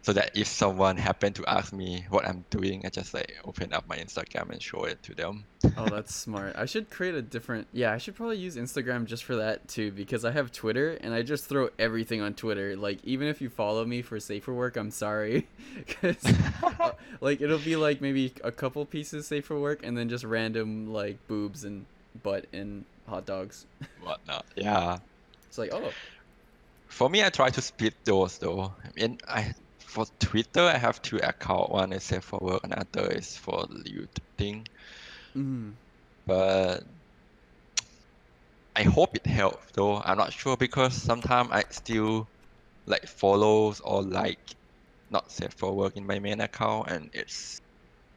So 0.05 0.13
that 0.13 0.37
if 0.37 0.47
someone 0.47 0.99
happened 0.99 1.35
to 1.35 1.45
ask 1.49 1.73
me 1.73 2.05
what 2.11 2.29
I'm 2.29 2.45
doing, 2.51 2.83
I 2.85 2.91
just 2.91 3.15
like 3.15 3.39
open 3.43 3.73
up 3.73 3.89
my 3.89 3.97
Instagram 3.97 4.51
and 4.51 4.61
show 4.61 4.85
it 4.85 5.03
to 5.05 5.15
them. 5.15 5.45
Oh, 5.79 5.87
that's 5.87 6.15
smart. 6.15 6.57
I 6.57 6.67
should 6.67 6.91
create 6.91 7.15
a 7.15 7.23
different. 7.23 7.69
Yeah, 7.73 7.91
I 7.91 7.97
should 7.97 8.15
probably 8.15 8.37
use 8.37 8.57
Instagram 8.57 9.07
just 9.07 9.25
for 9.25 9.37
that 9.37 9.67
too 9.67 9.93
because 9.93 10.27
I 10.27 10.31
have 10.33 10.53
Twitter 10.53 10.99
and 11.01 11.15
I 11.15 11.23
just 11.23 11.47
throw 11.47 11.71
everything 11.79 12.21
on 12.21 12.35
Twitter. 12.35 12.77
Like 12.77 12.99
even 13.05 13.29
if 13.29 13.41
you 13.41 13.49
follow 13.49 13.83
me 13.87 14.03
for 14.03 14.21
safer 14.21 14.53
work, 14.53 14.77
I'm 14.77 14.91
sorry, 14.91 15.49
because 15.87 16.23
uh, 16.63 16.91
like 17.23 17.41
it'll 17.41 17.59
be 17.59 17.77
like 17.77 18.03
maybe 18.03 18.31
a 18.45 18.53
couple 18.53 18.85
pieces 18.85 19.27
safer 19.27 19.59
work 19.59 19.81
and 19.87 19.97
then 19.97 20.11
just 20.11 20.23
random 20.25 20.93
like 20.93 21.17
boobs 21.29 21.65
and 21.65 21.87
butt 22.23 22.45
and 22.53 22.85
hot 23.09 23.25
dogs. 23.25 23.65
Whatnot. 24.03 24.45
Yeah. 24.55 24.99
It's 25.49 25.57
like 25.57 25.73
oh 25.73 25.91
For 26.89 27.09
me, 27.09 27.25
I 27.25 27.31
try 27.31 27.49
to 27.49 27.63
split 27.63 27.95
those 28.05 28.37
though. 28.37 28.75
I 28.85 29.01
mean, 29.01 29.19
I 29.27 29.55
for 29.95 30.07
Twitter, 30.21 30.63
I 30.63 30.79
have 30.79 31.03
two 31.03 31.19
accounts. 31.19 31.71
One 31.71 31.93
is 31.93 32.05
safe 32.05 32.25
for 32.25 32.41
work, 32.43 32.63
another 32.65 33.11
is 33.13 33.37
for 33.37 33.67
loot 33.71 34.11
thing. 34.39 34.67
mm, 35.35 35.79
But 36.27 36.85
I 38.77 38.85
hope 38.85 39.17
it 39.17 39.27
helps 39.27 39.73
though. 39.73 40.01
I'm 40.01 40.17
not 40.19 40.33
sure 40.33 40.57
because 40.57 40.95
sometimes 40.95 41.51
I 41.53 41.65
still 41.71 42.31
like 42.87 43.07
follows 43.07 43.81
or 43.81 44.03
like 44.03 44.57
not 45.11 45.31
safe 45.33 45.55
for 45.55 45.77
work 45.77 45.97
in 45.97 46.07
my 46.07 46.19
main 46.21 46.41
account, 46.41 46.91
and 46.91 47.11
it's 47.15 47.61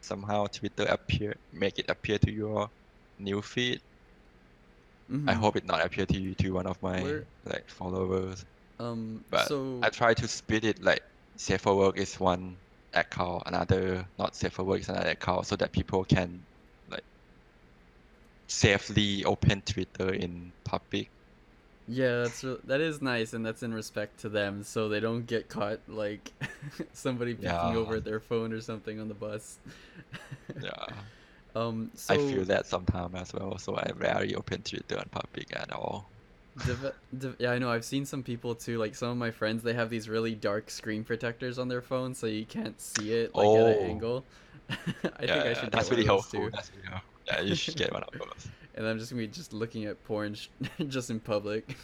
somehow 0.01 0.47
Twitter 0.47 0.85
appear 0.85 1.35
make 1.51 1.79
it 1.79 1.89
appear 1.89 2.19
to 2.19 2.31
your 2.31 2.69
new 3.19 3.41
feed. 3.41 3.81
I 5.27 5.33
mhm. 5.33 5.35
hope 5.35 5.55
it 5.57 5.65
not 5.65 5.85
appear 5.85 6.05
to 6.07 6.19
you 6.19 6.33
to 6.35 6.51
one 6.53 6.65
of 6.67 6.81
my 6.81 7.03
Where- 7.03 7.27
like 7.43 7.69
followers. 7.69 8.45
um 8.79 9.25
But 9.29 9.51
so 9.51 9.83
I 9.83 9.89
try 9.89 10.13
to 10.15 10.27
split 10.27 10.65
it 10.65 10.81
like 10.81 11.01
safe 11.37 11.61
for 11.61 11.77
work 11.77 11.97
is 11.97 12.19
one 12.19 12.61
account, 12.93 13.43
another 13.45 14.09
not 14.17 14.35
safe 14.35 14.53
for 14.53 14.63
work 14.65 14.81
is 14.81 14.89
another 14.89 15.11
account, 15.11 15.47
so 15.47 15.55
that 15.57 15.73
people 15.73 16.03
can 16.05 16.47
like 16.87 17.05
safely 18.49 19.23
open 19.25 19.61
Twitter 19.61 20.13
in 20.13 20.53
public. 20.65 21.11
Yeah, 21.89 22.23
that's 22.23 22.43
re- 22.43 22.59
that 22.65 22.81
is 22.81 23.01
nice, 23.01 23.31
and 23.33 23.45
that's 23.45 23.63
in 23.63 23.73
respect 23.73 24.19
to 24.21 24.29
them, 24.29 24.63
so 24.63 24.89
they 24.89 24.99
don't 24.99 25.25
get 25.25 25.47
caught 25.47 25.87
like 25.87 26.33
somebody 26.93 27.33
peeking 27.35 27.75
Yeah. 27.75 27.77
over 27.77 28.01
their 28.01 28.19
phone 28.19 28.51
or 28.51 28.59
something 28.61 28.99
on 28.99 29.07
the 29.07 29.15
bus. 29.15 29.59
Yeah, 30.59 31.05
Um, 31.55 31.91
so 31.95 32.07
I 32.09 32.17
feel 32.17 32.43
that 32.45 32.65
sometimes 32.67 33.15
as 33.15 33.33
well. 33.33 33.57
So 33.57 33.75
I 33.75 33.91
rarely 33.95 34.35
open 34.35 34.63
Twitter 34.63 34.97
in 34.97 35.09
public 35.09 35.55
at 35.55 35.71
all. 35.71 36.13
De- 36.65 37.35
yeah, 37.39 37.51
I 37.51 37.57
know. 37.59 37.69
I've 37.69 37.85
seen 37.85 38.05
some 38.05 38.23
people 38.23 38.55
too. 38.55 38.77
Like 38.77 38.95
some 38.95 39.09
of 39.09 39.17
my 39.17 39.31
friends, 39.31 39.63
they 39.63 39.73
have 39.73 39.89
these 39.89 40.09
really 40.09 40.35
dark 40.35 40.69
screen 40.69 41.03
protectors 41.03 41.59
on 41.59 41.67
their 41.67 41.81
phone, 41.81 42.13
so 42.13 42.27
you 42.27 42.45
can't 42.45 42.79
see 42.79 43.13
it 43.13 43.33
like 43.35 43.47
at 43.47 43.53
an 43.67 43.75
Oh. 43.79 43.83
angle. 43.85 44.25
I 44.69 44.75
yeah, 45.23 45.41
think 45.43 45.45
I 45.45 45.53
should 45.53 45.71
that's 45.71 45.89
really 45.91 46.05
helpful. 46.05 46.39
too. 46.41 46.49
That's 46.51 46.71
really 46.75 46.87
helpful. 46.87 47.09
Yeah, 47.27 47.41
you 47.41 47.55
should 47.55 47.75
get 47.75 47.91
one 47.93 48.03
of 48.03 48.11
those. 48.13 48.47
And 48.75 48.85
I'm 48.85 48.99
just 48.99 49.09
gonna 49.09 49.23
be 49.23 49.27
just 49.27 49.53
looking 49.53 49.85
at 49.85 50.03
porn 50.05 50.35
sh- 50.35 50.49
just 50.87 51.09
in 51.09 51.19
public. 51.19 51.75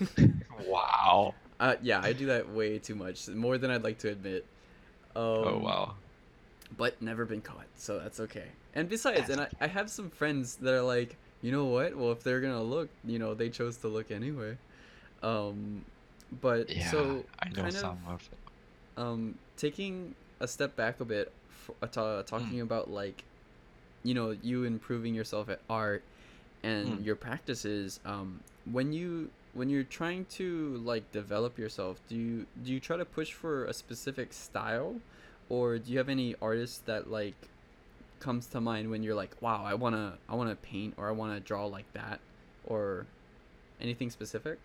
Wow. 0.68 1.34
uh, 1.60 1.76
yeah, 1.82 2.00
I 2.04 2.14
do 2.14 2.28
that 2.28 2.48
way 2.52 2.78
too 2.78 2.94
much, 2.94 3.28
more 3.30 3.58
than 3.58 3.72
I'd 3.72 3.84
like 3.84 3.98
to 4.00 4.10
admit. 4.10 4.46
Um, 5.16 5.24
oh 5.24 5.58
wow. 5.64 5.94
but 6.78 7.02
never 7.02 7.26
been 7.26 7.42
caught, 7.42 7.66
so 7.76 7.98
that's 7.98 8.20
okay. 8.20 8.46
And 8.76 8.88
besides, 8.90 9.30
and 9.32 9.42
I, 9.42 9.48
I 9.62 9.66
have 9.68 9.90
some 9.90 10.12
friends 10.12 10.56
that 10.58 10.72
are 10.72 10.84
like, 10.84 11.18
you 11.44 11.52
know 11.52 11.66
what? 11.66 11.96
Well, 11.96 12.12
if 12.12 12.24
they're 12.24 12.42
gonna 12.42 12.64
look, 12.64 12.90
you 13.06 13.20
know, 13.20 13.36
they 13.36 13.50
chose 13.50 13.78
to 13.78 13.88
look 13.88 14.10
anyway. 14.12 14.58
Um, 15.22 15.86
but 16.42 16.70
Yeah, 16.76 16.90
so 16.90 17.26
I 17.40 17.50
know 17.50 17.64
kind 17.64 17.76
some 17.76 17.98
of 18.08 18.14
of 18.16 18.30
it. 18.32 18.38
um 19.02 19.36
taking 19.58 20.16
a 20.40 20.48
step 20.48 20.76
back 20.76 21.00
a 21.00 21.06
bit, 21.06 21.32
f- 21.50 21.76
uh, 21.82 21.88
ta- 21.88 22.22
talking 22.24 22.60
Mm. 22.60 22.64
about 22.64 22.90
like, 22.90 23.24
you 24.04 24.14
know, 24.14 24.32
you 24.42 24.64
improving 24.64 25.14
yourself 25.14 25.50
at 25.50 25.60
art 25.70 26.02
and 26.64 27.00
Mm. 27.00 27.06
your 27.06 27.16
practices. 27.16 28.00
Um, 28.06 28.40
when 28.72 28.92
you 28.94 29.30
when 29.54 29.70
you're 29.70 29.84
trying 29.84 30.26
to 30.26 30.78
like 30.84 31.12
develop 31.12 31.60
yourself, 31.60 32.00
do 32.10 32.16
you 32.16 32.46
do 32.64 32.72
you 32.74 32.80
try 32.80 32.98
to 32.98 33.06
push 33.06 33.32
for 33.34 33.66
a 33.66 33.74
specific 33.74 34.34
style, 34.34 34.96
or 35.50 35.78
do 35.78 35.92
you 35.92 35.98
have 36.00 36.10
any 36.10 36.36
artists 36.42 36.80
that 36.80 37.10
like 37.12 37.36
comes 38.24 38.48
to 38.50 38.62
mind 38.62 38.90
when 38.90 39.04
you're 39.04 39.16
like, 39.16 39.42
wow, 39.42 39.64
I 39.66 39.76
wanna 39.76 40.20
I 40.30 40.36
wanna 40.36 40.56
paint 40.56 40.96
or 40.98 41.10
I 41.10 41.14
wanna 41.14 41.40
draw 41.42 41.68
like 41.68 41.94
that, 41.94 42.22
or 42.64 43.14
anything 43.80 44.12
specific? 44.12 44.62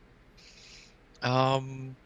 Um, 1.23 1.97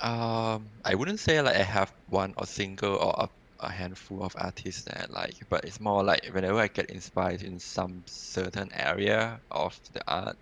um, 0.00 0.80
I 0.84 0.94
wouldn't 0.96 1.20
say 1.20 1.40
like 1.42 1.56
I 1.56 1.62
have 1.64 1.92
one 2.06 2.34
or 2.38 2.46
single 2.46 2.96
or 2.96 3.14
a, 3.18 3.28
a 3.66 3.72
handful 3.72 4.22
of 4.24 4.34
artists 4.38 4.84
that 4.84 5.02
I 5.10 5.12
like, 5.12 5.34
but 5.50 5.64
it's 5.64 5.80
more 5.80 6.04
like 6.04 6.26
whenever 6.32 6.58
I 6.58 6.68
get 6.68 6.90
inspired 6.90 7.42
in 7.42 7.60
some 7.60 8.04
certain 8.08 8.72
area 8.72 9.42
of 9.50 9.80
the 9.92 10.02
art, 10.08 10.38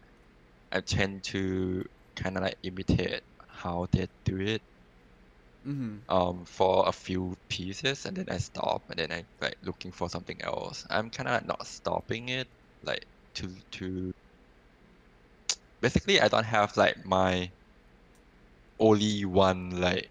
I 0.73 0.83
tend 0.83 1.25
to 1.27 1.85
kind 2.17 2.37
of 2.39 2.45
like 2.45 2.59
imitate 2.65 3.23
how 3.49 3.89
they 3.93 4.09
do 4.25 4.39
it 4.41 4.63
Mm-hmm. 5.67 5.99
um 6.09 6.45
for 6.47 6.89
a 6.89 6.93
few 6.93 7.35
pieces 7.49 8.07
and 8.07 8.17
then 8.17 8.27
I 8.31 8.39
stop 8.39 8.85
and 8.91 8.99
then 8.99 9.13
I 9.13 9.25
like 9.41 9.57
looking 9.63 9.93
for 9.93 10.09
something 10.09 10.41
else. 10.43 10.87
I'm 10.91 11.11
kind 11.11 11.29
of 11.29 11.45
not 11.47 11.67
stopping 11.67 12.29
it 12.31 12.49
like 12.83 13.07
to 13.37 13.57
to 13.73 14.13
basically 15.81 16.21
I 16.21 16.29
don't 16.29 16.45
have 16.45 16.77
like 16.77 16.97
my 17.05 17.53
only 18.79 19.25
one 19.25 19.71
like 19.81 20.11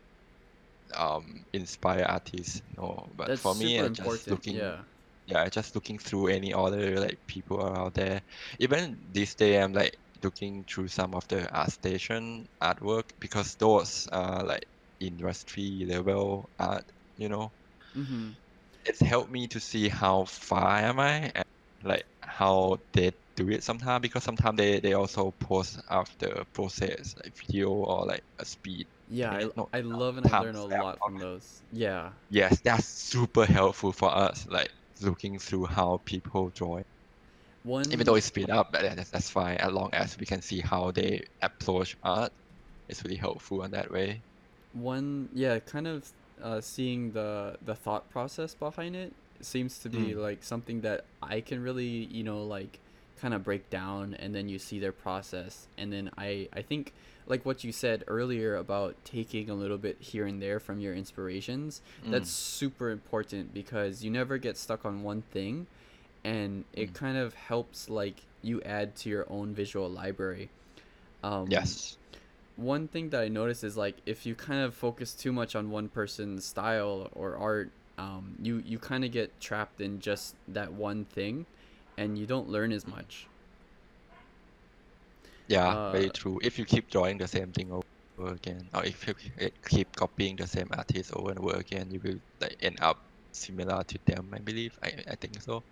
um 0.95 1.45
inspire 1.53 2.03
artist 2.05 2.61
no 2.77 3.11
but 3.15 3.27
That's 3.27 3.41
for 3.41 3.55
me 3.55 3.79
I'm 3.79 3.93
just 3.93 4.29
looking 4.29 4.55
Yeah. 4.55 4.83
yeah 5.27 5.41
I 5.43 5.49
just 5.49 5.75
looking 5.75 5.97
through 5.99 6.27
any 6.27 6.53
other 6.53 6.99
like 6.99 7.19
people 7.27 7.61
are 7.61 7.77
out 7.77 7.93
there 7.95 8.21
even 8.59 8.99
this 9.11 9.35
day 9.35 9.61
I'm 9.61 9.73
like 9.73 9.95
looking 10.23 10.65
through 10.65 10.89
some 10.89 11.15
of 11.15 11.27
the 11.27 11.41
ArtStation 11.53 12.45
artwork 12.61 13.05
because 13.19 13.55
those 13.55 14.07
are 14.11 14.43
like 14.45 14.65
industry 14.99 15.85
level 15.87 16.49
art 16.59 16.91
you 17.17 17.29
know 17.29 17.53
Mm-hmm. 17.95 18.31
it's 18.85 18.99
helped 18.99 19.31
me 19.31 19.47
to 19.47 19.59
see 19.59 19.89
how 19.89 20.25
far 20.25 20.77
am 20.77 20.99
I 20.99 21.31
and 21.35 21.43
like 21.83 22.05
how 22.21 22.77
they 22.93 23.11
do 23.35 23.49
it 23.49 23.63
sometimes 23.63 24.01
because 24.01 24.23
sometimes 24.23 24.57
they, 24.57 24.79
they 24.79 24.93
also 24.93 25.31
post 25.39 25.79
after 25.89 26.43
process 26.53 27.13
like 27.23 27.33
video 27.47 27.69
or 27.71 28.05
like 28.05 28.23
a 28.39 28.45
speed 28.45 28.87
Yeah, 29.07 29.31
I, 29.31 29.49
no, 29.55 29.69
I 29.73 29.81
love 29.81 30.17
and 30.17 30.27
I 30.27 30.31
learn 30.31 30.55
a 30.55 30.65
lot 30.65 31.01
from 31.03 31.19
those. 31.19 31.63
Yeah. 31.71 32.13
yes 32.29 32.61
that's 32.61 32.85
super 32.85 33.45
helpful 33.45 33.91
for 33.91 34.13
us 34.15 34.45
like 34.47 34.69
looking 35.01 35.39
through 35.39 35.65
how 35.65 35.97
people 36.05 36.49
draw 36.51 36.77
it 36.77 36.87
One 37.63 37.91
even 37.91 38.05
though 38.05 38.15
it's 38.15 38.25
speed 38.27 38.49
up 38.49 38.69
but 38.71 38.81
that's, 38.81 39.09
that's 39.11 39.29
fine 39.29 39.57
as 39.57 39.71
long 39.71 39.89
as 39.93 40.17
we 40.17 40.25
can 40.25 40.41
see 40.41 40.59
how 40.61 40.91
they 40.91 41.21
approach 41.41 41.95
art 42.03 42.31
it's 42.89 43.03
really 43.03 43.17
helpful 43.17 43.63
in 43.63 43.71
that 43.71 43.91
way 43.91 44.23
one 44.75 45.29
yeah, 45.33 45.59
kind 45.59 45.87
of 45.87 46.09
uh, 46.41 46.61
seeing 46.61 47.11
the 47.11 47.57
the 47.65 47.75
thought 47.75 48.09
process 48.09 48.53
behind 48.53 48.95
it 48.95 49.13
seems 49.41 49.79
to 49.79 49.89
be 49.89 50.15
Mm. 50.15 50.21
like 50.21 50.43
something 50.43 50.81
that 50.81 51.05
I 51.21 51.41
can 51.41 51.61
really, 51.63 51.85
you 52.11 52.23
know, 52.23 52.43
like 52.43 52.79
kind 53.21 53.33
of 53.33 53.43
break 53.43 53.69
down 53.69 54.13
and 54.15 54.35
then 54.35 54.49
you 54.49 54.59
see 54.59 54.79
their 54.79 54.91
process 54.91 55.67
and 55.77 55.91
then 55.91 56.11
I 56.17 56.49
I 56.53 56.61
think 56.61 56.93
like 57.27 57.45
what 57.45 57.63
you 57.63 57.71
said 57.71 58.03
earlier 58.07 58.55
about 58.57 58.95
taking 59.05 59.49
a 59.49 59.53
little 59.55 59.77
bit 59.77 59.97
here 60.01 60.25
and 60.27 60.41
there 60.41 60.59
from 60.59 60.79
your 60.81 60.93
inspirations 60.93 61.81
that's 62.09 62.29
Mm. 62.29 62.33
super 62.33 62.89
important 62.91 63.53
because 63.53 64.03
you 64.03 64.11
never 64.11 64.37
get 64.37 64.57
stuck 64.57 64.85
on 64.85 65.01
one 65.03 65.21
thing 65.21 65.65
and 66.25 66.65
it 66.73 66.91
Mm. 66.91 66.93
kind 66.93 67.17
of 67.17 67.33
helps 67.35 67.89
like 67.89 68.25
you 68.41 68.61
add 68.63 68.95
to 68.97 69.09
your 69.09 69.25
own 69.29 69.53
visual 69.53 69.89
library 69.89 70.49
um 71.23 71.47
yes 71.49 71.97
one 72.55 72.87
thing 72.87 73.09
that 73.11 73.21
I 73.21 73.27
noticed 73.29 73.63
is 73.63 73.77
like 73.77 74.01
if 74.05 74.25
you 74.25 74.35
kind 74.35 74.61
of 74.61 74.75
focus 74.75 75.13
too 75.15 75.31
much 75.33 75.55
on 75.55 75.69
one 75.69 75.89
person's 75.89 76.45
style 76.45 77.09
or 77.13 77.37
art, 77.37 77.73
um, 77.97 78.35
you 78.41 78.61
you 78.65 78.79
kind 78.79 79.05
of 79.05 79.11
get 79.11 79.39
trapped 79.39 79.81
in 79.81 79.99
just 79.99 80.35
that 80.47 80.73
one 80.73 81.05
thing, 81.05 81.47
and 81.97 82.17
you 82.17 82.25
don't 82.25 82.49
learn 82.49 82.71
as 82.71 82.87
much. 82.87 83.29
Yeah, 85.47 85.75
very 85.91 86.09
Uh, 86.09 86.11
true. 86.11 86.39
If 86.43 86.57
you 86.57 86.65
keep 86.65 86.89
drawing 86.89 87.17
the 87.17 87.27
same 87.27 87.51
thing 87.53 87.71
over 87.71 88.33
again, 88.33 88.69
or 88.73 88.85
if 88.85 89.07
you 89.07 89.13
keep 89.67 89.95
copying 89.95 90.35
the 90.37 90.47
same 90.47 90.67
artist 90.75 91.11
over 91.13 91.29
and 91.31 91.39
over 91.39 91.55
again, 91.57 91.91
you 91.91 91.99
will 92.03 92.19
like 92.41 92.55
end 92.61 92.77
up 92.81 92.97
similar 93.31 93.83
to 93.83 93.99
them. 94.05 94.31
I 94.33 94.39
believe. 94.39 94.77
I 94.83 95.03
I 95.11 95.15
think 95.15 95.41
so. 95.41 95.63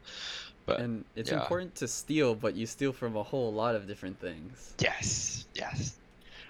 But 0.65 0.84
And 0.84 1.05
it's 1.15 1.31
yeah. 1.31 1.31
important 1.31 1.73
to 1.77 1.88
steal, 1.88 2.36
but 2.36 2.53
you 2.55 2.67
steal 2.67 2.93
from 2.93 3.15
a 3.15 3.23
whole 3.23 3.51
lot 3.53 3.73
of 3.75 3.88
different 3.88 4.19
things. 4.19 4.75
yes, 4.79 5.45
yes. 5.55 5.99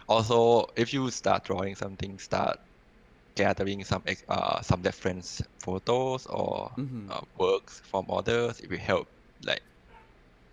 Also, 0.08 0.68
if 0.78 0.94
you 0.94 1.10
start 1.12 1.44
drawing 1.46 1.76
something, 1.76 2.20
start 2.20 2.58
gathering 3.36 3.84
some 3.86 4.04
ex- 4.08 4.24
uh 4.30 4.62
some 4.62 4.82
reference 4.84 5.42
photos 5.64 6.26
or 6.28 6.72
hmm 6.76 7.10
uh, 7.10 7.22
works 7.38 7.82
from 7.86 8.06
others. 8.10 8.60
It 8.62 8.70
will 8.70 8.80
help. 8.80 9.08
Like, 9.46 9.64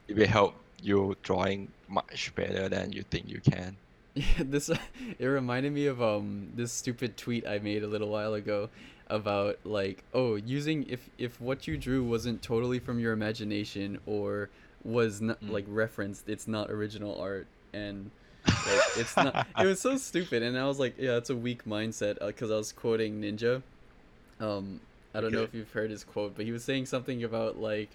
it 0.09 0.17
will 0.17 0.27
help 0.27 0.55
you 0.79 1.15
drawing 1.23 1.73
much 1.89 2.35
better 2.35 2.69
than 2.69 2.93
you 2.93 3.03
think 3.11 3.29
you 3.29 3.41
can. 3.41 3.79
Yeah, 4.15 4.25
this 4.45 4.71
it 5.19 5.27
reminded 5.27 5.73
me 5.73 5.87
of 5.87 6.03
um 6.03 6.51
this 6.55 6.73
stupid 6.73 7.17
tweet 7.17 7.47
I 7.47 7.59
made 7.59 7.83
a 7.83 7.87
little 7.87 8.09
while 8.09 8.35
ago. 8.35 8.71
about 9.11 9.59
like 9.67 10.05
oh 10.15 10.37
using 10.37 10.85
if 10.89 11.11
if 11.19 11.41
what 11.41 11.67
you 11.67 11.77
drew 11.77 12.05
wasn't 12.05 12.43
totally 12.43 12.79
from 12.79 13.01
your 13.01 13.13
imagination 13.13 13.99
or 14.07 14.51
was 14.85 15.21
not 15.21 15.39
Mm. 15.43 15.51
like 15.51 15.65
referenced 15.69 16.29
it's 16.29 16.47
not 16.47 16.71
original 16.71 17.21
art 17.21 17.49
and 17.73 18.11
like 18.47 18.81
it's 18.97 19.17
not 19.17 19.47
it 19.59 19.67
was 19.67 19.81
so 19.81 19.97
stupid 19.99 20.43
and 20.43 20.59
i 20.59 20.67
was 20.67 20.79
like 20.79 20.95
yeah 20.99 21.17
it's 21.17 21.31
a 21.31 21.37
weak 21.37 21.65
mindset 21.65 22.25
because 22.27 22.51
i 22.51 22.57
was 22.57 22.73
quoting 22.73 23.21
Ninja. 23.21 23.63
Um 24.41 24.81
i 25.15 25.21
don't 25.21 25.33
know 25.33 25.43
if 25.43 25.55
you've 25.55 25.71
heard 25.73 25.91
his 25.91 26.05
quote 26.05 26.37
but 26.37 26.45
he 26.45 26.53
was 26.53 26.65
saying 26.65 26.87
something 26.87 27.25
about 27.25 27.61
like 27.61 27.91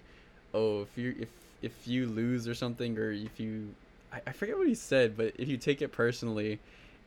oh 0.54 0.82
if 0.82 0.96
you 0.96 1.14
if 1.18 1.28
if 1.62 1.88
you 1.88 2.06
lose 2.06 2.46
or 2.46 2.54
something 2.54 2.98
or 2.98 3.10
if 3.10 3.40
you 3.40 3.74
I, 4.12 4.20
I 4.28 4.32
forget 4.32 4.56
what 4.56 4.68
he 4.68 4.74
said 4.74 5.16
but 5.16 5.32
if 5.38 5.48
you 5.48 5.56
take 5.56 5.82
it 5.82 5.92
personally 5.92 6.58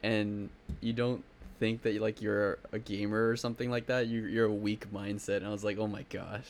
and 0.04 0.50
you 0.82 0.94
don't 0.94 1.24
think 1.60 1.82
that 1.84 2.00
like 2.02 2.22
you're 2.22 2.58
a 2.72 2.80
gamer 2.80 3.30
or 3.30 3.36
something 3.36 3.70
like 3.70 3.88
that 3.88 4.08
you, 4.08 4.22
you're 4.22 4.46
a 4.46 4.54
weak 4.54 4.92
mindset 4.94 5.38
and 5.38 5.48
i 5.48 5.50
was 5.50 5.64
like 5.64 5.78
oh 5.78 5.88
my 5.88 6.04
gosh. 6.10 6.46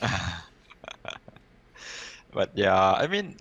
But 2.32 2.50
yeah, 2.54 2.92
I 2.92 3.06
mean, 3.06 3.36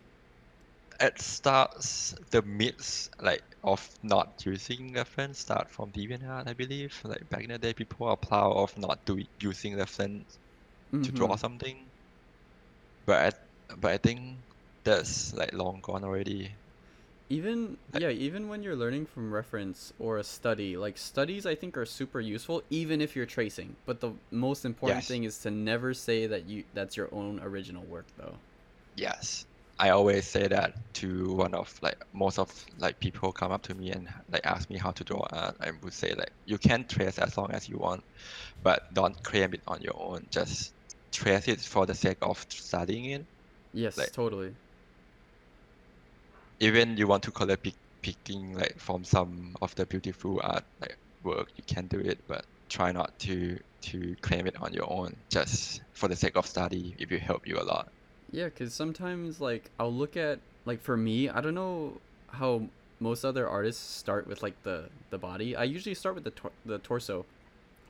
it 1.00 1.20
starts 1.22 2.16
the 2.32 2.42
myths 2.44 3.10
like 3.22 3.44
of 3.64 3.90
not 4.04 4.44
using 4.46 4.94
reference 4.94 5.40
start 5.40 5.70
from 5.72 5.92
DeviantArt, 5.92 6.48
I 6.48 6.54
believe. 6.54 7.00
Like 7.04 7.30
back 7.30 7.44
in 7.44 7.50
the 7.50 7.58
day, 7.58 7.74
people 7.74 8.08
are 8.08 8.18
proud 8.18 8.54
of 8.54 8.78
not 8.78 9.06
doing 9.06 9.28
using 9.40 9.78
reference 9.78 10.40
to 11.04 11.12
mm-hmm. 11.12 11.16
draw 11.16 11.36
something. 11.36 11.92
But 13.06 13.36
I, 13.70 13.76
but 13.76 13.92
I 13.92 13.98
think 13.98 14.38
that's 14.84 15.34
like 15.34 15.54
long 15.54 15.82
gone 15.82 16.04
already. 16.04 16.52
Even 17.30 17.78
yeah, 17.94 18.10
even 18.10 18.50
when 18.50 18.64
you're 18.64 18.76
learning 18.76 19.06
from 19.06 19.32
reference 19.32 19.94
or 20.00 20.18
a 20.18 20.24
study, 20.24 20.78
like 20.78 20.98
studies 20.98 21.46
I 21.46 21.56
think 21.56 21.78
are 21.78 21.86
super 21.86 22.20
useful 22.20 22.64
even 22.70 23.02
if 23.02 23.16
you're 23.16 23.28
tracing. 23.28 23.78
But 23.86 24.00
the 24.02 24.14
most 24.32 24.66
important 24.66 25.04
Yes. 25.04 25.08
thing 25.08 25.24
is 25.26 25.40
to 25.40 25.52
never 25.52 25.94
say 25.94 26.26
that 26.28 26.46
you 26.46 26.66
that's 26.74 26.98
your 26.98 27.14
own 27.14 27.40
original 27.40 27.86
work 27.86 28.08
though. 28.18 28.42
Yes. 28.96 29.46
I 29.80 29.90
always 29.92 30.28
say 30.28 30.48
that 30.48 30.74
to 30.96 31.34
one 31.34 31.54
of 31.54 31.74
like 31.82 31.96
most 32.14 32.38
of 32.38 32.52
like 32.78 33.00
people 33.00 33.32
come 33.32 33.52
up 33.54 33.64
to 33.64 33.74
me 33.76 33.92
and 33.92 34.10
like 34.30 34.46
ask 34.46 34.70
me 34.70 34.78
how 34.78 34.92
to 34.92 35.04
draw 35.06 35.26
art. 35.32 35.56
Uh, 35.62 35.66
I 35.68 35.72
would 35.82 35.94
say 35.94 36.14
like 36.16 36.32
you 36.46 36.58
can 36.58 36.86
trace 36.86 37.18
as 37.18 37.38
long 37.38 37.52
as 37.52 37.70
you 37.70 37.78
want, 37.78 38.04
but 38.62 38.82
don't 38.94 39.16
claim 39.24 39.54
it 39.54 39.62
on 39.68 39.82
your 39.82 39.96
own. 39.96 40.28
Just 40.32 40.74
trace 41.14 41.48
it 41.48 41.62
for 41.62 41.86
the 41.86 41.96
sake 41.96 42.18
of 42.22 42.46
studying 42.50 43.06
it. 43.06 43.26
Yes, 43.74 43.98
Like- 43.98 44.12
totally. 44.12 44.54
Even 46.60 46.98
you 46.98 47.08
want 47.08 47.24
to 47.24 47.32
collect 47.32 47.64
pick, 47.64 47.76
picking 48.02 48.54
like 48.54 48.78
from 48.80 49.06
some 49.06 49.56
of 49.62 49.74
the 49.76 49.86
beautiful 49.86 50.42
art 50.44 50.66
like 50.82 50.98
work, 51.24 51.48
you 51.56 51.64
can 51.66 51.88
do 51.88 52.00
it, 52.00 52.20
but 52.28 52.46
try 52.70 52.92
not 52.92 53.18
to 53.20 53.58
to 53.82 54.14
claim 54.22 54.46
it 54.46 54.62
on 54.62 54.74
your 54.74 54.92
own 54.92 55.16
just 55.32 55.82
for 55.94 56.10
the 56.10 56.16
sake 56.18 56.36
of 56.36 56.46
study. 56.46 56.96
It 57.00 57.10
will 57.10 57.20
help 57.20 57.48
you 57.48 57.58
a 57.58 57.64
lot. 57.64 57.88
Yeah, 58.32 58.46
because 58.46 58.74
sometimes 58.74 59.42
like 59.42 59.70
I'll 59.80 59.94
look 59.94 60.18
at 60.18 60.40
like 60.66 60.82
for 60.82 60.98
me, 60.98 61.30
I 61.30 61.42
don't 61.42 61.56
know 61.56 61.94
how 62.32 62.64
most 63.00 63.24
other 63.24 63.48
artists 63.48 63.84
start 63.98 64.28
with 64.28 64.44
like 64.44 64.62
the 64.64 64.90
the 65.10 65.18
body. 65.18 65.56
I 65.56 65.64
usually 65.64 65.96
start 65.96 66.16
with 66.16 66.24
the 66.24 66.32
tor- 66.32 66.52
the 66.66 66.80
torso, 66.80 67.26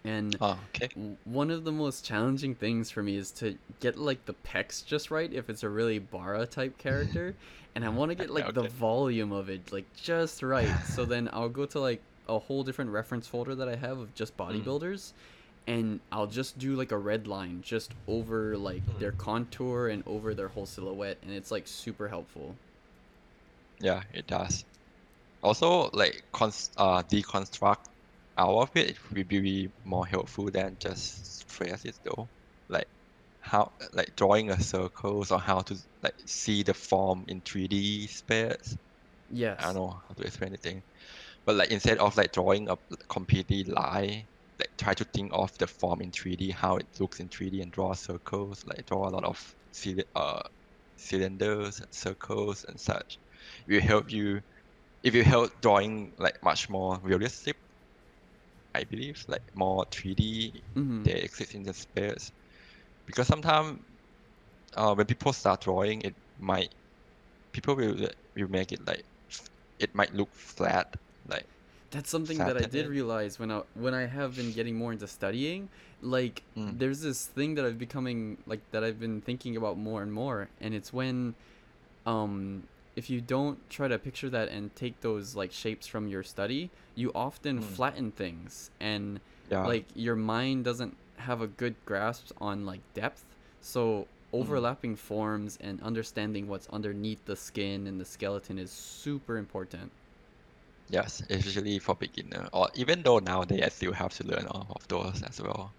and 0.04 0.36
Oh, 0.40 0.58
okay. 0.76 0.90
one 1.26 1.52
of 1.52 1.64
the 1.64 1.72
most 1.72 2.06
challenging 2.06 2.56
things 2.56 2.90
for 2.92 3.04
me 3.04 3.16
is 3.16 3.32
to 3.32 3.58
get 3.80 3.98
like 3.98 4.26
the 4.26 4.34
pecs 4.34 4.86
just 4.86 5.12
right 5.12 5.32
if 5.32 5.50
it's 5.50 5.64
a 5.64 5.70
really 5.70 6.00
bara 6.00 6.46
type 6.46 6.78
character, 6.78 7.36
and 7.76 7.84
I 7.84 7.90
want 7.90 8.10
to 8.10 8.16
get 8.16 8.30
like 8.30 8.54
the 8.54 8.70
volume 8.70 9.32
of 9.32 9.50
it 9.50 9.72
like 9.72 9.86
just 9.96 10.44
right. 10.44 10.74
So 10.88 11.06
then 11.06 11.30
I'll 11.34 11.50
go 11.50 11.66
to 11.66 11.80
like 11.80 12.02
a 12.28 12.40
whole 12.40 12.64
different 12.64 12.92
reference 12.92 13.28
folder 13.28 13.56
that 13.56 13.68
I 13.68 13.76
have 13.76 13.98
of 13.98 14.14
just 14.16 14.38
mm. 14.38 14.64
bodybuilders. 14.64 15.14
And 15.70 16.00
I'll 16.12 16.28
just 16.28 16.58
do 16.58 16.76
like 16.76 16.92
a 16.92 16.98
red 16.98 17.28
line 17.28 17.62
just 17.62 17.92
over 18.08 18.58
like 18.58 18.82
their 19.00 19.12
contour 19.12 19.88
and 19.88 20.04
over 20.08 20.34
their 20.34 20.48
whole 20.50 20.66
silhouette, 20.66 21.18
and 21.22 21.32
it's 21.32 21.52
like 21.52 21.68
super 21.68 22.08
helpful. 22.08 22.56
Yeah, 23.80 24.02
it 24.14 24.28
does. 24.28 24.66
Also, 25.44 25.90
like 25.94 26.24
cons 26.34 26.72
uh, 26.78 27.04
deconstruct 27.04 27.86
out 28.38 28.58
of 28.58 28.70
it, 28.76 28.92
it 28.92 28.98
will 29.14 29.24
be 29.26 29.70
more 29.86 30.06
helpful 30.06 30.50
than 30.52 30.78
just 30.80 31.48
trace 31.50 31.86
it 31.86 32.00
though. 32.04 32.28
Like 32.70 32.88
how, 33.42 33.72
like 33.94 34.16
drawing 34.16 34.50
a 34.52 34.60
circles 34.62 35.32
or 35.32 35.40
how 35.40 35.62
to 35.62 35.76
like 36.04 36.16
see 36.26 36.64
the 36.64 36.74
form 36.74 37.26
in 37.28 37.42
3D 37.42 38.08
space. 38.08 38.78
Yes. 39.32 39.60
I 39.60 39.66
don't 39.68 39.76
know 39.76 40.02
how 40.08 40.14
to 40.16 40.24
explain 40.24 40.52
the 40.52 40.58
thing, 40.58 40.84
but 41.46 41.56
like 41.56 41.72
instead 41.72 42.00
of 42.00 42.18
like 42.18 42.32
drawing 42.34 42.70
a 42.70 42.78
completely 43.10 43.64
line, 43.66 44.28
like 44.30 44.39
try 44.80 44.94
to 44.96 45.06
think 45.06 45.32
of 45.34 45.52
the 45.60 45.68
form 45.68 46.02
in 46.02 46.12
3D, 46.12 46.52
how 46.52 46.78
it 46.78 46.88
looks 47.00 47.20
in 47.20 47.30
3D, 47.30 47.62
and 47.62 47.72
draw 47.72 47.94
circles. 47.94 48.64
Like 48.66 48.86
draw 48.86 49.08
a 49.10 49.12
lot 49.12 49.26
of 49.26 49.56
uh, 50.16 50.42
cylinders, 50.98 51.80
and 51.80 51.94
circles, 51.94 52.66
and 52.68 52.80
such. 52.80 53.20
It 53.68 53.74
will 53.74 53.82
help 53.82 54.12
you. 54.12 54.42
If 55.04 55.16
you 55.16 55.24
help 55.24 55.62
drawing 55.62 56.14
like 56.20 56.36
much 56.44 56.70
more 56.70 57.00
realistic, 57.04 57.58
I 58.76 58.84
believe 58.84 59.24
like 59.28 59.44
more 59.54 59.86
3D 59.92 60.64
hmm 60.76 61.04
they 61.04 61.22
exist 61.22 61.54
in 61.56 61.64
the 61.64 61.74
space 61.74 62.32
because 63.06 63.28
sometimes 63.28 63.82
uh, 64.76 64.94
when 64.96 65.08
people 65.08 65.34
start 65.34 65.62
drawing 65.62 66.02
it 66.02 66.16
might 66.38 66.74
people 67.54 67.76
will 67.76 68.10
will 68.36 68.50
make 68.50 68.72
it 68.74 68.86
like 68.88 69.06
it 69.80 69.96
might 69.96 70.14
look 70.14 70.34
flat 70.36 70.88
like 71.26 71.48
That's 71.92 72.10
something 72.10 72.38
that 72.38 72.56
I 72.58 72.66
did 72.66 72.88
realize 72.88 73.40
when 73.40 73.52
I 73.52 73.64
when 73.74 73.94
I 73.94 74.06
have 74.06 74.36
been 74.36 74.52
getting 74.52 74.76
more 74.76 74.92
into 74.92 75.08
studying. 75.08 75.70
Like 76.02 76.44
Mm. 76.56 76.78
there's 76.80 77.02
this 77.02 77.26
thing 77.26 77.56
that 77.56 77.66
I've 77.66 77.80
becoming 77.80 78.38
like 78.46 78.62
that 78.72 78.84
I've 78.84 79.00
been 79.00 79.22
thinking 79.22 79.58
about 79.58 79.78
more 79.78 80.02
and 80.04 80.12
more, 80.14 80.50
and 80.62 80.74
it's 80.74 80.94
when, 80.94 81.36
um, 82.06 82.64
if 82.96 83.10
you 83.10 83.22
don't 83.22 83.58
try 83.70 83.88
to 83.88 83.98
picture 83.98 84.30
that 84.30 84.50
and 84.50 84.76
take 84.76 85.02
those 85.02 85.36
like 85.36 85.52
shapes 85.52 85.88
from 85.88 86.08
your 86.08 86.24
study, 86.24 86.70
you 86.96 87.12
often 87.16 87.60
Mm. 87.60 87.64
flatten 87.64 88.12
things, 88.12 88.70
and 88.80 89.20
yeah 89.50 89.66
like 89.66 89.86
your 89.96 90.16
mind 90.16 90.64
doesn't 90.66 90.96
have 91.18 91.42
a 91.42 91.48
good 91.48 91.76
grasp 91.86 92.32
on 92.40 92.66
like 92.66 92.82
depth. 92.94 93.26
So 93.62 94.08
overlapping 94.32 94.96
forms 94.96 95.58
and 95.60 95.82
understanding 95.82 96.48
what's 96.48 96.68
underneath 96.70 97.26
the 97.26 97.36
skin 97.36 97.88
and 97.88 98.00
the 98.00 98.06
skeleton 98.06 98.58
is 98.60 98.72
super 98.72 99.38
important. 99.38 99.92
Yes 100.90 101.22
especially 101.30 101.80
for 101.80 101.96
beginner 101.96 102.50
or 102.54 102.70
even 102.76 103.02
though 103.04 103.20
nowadays 103.20 103.62
I 103.64 103.70
still 103.70 103.94
have 103.94 104.14
to 104.16 104.28
learn 104.28 104.48
all 104.48 104.68
of 104.76 104.88
those 104.88 105.24
as 105.24 105.42
well 105.42 105.74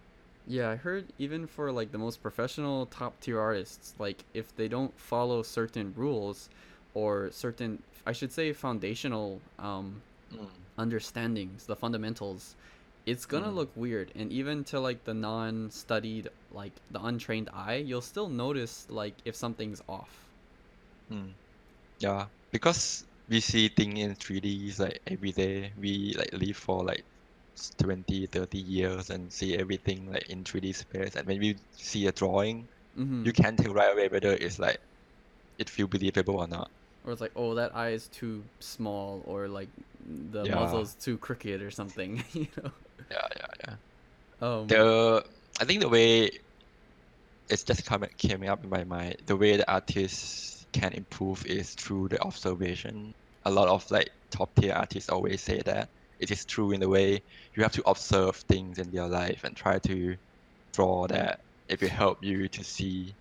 Yeah, 0.47 0.71
I 0.71 0.77
heard 0.77 1.13
even 1.19 1.47
for 1.47 1.71
like 1.73 1.93
the 1.93 1.99
most 1.99 2.23
professional 2.23 2.87
top 2.87 3.21
tier 3.21 3.39
artists, 3.41 3.95
like 3.99 4.25
if 4.35 4.55
they 4.55 4.69
don't 4.69 4.99
follow 4.99 5.43
certain 5.43 5.93
rules 5.95 6.49
or 6.95 7.31
certain 7.31 7.83
I 8.07 8.13
should 8.13 8.33
say 8.33 8.53
foundational 8.53 9.43
um 9.59 10.03
Mm. 10.33 10.67
understandings, 10.79 11.67
the 11.67 11.77
fundamentals, 11.77 12.57
it's 13.07 13.27
gonna 13.27 13.51
Mm. 13.51 13.53
look 13.53 13.77
weird. 13.77 14.13
And 14.17 14.33
even 14.33 14.65
to 14.67 14.81
like 14.81 15.05
the 15.05 15.15
non 15.15 15.71
studied 15.71 16.29
like 16.51 16.81
the 16.91 17.03
untrained 17.03 17.51
eye, 17.53 17.77
you'll 17.77 18.03
still 18.03 18.29
notice 18.29 18.87
like 18.91 19.23
if 19.25 19.37
something's 19.37 19.83
off. 19.89 20.31
Mm. 21.11 21.35
yeah 21.99 22.27
because 22.51 23.05
we 23.31 23.41
see 23.41 23.69
things 23.69 24.01
in 24.01 24.15
3D 24.17 24.73
like 24.79 25.01
every 25.07 25.33
day 25.33 25.73
we 25.77 26.15
like 26.19 26.33
live 26.35 26.57
for 26.59 26.85
like 26.85 27.07
20 27.81 28.27
30 28.27 28.59
years 28.61 29.11
and 29.11 29.33
see 29.33 29.57
everything 29.59 30.11
like 30.13 30.29
in 30.31 30.45
3D 30.45 30.73
space 30.75 31.17
and 31.17 31.27
when 31.29 31.41
we 31.41 31.57
see 31.73 32.07
a 32.09 32.13
drawing 32.13 32.69
hmm 32.95 33.25
you 33.25 33.33
can 33.33 33.57
tell 33.57 33.75
right 33.75 33.93
away 33.95 34.09
whether 34.09 34.33
it's 34.35 34.59
like 34.59 34.79
it 35.59 35.71
feel 35.71 35.89
believable 35.89 36.41
or 36.41 36.49
not. 36.49 36.71
Or 37.03 37.13
it's 37.13 37.21
like, 37.21 37.33
oh 37.35 37.55
that 37.55 37.75
eye 37.75 37.91
is 37.91 38.09
too 38.09 38.51
small 38.61 39.23
or 39.27 39.49
like 39.49 39.71
the 39.99 40.47
Yeah. 40.47 40.49
muzzle's 40.49 40.95
too 40.95 41.17
crooked 41.19 41.63
or 41.63 41.71
something, 41.71 42.23
you 42.33 42.49
know. 42.63 42.73
Yeah, 43.11 43.27
yeah, 43.37 43.47
yeah. 43.67 43.77
Um 44.41 44.81
The 45.19 45.25
I 45.61 45.65
think 45.67 45.83
the 45.83 45.89
way 45.89 46.31
it's 47.49 47.65
just 47.65 47.85
coming 47.85 48.11
came 48.19 48.43
up 48.45 48.63
in 48.65 48.71
my 48.71 48.85
mind. 48.85 49.17
The 49.27 49.37
way 49.37 49.57
the 49.57 49.71
artists 49.71 50.67
can 50.73 50.93
improve 50.93 51.45
is 51.47 51.75
through 51.75 52.09
the 52.09 52.23
observation. 52.23 53.15
A 53.45 53.51
lot 53.51 53.69
of 53.69 53.91
like 53.91 54.11
top 54.31 54.55
tier 54.57 54.75
artists 54.75 55.09
always 55.09 55.41
say 55.43 55.61
that 55.65 55.89
it 56.19 56.31
is 56.31 56.45
true 56.45 56.73
in 56.73 56.81
the 56.81 56.89
way 56.89 57.23
you 57.57 57.63
have 57.63 57.73
to 57.73 57.83
observe 57.89 58.37
things 58.49 58.79
in 58.79 58.93
your 58.93 59.09
life 59.09 59.45
and 59.45 59.57
try 59.57 59.79
to 59.81 60.17
draw 60.73 61.07
that. 61.09 61.41
If 61.69 61.83
it 61.83 61.87
will 61.87 61.97
help 61.97 62.19
you 62.23 62.49
to 62.49 62.65
see 62.65 63.15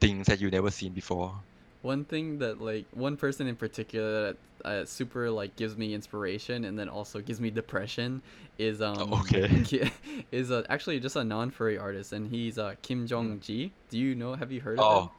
things 0.00 0.26
that 0.26 0.40
you 0.40 0.50
never 0.50 0.70
seen 0.70 0.92
before. 0.94 1.34
One 1.82 2.04
thing 2.04 2.38
that 2.40 2.60
like 2.60 2.86
one 2.92 3.16
person 3.16 3.46
in 3.46 3.56
particular 3.56 4.32
that 4.32 4.36
uh, 4.64 4.84
super 4.84 5.30
like 5.30 5.56
gives 5.56 5.76
me 5.76 5.94
inspiration 5.94 6.64
and 6.64 6.78
then 6.78 6.88
also 6.90 7.20
gives 7.20 7.40
me 7.40 7.50
depression 7.50 8.22
is 8.58 8.82
um 8.82 9.12
okay. 9.14 9.64
Is 10.32 10.50
uh, 10.50 10.62
actually 10.68 11.00
just 11.00 11.16
a 11.16 11.24
non-furry 11.24 11.78
artist 11.78 12.12
and 12.12 12.28
he's 12.28 12.58
uh 12.58 12.74
Kim 12.82 13.06
Jung 13.06 13.40
Gi. 13.40 13.72
Do 13.88 13.98
you 13.98 14.14
know? 14.14 14.34
Have 14.34 14.52
you 14.52 14.60
heard 14.60 14.78
of 14.78 14.90
him? 14.90 15.08
Oh, 15.08 15.10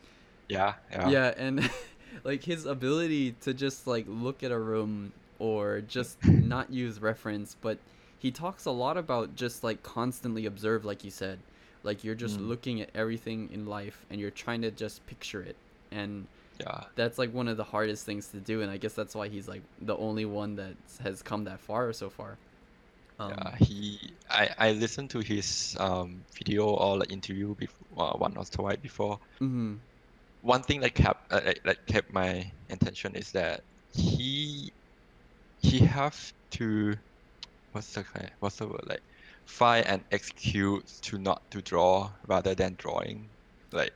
yeah, 0.50 0.76
yeah. 0.92 1.10
Yeah, 1.10 1.34
and 1.38 1.70
like 2.24 2.44
his 2.44 2.66
ability 2.66 3.34
to 3.34 3.54
just 3.54 3.88
like 3.88 4.06
look 4.08 4.44
at 4.44 4.52
a 4.52 4.60
room 4.60 5.14
or 5.40 5.82
just 5.82 6.20
not 6.40 6.72
use 6.72 7.02
reference, 7.02 7.56
but 7.56 7.80
he 8.18 8.32
talks 8.32 8.66
a 8.66 8.72
lot 8.72 8.98
about 8.98 9.36
just 9.36 9.64
like 9.64 9.84
constantly 9.84 10.46
observe, 10.46 10.86
like 10.86 11.04
you 11.04 11.12
said, 11.12 11.40
like 11.84 12.04
you're 12.04 12.16
just 12.16 12.40
Mm. 12.40 12.42
looking 12.42 12.82
at 12.82 12.92
everything 12.96 13.50
in 13.52 13.66
life 13.66 14.06
and 14.10 14.20
you're 14.20 14.30
trying 14.32 14.62
to 14.62 14.72
just 14.72 15.06
picture 15.06 15.42
it, 15.42 15.58
and 15.92 16.28
Yeah. 16.60 16.84
that's 16.96 17.18
like 17.18 17.34
one 17.34 17.48
of 17.48 17.58
the 17.58 17.64
hardest 17.64 18.06
things 18.06 18.30
to 18.30 18.40
do, 18.42 18.62
and 18.62 18.72
I 18.72 18.78
guess 18.78 18.94
that's 18.94 19.16
why 19.16 19.28
he's 19.30 19.48
like 19.48 19.64
the 19.80 19.98
only 19.98 20.26
one 20.26 20.56
that 20.56 20.78
has 21.04 21.22
come 21.22 21.46
that 21.46 21.60
far 21.60 21.94
so 21.94 22.10
far. 22.10 22.40
Um, 23.20 23.50
Yeah, 23.50 23.56
he 23.58 24.18
I 24.30 24.50
I 24.58 24.72
listened 24.74 25.12
to 25.12 25.20
his 25.20 25.76
um 25.80 26.26
video 26.38 26.68
or 26.70 26.98
like 26.98 27.12
interview 27.12 27.56
before 27.56 27.88
uh, 28.14 28.18
one 28.18 28.36
or 28.38 28.46
twice 28.46 28.78
before. 28.78 29.20
mhm. 29.40 29.82
One 30.42 30.64
thing 30.64 30.82
that 30.82 30.96
kept 30.96 31.32
uh, 31.32 31.54
that 31.66 31.86
kept 31.88 32.12
my 32.14 32.52
attention 32.70 33.16
is 33.16 33.32
that 33.32 33.62
he 33.94 34.72
he 35.60 35.80
have 35.80 36.34
to 36.52 36.96
what's 37.72 37.94
the 37.94 38.04
what's 38.40 38.58
the 38.58 38.68
word 38.68 38.82
like 38.88 39.02
find 39.46 39.86
an 39.86 40.04
excuse 40.12 41.00
to 41.02 41.18
not 41.18 41.50
to 41.52 41.62
draw 41.62 42.12
rather 42.28 42.56
than 42.56 42.76
drawing. 42.78 43.30
Like 43.72 43.94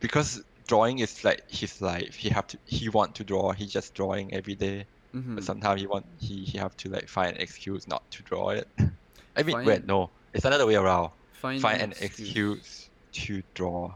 because 0.00 0.42
drawing 0.68 1.00
is 1.00 1.24
like 1.24 1.42
his 1.48 1.80
life. 1.80 2.14
He 2.14 2.28
have 2.30 2.46
to 2.48 2.58
he 2.64 2.88
want 2.88 3.14
to 3.16 3.24
draw. 3.24 3.52
He 3.52 3.66
just 3.66 3.94
drawing 3.94 4.32
every 4.34 4.54
day. 4.54 4.86
Mhm. 5.14 5.34
but 5.34 5.44
sometimes 5.44 5.80
he 5.80 5.86
want 5.86 6.06
he, 6.18 6.44
he 6.44 6.56
have 6.58 6.74
to 6.78 6.88
like 6.88 7.06
find 7.08 7.36
an 7.36 7.42
excuse 7.42 7.86
not 7.86 8.10
to 8.12 8.22
draw 8.22 8.50
it. 8.50 8.66
I 9.36 9.42
mean 9.42 9.56
Find- 9.56 9.66
wait 9.66 9.86
no. 9.86 10.10
It's 10.32 10.44
another 10.46 10.66
way 10.66 10.76
around. 10.76 11.10
Find, 11.32 11.60
find 11.60 11.82
an 11.82 11.92
excuse 12.00 12.88
to 13.12 13.42
draw 13.54 13.94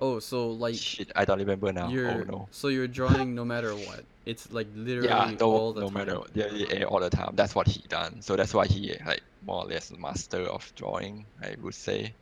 Oh, 0.00 0.18
so 0.18 0.50
like 0.50 0.74
shit 0.74 1.10
i 1.14 1.24
don't 1.24 1.38
remember 1.38 1.72
now 1.72 1.86
oh 1.86 2.22
no 2.24 2.48
so 2.50 2.68
you're 2.68 2.88
drawing 2.88 3.34
no 3.34 3.44
matter 3.44 3.76
what. 3.76 4.04
It's 4.26 4.50
like 4.50 4.68
literally 4.74 5.08
yeah 5.08 5.36
no, 5.40 5.50
all 5.50 5.72
the 5.72 5.80
no 5.82 5.86
time. 5.88 5.94
matter 5.94 6.18
yeah, 6.34 6.46
yeah, 6.50 6.84
all 6.84 7.00
the 7.00 7.10
time 7.10 7.30
that's 7.34 7.54
what 7.54 7.66
he 7.68 7.80
done 7.88 8.20
so 8.20 8.36
that's 8.36 8.52
why 8.52 8.66
he 8.66 8.94
like 9.06 9.22
more 9.42 9.62
or 9.64 9.66
less 9.66 9.90
master 9.92 10.40
of 10.42 10.70
drawing 10.74 11.26
i 11.42 11.54
would 11.62 11.74
say 11.74 12.12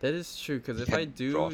That 0.00 0.14
is 0.14 0.36
true 0.38 0.58
because 0.58 0.78
He 0.78 0.82
if 0.84 0.92
I 0.94 1.04
do, 1.04 1.50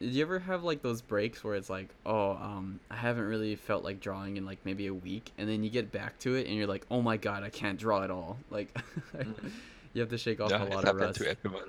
did 0.00 0.14
you 0.14 0.22
ever 0.22 0.38
have 0.38 0.62
like 0.64 0.82
those 0.82 1.02
breaks 1.02 1.44
where 1.44 1.54
it's 1.54 1.68
like, 1.68 1.94
oh, 2.06 2.32
um, 2.32 2.80
I 2.90 2.96
haven't 2.96 3.24
really 3.24 3.54
felt 3.54 3.84
like 3.84 4.00
drawing 4.00 4.36
in 4.38 4.46
like 4.46 4.58
maybe 4.64 4.86
a 4.86 4.94
week, 4.94 5.32
and 5.36 5.48
then 5.48 5.62
you 5.62 5.68
get 5.70 5.92
back 5.92 6.18
to 6.20 6.36
it 6.36 6.46
and 6.46 6.56
you're 6.56 6.66
like, 6.66 6.86
oh 6.90 7.02
my 7.02 7.16
god, 7.18 7.42
I 7.42 7.50
can't 7.50 7.78
draw 7.78 8.02
at 8.02 8.10
all. 8.10 8.38
Like, 8.50 8.74
Mhm. 9.14 9.52
you 9.92 10.00
have 10.00 10.10
to 10.10 10.18
shake 10.18 10.40
off 10.40 10.50
yeah 10.50 10.62
a 10.62 10.64
lot 10.64 10.84
of 10.84 10.84
happened 10.84 11.00
rust. 11.00 11.20
to 11.20 11.28
everyone 11.28 11.68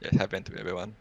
it 0.00 0.14
happened 0.14 0.46
to 0.46 0.58
everyone 0.58 0.96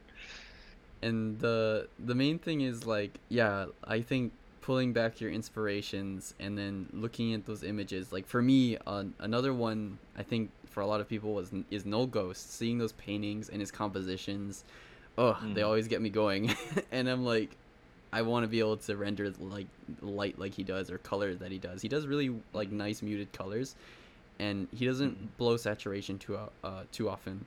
and 1.01 1.39
the 1.39 1.87
the 1.99 2.15
main 2.15 2.37
thing 2.39 2.61
is 2.61 2.85
like 2.85 3.19
yeah 3.29 3.65
i 3.85 4.01
think 4.01 4.31
pulling 4.61 4.93
back 4.93 5.19
your 5.19 5.31
inspirations 5.31 6.33
and 6.39 6.57
then 6.57 6.87
looking 6.93 7.33
at 7.33 7.45
those 7.47 7.63
images 7.63 8.11
like 8.11 8.27
for 8.27 8.41
me 8.41 8.77
uh, 8.85 9.03
another 9.19 9.53
one 9.53 9.97
i 10.17 10.23
think 10.23 10.51
for 10.67 10.81
a 10.81 10.85
lot 10.85 11.01
of 11.01 11.07
people 11.09 11.33
was 11.33 11.51
is 11.71 11.85
no 11.85 12.05
ghost 12.05 12.53
seeing 12.53 12.77
those 12.77 12.91
paintings 12.93 13.49
and 13.49 13.59
his 13.59 13.71
compositions 13.71 14.63
oh 15.17 15.37
they 15.53 15.61
Mm. 15.61 15.65
always 15.65 15.87
get 15.87 16.01
me 16.01 16.09
going 16.09 16.53
and 16.91 17.09
i'm 17.09 17.25
like 17.25 17.57
i 18.13 18.21
want 18.21 18.43
to 18.43 18.47
be 18.47 18.59
able 18.59 18.77
to 18.77 18.95
render 18.95 19.31
like 19.39 19.67
light 20.01 20.37
like 20.37 20.53
he 20.53 20.63
does 20.63 20.91
or 20.91 20.99
color 20.99 21.33
that 21.35 21.51
he 21.51 21.57
does 21.57 21.81
he 21.81 21.87
does 21.87 22.05
really 22.05 22.29
like 22.53 22.71
nice 22.71 23.01
muted 23.01 23.31
colors 23.33 23.75
and 24.39 24.67
he 24.71 24.85
doesn't 24.85 25.17
Mhm. 25.17 25.37
blow 25.37 25.57
saturation 25.57 26.19
too 26.19 26.37
uh, 26.63 26.83
too 26.91 27.09
often 27.09 27.45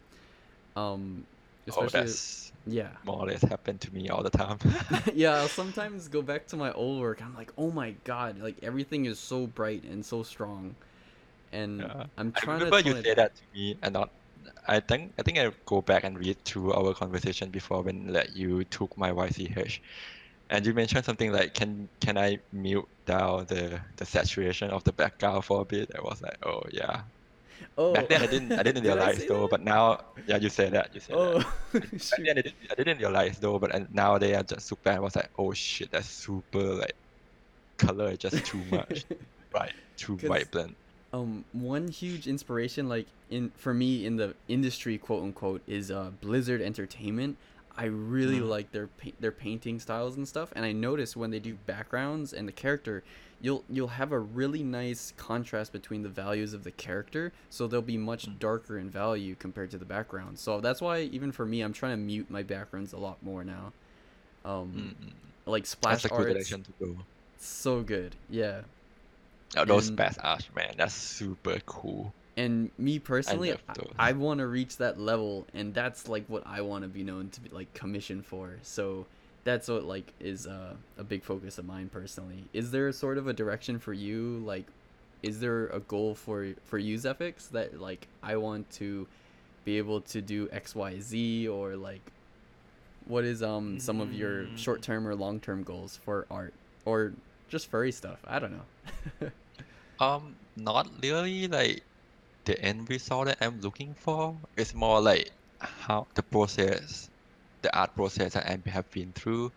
um 0.76 1.24
oh 1.70 1.88
especially 1.88 1.90
that's 1.90 2.52
yeah 2.66 2.92
more 3.04 3.20
or 3.20 3.26
less 3.28 3.42
happened 3.42 3.80
to 3.80 3.92
me 3.94 4.08
all 4.08 4.22
the 4.22 4.30
time 4.30 4.58
yeah, 5.14 5.36
I'll 5.36 5.48
sometimes 5.48 6.08
go 6.08 6.22
back 6.22 6.46
to 6.48 6.56
my 6.56 6.72
old 6.72 7.00
work. 7.00 7.22
I'm 7.22 7.34
like, 7.34 7.52
oh 7.58 7.70
my 7.70 7.92
god, 8.04 8.38
like 8.38 8.58
everything 8.62 9.04
is 9.04 9.18
so 9.18 9.46
bright 9.46 9.84
and 9.84 10.04
so 10.04 10.22
strong, 10.22 10.76
and 11.52 11.90
Yeah. 11.90 12.06
I'm 12.18 12.32
I 12.36 12.40
trying 12.42 12.64
to. 12.64 12.72
remember 12.72 12.78
you 12.80 12.92
tone 12.92 12.96
it 12.96 13.06
said 13.06 13.18
that 13.18 13.34
to 13.36 13.42
me, 13.52 13.78
and 13.82 13.92
not. 13.94 14.10
I 14.68 14.80
think 14.80 15.14
I 15.18 15.22
think 15.22 15.38
I 15.38 15.50
go 15.66 15.80
back 15.82 16.04
and 16.04 16.18
read 16.18 16.44
through 16.44 16.72
our 16.74 16.94
conversation 16.94 17.50
before 17.50 17.82
when 17.82 18.12
like 18.12 18.30
you 18.34 18.64
took 18.64 18.96
my 18.98 19.12
YCH, 19.12 19.80
and 20.50 20.66
you 20.66 20.74
mentioned 20.74 21.04
something 21.04 21.32
like, 21.32 21.54
"Can 21.54 21.88
can 22.00 22.18
I 22.18 22.38
mute 22.52 22.86
down 23.06 23.46
the 23.46 23.80
the 23.96 24.04
saturation 24.06 24.70
of 24.70 24.84
the 24.84 24.92
background 24.92 25.44
for 25.44 25.62
a 25.62 25.64
bit?" 25.64 25.90
I 25.96 26.02
was 26.02 26.20
like, 26.22 26.36
"Oh 26.44 26.62
yeah." 26.72 27.04
Oh, 27.76 27.92
Back 27.92 28.08
then 28.08 28.22
I 28.22 28.26
didn't 28.26 28.52
I 28.52 28.62
didn't 28.62 28.84
realize 28.90 29.24
though, 29.26 29.48
but 29.48 29.62
now 29.62 30.00
yeah 30.26 30.36
you 30.38 30.48
say 30.48 30.68
that 30.70 30.94
you 30.94 31.00
say 31.00 31.12
Oh, 31.14 31.38
that. 31.38 31.46
Back 31.72 31.92
then 32.24 32.38
I 32.38 32.42
didn't, 32.42 32.54
I 32.70 32.74
didn't 32.74 32.98
realize 32.98 33.38
though, 33.38 33.58
but 33.58 33.74
and 33.74 33.92
now 33.92 34.18
they 34.18 34.34
are 34.34 34.42
just 34.42 34.66
super. 34.66 34.90
I 34.90 34.98
was 34.98 35.16
like, 35.16 35.30
"Oh 35.38 35.52
shit, 35.52 35.90
that's 35.90 36.08
super 36.08 36.62
like 36.82 36.94
color 37.78 38.10
is 38.10 38.18
just 38.18 38.44
too 38.46 38.62
much, 38.70 39.04
right? 39.52 39.72
Too 39.96 40.16
vibrant." 40.16 40.76
um 41.12 41.44
one 41.52 41.86
huge 41.86 42.26
inspiration 42.26 42.88
like 42.88 43.06
in 43.30 43.48
for 43.56 43.72
me 43.72 44.04
in 44.04 44.16
the 44.16 44.34
industry 44.48 44.98
quote 44.98 45.22
unquote 45.22 45.62
is 45.68 45.90
uh 45.92 46.10
Blizzard 46.20 46.60
Entertainment 46.60 47.36
i 47.76 47.84
really 47.84 48.40
Mhm. 48.40 48.48
like 48.48 48.72
their 48.72 48.88
pa- 48.88 49.10
their 49.20 49.30
painting 49.30 49.78
styles 49.78 50.16
and 50.16 50.26
stuff 50.26 50.52
and 50.56 50.64
i 50.64 50.72
notice 50.72 51.16
when 51.16 51.30
they 51.30 51.38
do 51.38 51.54
backgrounds 51.54 52.32
and 52.32 52.48
the 52.48 52.52
character 52.52 53.04
you'll 53.44 53.62
you'll 53.68 53.88
have 54.02 54.10
a 54.12 54.18
really 54.18 54.62
nice 54.62 55.12
contrast 55.16 55.70
between 55.72 56.02
the 56.02 56.08
values 56.08 56.54
of 56.54 56.64
the 56.64 56.70
character 56.70 57.32
so 57.50 57.66
they'll 57.66 57.82
be 57.96 57.98
much 57.98 58.26
Mm. 58.26 58.38
darker 58.38 58.78
in 58.78 58.88
value 58.88 59.34
compared 59.38 59.70
to 59.72 59.78
the 59.78 59.84
background 59.84 60.38
so 60.38 60.60
that's 60.60 60.80
why 60.80 61.00
even 61.16 61.30
for 61.32 61.44
me 61.44 61.60
i'm 61.60 61.72
trying 61.80 61.92
to 61.92 62.02
mute 62.12 62.30
my 62.30 62.42
backgrounds 62.42 62.92
a 62.94 62.98
lot 62.98 63.22
more 63.22 63.44
now 63.44 63.72
um 64.44 64.94
Mm-mm. 64.98 65.12
like 65.46 65.66
splash 65.66 66.02
That's 66.02 66.06
a 66.06 66.08
good 66.08 66.18
art 66.18 66.32
direction 66.32 66.62
to 66.64 66.72
go. 66.86 66.96
so 67.38 67.82
good 67.82 68.16
yeah 68.30 68.62
Oh, 69.56 69.64
those 69.64 69.86
And- 69.88 69.96
best 69.96 70.18
art, 70.22 70.48
man, 70.56 70.74
that's 70.76 70.94
super 70.94 71.60
cool. 71.64 72.12
and 72.36 72.70
me 72.78 72.98
personally 72.98 73.50
love 73.52 73.62
I. 73.98 74.08
I 74.08 74.12
want 74.12 74.38
to 74.40 74.46
reach 74.48 74.78
that 74.78 74.98
level 74.98 75.46
and 75.54 75.72
that's 75.74 76.08
like 76.08 76.24
what 76.28 76.42
i 76.46 76.60
want 76.62 76.82
to 76.82 76.88
be 76.88 77.04
known 77.04 77.28
to 77.30 77.40
be 77.40 77.50
like 77.50 77.72
commissioned 77.74 78.24
for 78.26 78.44
so 78.62 79.06
that's 79.44 79.68
what 79.68 79.84
like 79.84 80.12
is 80.20 80.46
uh, 80.46 80.74
a 80.98 81.04
big 81.04 81.22
focus 81.22 81.58
of 81.58 81.64
mine 81.66 81.88
personally. 81.92 82.44
Is 82.52 82.70
there 82.70 82.90
sort 82.92 83.18
of 83.18 83.26
a 83.28 83.32
direction 83.32 83.78
for 83.78 83.92
you 83.92 84.42
like 84.44 84.66
is 85.22 85.40
there 85.40 85.68
a 85.68 85.80
goal 85.80 86.14
for 86.14 86.48
for 86.64 86.76
you 86.78 86.98
Zephyx 86.98 87.48
that 87.52 87.80
like 87.80 88.08
i 88.22 88.36
want 88.36 88.68
to 88.72 89.06
be 89.64 89.78
able 89.78 90.00
to 90.02 90.20
do 90.20 90.48
xyz 90.48 91.48
or 91.48 91.76
like 91.76 92.02
what 93.06 93.24
is 93.24 93.42
um 93.42 93.78
some 93.80 94.00
of 94.00 94.12
your 94.12 94.44
Mm. 94.44 94.58
short-term 94.58 95.06
or 95.06 95.14
long-term 95.14 95.62
goals 95.62 95.96
for 95.96 96.26
art? 96.30 96.52
Or 96.84 97.12
just 97.48 97.70
furry 97.70 97.92
stuff? 97.92 98.20
I 98.26 98.38
don't 98.38 98.52
know. 98.52 99.30
Um, 100.00 100.34
not 100.56 100.88
really 101.02 101.46
like 101.48 101.84
the 102.44 102.60
end 102.60 102.90
result 102.90 103.26
that 103.26 103.38
I'm 103.40 103.60
looking 103.60 103.94
for. 103.94 104.36
It's 104.56 104.74
more 104.74 105.00
like 105.00 105.30
how 105.60 106.06
the 106.14 106.22
process, 106.22 107.08
the 107.64 107.76
art 107.78 107.96
process 107.96 108.34
that 108.34 108.46
I 108.48 108.70
have 108.70 108.90
been 108.92 109.14
through. 109.14 109.52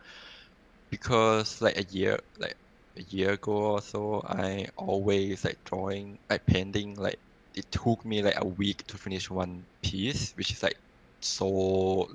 Because 0.90 1.62
like 1.62 1.78
a 1.78 1.84
year, 1.84 2.20
like 2.38 2.56
a 2.98 3.04
year 3.04 3.34
ago 3.34 3.54
or 3.74 3.82
so, 3.82 4.22
I 4.26 4.68
always 4.78 5.44
like 5.46 5.60
drawing, 5.66 6.20
like 6.30 6.46
painting. 6.48 6.96
Like 6.96 7.20
it 7.56 7.72
took 7.72 8.06
me 8.06 8.22
like 8.24 8.38
a 8.40 8.48
week 8.48 8.86
to 8.88 8.98
finish 8.98 9.30
one 9.30 9.68
piece, 9.84 10.34
which 10.36 10.52
is 10.52 10.64
like 10.64 10.76
so 11.22 11.50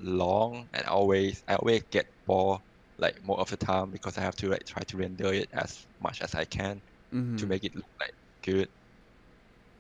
long, 0.00 0.68
and 0.72 0.86
always 0.86 1.42
I 1.48 1.56
always 1.56 1.82
get 1.90 2.06
bored 2.26 2.60
like 2.98 3.16
most 3.22 3.40
of 3.40 3.50
the 3.50 3.56
time 3.58 3.90
because 3.90 4.16
I 4.18 4.22
have 4.22 4.36
to 4.36 4.48
like 4.48 4.64
try 4.66 4.82
to 4.84 4.96
render 4.96 5.32
it 5.32 5.48
as 5.52 5.86
much 6.00 6.22
as 6.22 6.34
I 6.34 6.44
can 6.46 6.82
to 7.38 7.46
Mhm. 7.46 7.48
make 7.48 7.64
it 7.64 7.74
look 7.76 7.86
like 8.00 8.12
good 8.44 8.68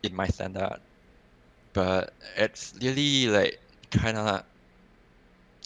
in 0.02 0.14
my 0.14 0.26
standard. 0.26 0.78
But 1.74 2.12
it's 2.36 2.74
really 2.82 3.28
like 3.28 3.58
kind 3.92 4.16
of 4.18 4.42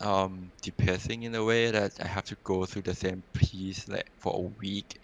um 0.03 0.53
depressing 0.63 1.23
in 1.25 1.35
a 1.35 1.45
way 1.45 1.71
that 1.71 1.93
I 2.01 2.07
have 2.09 2.25
to 2.27 2.37
go 2.45 2.67
through 2.67 2.83
the 2.83 2.95
same 2.95 3.25
piece 3.35 3.89
like 3.89 4.05
for 4.19 4.35
a 4.37 4.43
week 4.61 4.99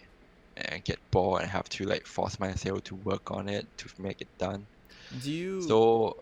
and 0.57 0.83
get 0.85 0.99
bored 1.11 1.43
and 1.43 1.51
have 1.51 1.69
to 1.69 1.85
like 1.85 2.05
force 2.07 2.39
myself 2.39 2.83
to 2.85 2.95
work 2.97 3.31
on 3.31 3.49
it 3.49 3.65
to 3.79 3.89
make 3.99 4.21
it 4.21 4.29
done. 4.39 4.67
do 5.17 5.31
you 5.31 5.77
So 5.77 6.13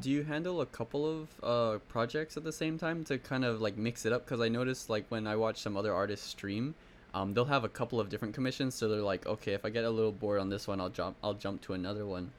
Do 0.00 0.10
you 0.10 0.24
handle 0.24 0.60
a 0.60 0.66
couple 0.66 1.06
of 1.06 1.40
uh, 1.42 1.78
projects 1.80 2.36
at 2.36 2.44
the 2.44 2.52
same 2.52 2.78
time 2.78 3.04
to 3.04 3.18
kind 3.18 3.44
of 3.44 3.60
like 3.60 3.76
mix 3.76 4.06
it 4.06 4.12
up? 4.12 4.24
Because 4.26 4.40
I 4.40 4.48
noticed 4.48 4.90
like 4.90 5.10
when 5.10 5.26
I 5.26 5.36
watch 5.36 5.60
some 5.60 5.76
other 5.76 5.94
artists 5.94 6.28
stream, 6.28 6.76
um, 7.14 7.34
they'll 7.34 7.46
have 7.46 7.64
a 7.64 7.68
couple 7.68 8.00
of 8.00 8.08
different 8.10 8.34
commissions. 8.34 8.74
So 8.76 8.88
they're 8.88 9.02
like, 9.02 9.26
okay, 9.26 9.54
if 9.54 9.64
I 9.64 9.70
get 9.70 9.84
a 9.84 9.90
little 9.90 10.12
bored 10.12 10.40
on 10.40 10.50
this 10.50 10.68
one, 10.68 10.80
I'll 10.80 10.90
jump, 10.90 11.18
I'll 11.22 11.34
jump 11.34 11.62
to 11.62 11.74
another 11.74 12.06
one. 12.06 12.34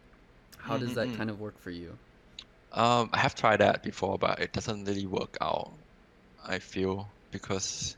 How 0.60 0.78
does 0.78 0.94
that 0.96 1.12
Mhm. 1.12 1.14
kind 1.14 1.30
of 1.30 1.40
work 1.40 1.60
for 1.60 1.72
you? 1.72 2.00
Um, 2.74 3.10
I 3.14 3.20
have 3.20 3.36
tried 3.36 3.58
that 3.58 3.84
before, 3.84 4.18
but 4.18 4.40
it 4.40 4.52
doesn't 4.54 4.86
really 4.86 5.06
work 5.06 5.38
out. 5.42 5.80
I 6.44 6.60
feel 6.60 7.16
because 7.32 7.98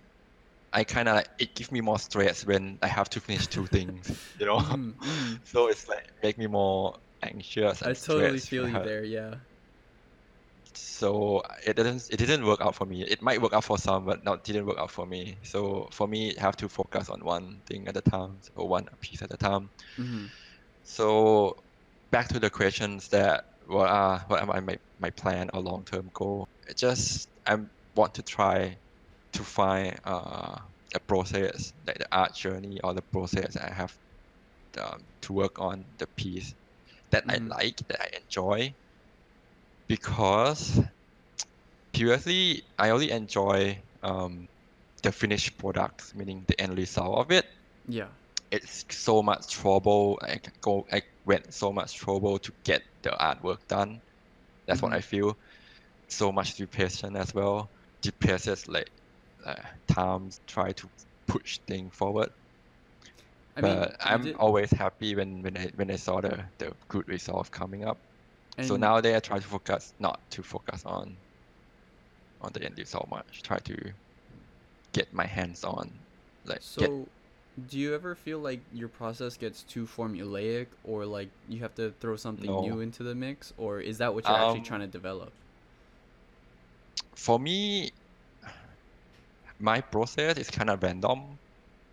I 0.74 0.84
kind 0.84 1.10
of 1.10 1.24
it 1.40 1.56
gives 1.56 1.72
me 1.72 1.82
more 1.82 2.00
stress 2.00 2.46
when 2.46 2.80
I 2.82 2.88
have 2.88 3.10
to 3.12 3.22
finish 3.22 3.48
two 3.48 3.68
things, 3.68 4.12
you 4.40 4.46
know. 4.46 4.60
Mm, 4.60 4.96
mm. 5.00 5.42
So 5.46 5.68
it's 5.70 5.88
like 5.88 6.06
make 6.24 6.38
me 6.38 6.48
more 6.48 6.98
anxious 7.24 7.84
I 7.84 7.94
totally 7.94 8.42
feel 8.42 8.68
you 8.68 8.80
there. 8.82 9.04
Yeah. 9.04 9.36
So 10.76 11.42
it 11.66 11.76
didn't 11.76 12.04
it 12.12 12.18
didn't 12.18 12.46
work 12.46 12.62
out 12.62 12.76
for 12.76 12.86
me. 12.86 13.04
It 13.04 13.22
might 13.22 13.42
work 13.42 13.54
out 13.54 13.64
for 13.64 13.78
some, 13.78 14.06
but 14.06 14.24
not 14.24 14.44
didn't 14.44 14.66
work 14.66 14.78
out 14.78 14.92
for 14.92 15.06
me. 15.06 15.40
So 15.44 15.88
for 15.92 16.08
me, 16.08 16.36
I 16.38 16.42
have 16.42 16.58
to 16.58 16.70
focus 16.70 17.10
on 17.10 17.24
one 17.24 17.62
thing 17.68 17.88
at 17.88 17.98
a 17.98 18.02
time 18.02 18.42
or 18.56 18.68
one 18.68 18.88
piece 19.02 19.22
at 19.22 19.34
a 19.34 19.38
time. 19.38 19.72
hmm 19.98 20.26
So 20.84 21.56
back 22.12 22.28
to 22.30 22.40
the 22.40 22.50
questions 22.50 23.10
that 23.10 23.44
what 23.68 23.90
are 23.90 24.20
what 24.28 24.42
am 24.42 24.52
I 24.52 24.60
my, 24.60 24.78
my 25.00 25.10
plan 25.12 25.50
or 25.54 25.62
long 25.62 25.86
term 25.86 26.10
goal? 26.14 26.48
It 26.68 26.78
just 26.78 27.30
I 27.46 27.58
want 27.96 28.16
to 28.16 28.24
try 28.24 28.78
to 29.34 29.44
find 29.44 30.00
uh, 30.06 30.58
a 30.96 31.00
process 31.08 31.74
like 31.86 31.98
the 32.00 32.08
art 32.12 32.36
journey 32.36 32.80
or 32.84 32.94
the 32.94 33.04
process 33.12 33.58
I 33.58 33.74
have 33.74 33.94
um, 34.80 35.08
to 35.24 35.34
work 35.34 35.60
on 35.60 35.86
the 35.98 36.08
piece 36.18 36.54
that 37.12 37.26
Mhm. 37.26 37.30
I 37.30 37.38
like 37.38 37.78
that 37.90 38.02
I 38.02 38.10
enjoy 38.24 38.76
because 39.88 40.80
previously 41.94 42.64
I 42.78 42.90
only 42.92 43.12
enjoy 43.12 43.84
um, 44.04 44.48
the 45.04 45.12
finished 45.12 45.58
product, 45.60 46.14
meaning 46.16 46.46
the 46.48 46.60
end 46.62 46.78
result 46.78 47.20
of 47.20 47.32
it. 47.32 47.46
Yeah. 47.88 48.12
It's 48.52 48.86
so 48.92 49.22
much 49.22 49.52
trouble. 49.52 50.20
I 50.22 50.40
go, 50.62 50.86
I 50.92 51.02
went 51.26 51.54
so 51.54 51.72
much 51.72 51.96
trouble 51.96 52.40
to 52.40 52.54
get 52.64 52.82
the 53.06 53.12
artwork 53.12 53.68
done. 53.70 54.02
That's 54.68 54.82
what 54.84 54.92
Mhm. 54.92 54.98
I 54.98 55.02
feel. 55.02 55.40
So 56.10 56.32
much 56.32 56.56
depression 56.56 57.16
as 57.16 57.34
well. 57.34 57.72
Depresses 58.02 58.68
like 58.68 58.92
uh, 59.46 59.62
times 59.88 60.42
try 60.48 60.74
to 60.74 60.90
push 61.28 61.60
things 61.68 61.96
forward. 61.96 62.30
I 63.58 63.62
mean, 63.62 63.92
but 63.92 63.92
you 63.92 63.98
I'm 64.12 64.22
did- 64.24 64.36
always 64.38 64.72
happy 64.72 65.16
when, 65.16 65.42
when 65.44 65.58
I 65.58 65.68
when 65.76 65.92
I 65.92 65.98
saw 65.98 66.22
the, 66.22 66.46
the 66.60 66.74
good 66.90 67.08
result 67.08 67.52
coming 67.52 67.86
up. 67.86 68.00
so 68.62 68.76
and- 68.76 68.82
nowadays 68.82 69.16
I 69.16 69.20
try 69.20 69.40
to 69.40 69.48
focus 69.48 69.94
not 70.00 70.20
to 70.32 70.44
focus 70.44 70.84
on 70.86 71.18
on 72.42 72.52
the 72.54 72.64
end 72.66 72.78
result 72.78 73.08
much. 73.10 73.42
Try 73.44 73.60
to 73.60 73.94
get 74.94 75.14
my 75.14 75.26
hands 75.26 75.64
on 75.64 76.06
like 76.46 76.62
get 76.78 76.94
So, 76.94 77.08
do 77.68 77.80
you 77.80 77.94
ever 77.96 78.16
feel 78.16 78.40
like 78.40 78.62
your 78.72 78.90
process 78.90 79.38
gets 79.38 79.64
too 79.64 79.86
formulaic, 79.86 80.68
or 80.84 81.06
like 81.06 81.30
you 81.48 81.60
have 81.62 81.76
to 81.76 81.92
throw 82.02 82.16
something 82.16 82.52
No. 82.52 82.60
new 82.60 82.82
into 82.82 83.04
the 83.04 83.16
mix, 83.16 83.54
or 83.58 83.80
is 83.80 83.98
that 84.00 84.14
what 84.14 84.28
you're 84.28 84.38
actually 84.38 84.62
Um, 84.62 84.62
trying 84.62 84.82
to 84.82 84.88
develop? 84.88 85.34
for 87.16 87.40
me 87.40 87.90
my 89.60 89.82
process 89.82 90.38
is 90.38 90.50
kind 90.50 90.70
of 90.70 90.82
random. 90.84 91.40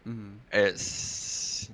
Mm-hmm. 0.07 0.37
It's 0.53 1.71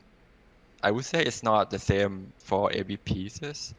I 0.82 0.90
would 0.92 1.04
say 1.04 1.22
it's 1.24 1.42
not 1.42 1.70
the 1.70 1.78
same 1.78 2.32
for 2.38 2.72
every 2.72 2.98
pieces. 2.98 3.74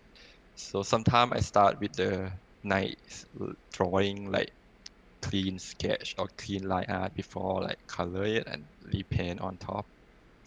So 0.56 0.84
sometimes 0.84 1.34
I 1.34 1.40
start 1.42 1.80
with 1.80 1.94
the 1.94 2.32
nice 2.64 3.26
drawing 3.74 4.32
like 4.32 4.52
clean 5.22 5.60
sketch 5.60 6.16
or 6.18 6.28
clean 6.38 6.64
line 6.68 6.86
art 6.90 7.14
before 7.16 7.62
like 7.64 7.80
color 7.88 8.26
it 8.26 8.48
and 8.48 8.68
repaint 8.82 9.42
on 9.42 9.58
top. 9.58 9.88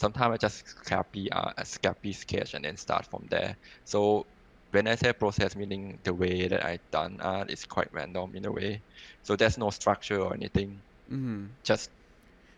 Sometimes 0.03 0.35
I 0.35 0.39
just 0.39 0.65
copy 0.85 1.29
a 1.33 1.65
scrappy 1.65 2.13
sketch 2.13 2.55
and 2.55 2.65
then 2.65 2.77
start 2.77 3.07
from 3.07 3.27
there. 3.31 3.57
So 3.85 4.29
when 4.73 4.89
I 4.89 4.97
say 4.97 5.13
process, 5.15 5.57
meaning 5.57 6.01
the 6.05 6.15
way 6.15 6.49
that 6.49 6.65
I 6.65 6.81
done 6.91 7.21
art 7.21 7.51
is 7.51 7.65
quite 7.65 7.89
random 7.93 8.35
in 8.37 8.45
a 8.47 8.53
way. 8.53 8.85
So 9.23 9.37
there's 9.37 9.59
no 9.59 9.71
structure 9.71 10.21
or 10.21 10.35
anything. 10.35 10.85
Mm-hmm. 11.11 11.47
Just 11.65 11.91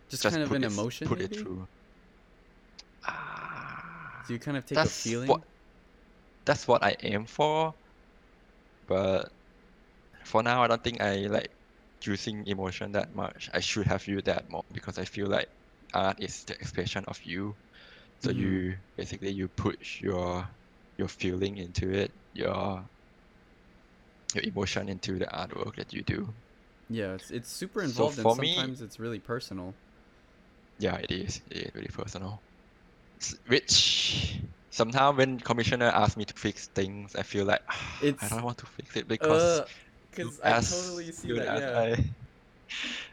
Just, 0.09 0.22
just 0.22 0.28
kind 0.28 0.42
of 0.42 0.51
put 0.51 0.57
an 0.57 0.64
it, 0.64 0.72
emotion, 0.72 1.09
put 1.09 1.18
maybe. 1.18 1.24
it 1.24 1.36
through. 1.36 1.68
Ah, 3.07 4.24
Do 4.26 4.34
you 4.34 4.40
kind 4.40 4.57
of 4.57 4.66
take 4.66 4.84
a 4.84 4.90
feeling? 4.90 5.28
what 5.28 5.42
that's 6.47 6.66
what 6.68 6.82
I 6.84 6.97
aim 7.03 7.26
for. 7.26 7.74
But 8.86 9.30
for 10.24 10.42
now, 10.42 10.62
I 10.64 10.68
don't 10.68 10.84
think 10.84 11.01
I 11.03 11.26
like 11.28 11.51
using 12.05 12.47
emotion 12.47 12.92
that 12.92 13.14
much. 13.14 13.51
I 13.55 13.61
should 13.61 13.86
have 13.88 14.07
used 14.09 14.26
that 14.26 14.51
more 14.51 14.64
because 14.72 14.99
I 14.99 15.07
feel 15.07 15.28
like 15.28 15.49
art 15.95 16.18
is 16.22 16.45
the 16.47 16.55
expression 16.55 17.05
of 17.09 17.18
you. 17.24 17.57
So 18.20 18.30
Mhm. 18.30 18.32
you 18.32 18.76
basically 18.97 19.30
you 19.32 19.49
push 19.51 20.01
your 20.03 20.49
your 20.99 21.09
feeling 21.09 21.59
into 21.59 21.90
it, 21.92 22.12
your 22.34 22.88
your 24.34 24.45
emotion 24.45 24.88
into 24.88 25.18
the 25.18 25.24
artwork 25.26 25.74
that 25.76 25.92
you 25.92 26.03
do. 26.05 26.36
Yeah, 26.88 27.14
it's 27.14 27.30
it's 27.30 27.51
super 27.51 27.82
So 27.82 28.09
involved, 28.09 28.18
and 28.18 28.30
for 28.30 28.36
me- 28.36 28.72
sometimes 28.72 28.80
it's 28.82 28.99
really 28.99 29.20
personal. 29.20 29.76
Yeah, 30.78 30.97
it 30.99 31.11
is. 31.11 31.40
It 31.51 31.57
is 31.68 31.70
really 31.74 31.88
personal. 31.88 32.45
Which 33.47 34.40
sometimes 34.70 35.18
when 35.18 35.38
commissioner 35.40 35.86
asks 35.86 36.16
me 36.16 36.24
to 36.24 36.34
fix 36.34 36.68
things, 36.68 37.14
I 37.14 37.22
feel 37.22 37.45
like 37.47 37.61
I 38.20 38.28
don't 38.28 38.42
want 38.42 38.59
to 38.59 38.66
fix 38.66 38.97
it 38.97 39.09
because 39.09 39.61
Uh, 39.61 39.66
because 40.11 40.40
look 40.40 40.40
I 40.45 40.61
totally 40.61 41.12
see 41.12 41.32
that. 41.32 41.51
Yeah. 41.51 41.86
I- 41.99 42.14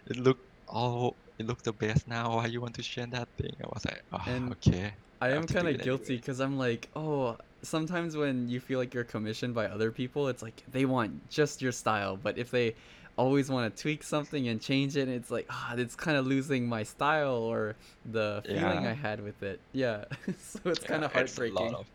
it 0.07 0.17
look 0.17 0.37
oh 0.67 1.17
it 1.41 1.47
looked 1.47 1.65
the 1.65 1.73
best 1.73 2.07
now. 2.07 2.35
Why 2.37 2.47
you 2.47 2.61
want 2.61 2.75
to 2.75 2.83
share 2.83 3.07
that 3.07 3.29
thing? 3.37 3.55
I 3.63 3.67
was 3.67 3.85
like, 3.85 4.03
oh, 4.13 4.25
And 4.25 4.53
okay. 4.53 4.93
I 5.21 5.29
have 5.29 5.43
am 5.43 5.47
kind 5.47 5.67
of 5.67 5.81
guilty 5.81 6.15
anyway. 6.15 6.17
because 6.17 6.39
I'm 6.39 6.57
like, 6.57 6.89
oh, 6.95 7.37
sometimes 7.63 8.17
when 8.17 8.47
you 8.49 8.59
feel 8.59 8.79
like 8.79 8.93
you're 8.93 9.03
commissioned 9.03 9.53
by 9.53 9.67
other 9.67 9.91
people, 9.91 10.27
it's 10.29 10.41
like 10.41 10.63
they 10.67 10.85
want 10.85 11.29
just 11.29 11.61
your 11.61 11.71
style, 11.71 12.17
but 12.17 12.37
if 12.37 12.51
they 12.51 12.75
always 13.17 13.49
want 13.49 13.75
to 13.75 13.81
tweak 13.81 14.03
something 14.03 14.47
and 14.47 14.61
change 14.61 14.97
it, 14.97 15.07
it's 15.09 15.29
like, 15.31 15.47
ah, 15.49 15.75
it's 15.77 15.95
kind 15.95 16.17
of 16.17 16.25
losing 16.27 16.67
my 16.67 16.83
style 16.83 17.35
or 17.35 17.77
the 18.05 18.43
feeling 18.55 18.87
I 18.87 18.93
had 18.93 19.21
with 19.21 19.43
it. 19.43 19.61
Yeah, 19.73 20.05
so 20.39 20.59
it's 20.65 20.83
kind 20.83 21.03
of 21.03 21.11
Yeah, 21.13 21.23
it's 21.23 21.39
a 21.39 21.49
heartbreaking. 21.51 21.75
of. 21.75 21.87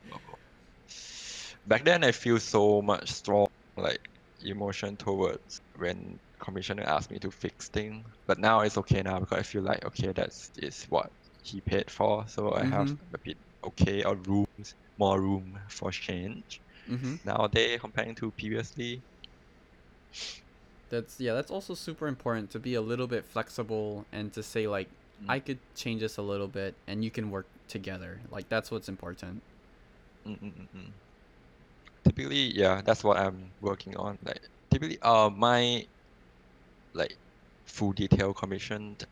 Back 1.66 1.84
then, 1.84 2.04
I 2.04 2.12
feel 2.12 2.38
so 2.38 2.82
much 2.82 3.10
strong 3.12 3.48
like 3.76 4.08
emotion 4.42 4.96
towards 4.96 5.60
when 5.76 6.20
commissioner 6.40 6.82
asked 6.84 7.10
me 7.10 7.18
to 7.20 7.30
fix 7.30 7.68
things. 7.70 8.06
But 8.26 8.38
now 8.38 8.60
it's 8.60 8.78
okay 8.78 9.02
now 9.02 9.20
because 9.20 9.38
I 9.38 9.42
feel 9.42 9.62
like 9.62 9.84
okay, 9.86 10.12
that's 10.12 10.50
is 10.56 10.84
what 10.88 11.10
he 11.42 11.60
paid 11.60 11.90
for. 11.90 12.26
So 12.28 12.52
I 12.54 12.64
have 12.64 12.88
Mhm. 12.88 12.98
a 13.14 13.18
bit 13.24 13.38
okay 13.64 14.04
or 14.04 14.16
rooms 14.16 14.74
more 14.98 15.20
room 15.20 15.58
for 15.70 15.90
change 15.90 16.62
hmm 16.88 17.16
nowadays 17.24 17.80
comparing 17.80 18.14
to 18.16 18.32
previously. 18.32 19.04
That's 20.88 21.18
yeah, 21.18 21.34
that's 21.34 21.50
also 21.50 21.74
super 21.74 22.06
important 22.06 22.50
to 22.52 22.60
be 22.60 22.74
a 22.74 22.80
little 22.80 23.08
bit 23.08 23.24
flexible 23.24 24.06
and 24.12 24.32
to 24.34 24.42
say 24.42 24.68
like, 24.68 24.88
Mm. 25.20 25.28
I 25.28 25.40
could 25.40 25.58
change 25.74 26.00
this 26.00 26.16
a 26.16 26.22
little 26.22 26.46
bit 26.48 26.76
and 26.86 27.02
you 27.04 27.10
can 27.10 27.30
work 27.30 27.48
together. 27.66 28.22
Like 28.30 28.48
that's 28.48 28.70
what's 28.70 28.88
important. 28.88 29.42
Mm-mm-mm. 30.26 30.92
Typically, 32.04 32.52
yeah, 32.56 32.82
that's 32.84 33.02
what 33.02 33.16
I'm 33.18 33.52
working 33.60 33.96
on. 33.96 34.16
Like 34.22 34.40
typically, 34.70 34.98
uh, 35.02 35.28
my 35.30 35.86
like 36.96 37.16
full 37.66 37.92
detail 37.92 38.34
commissioned, 38.34 39.04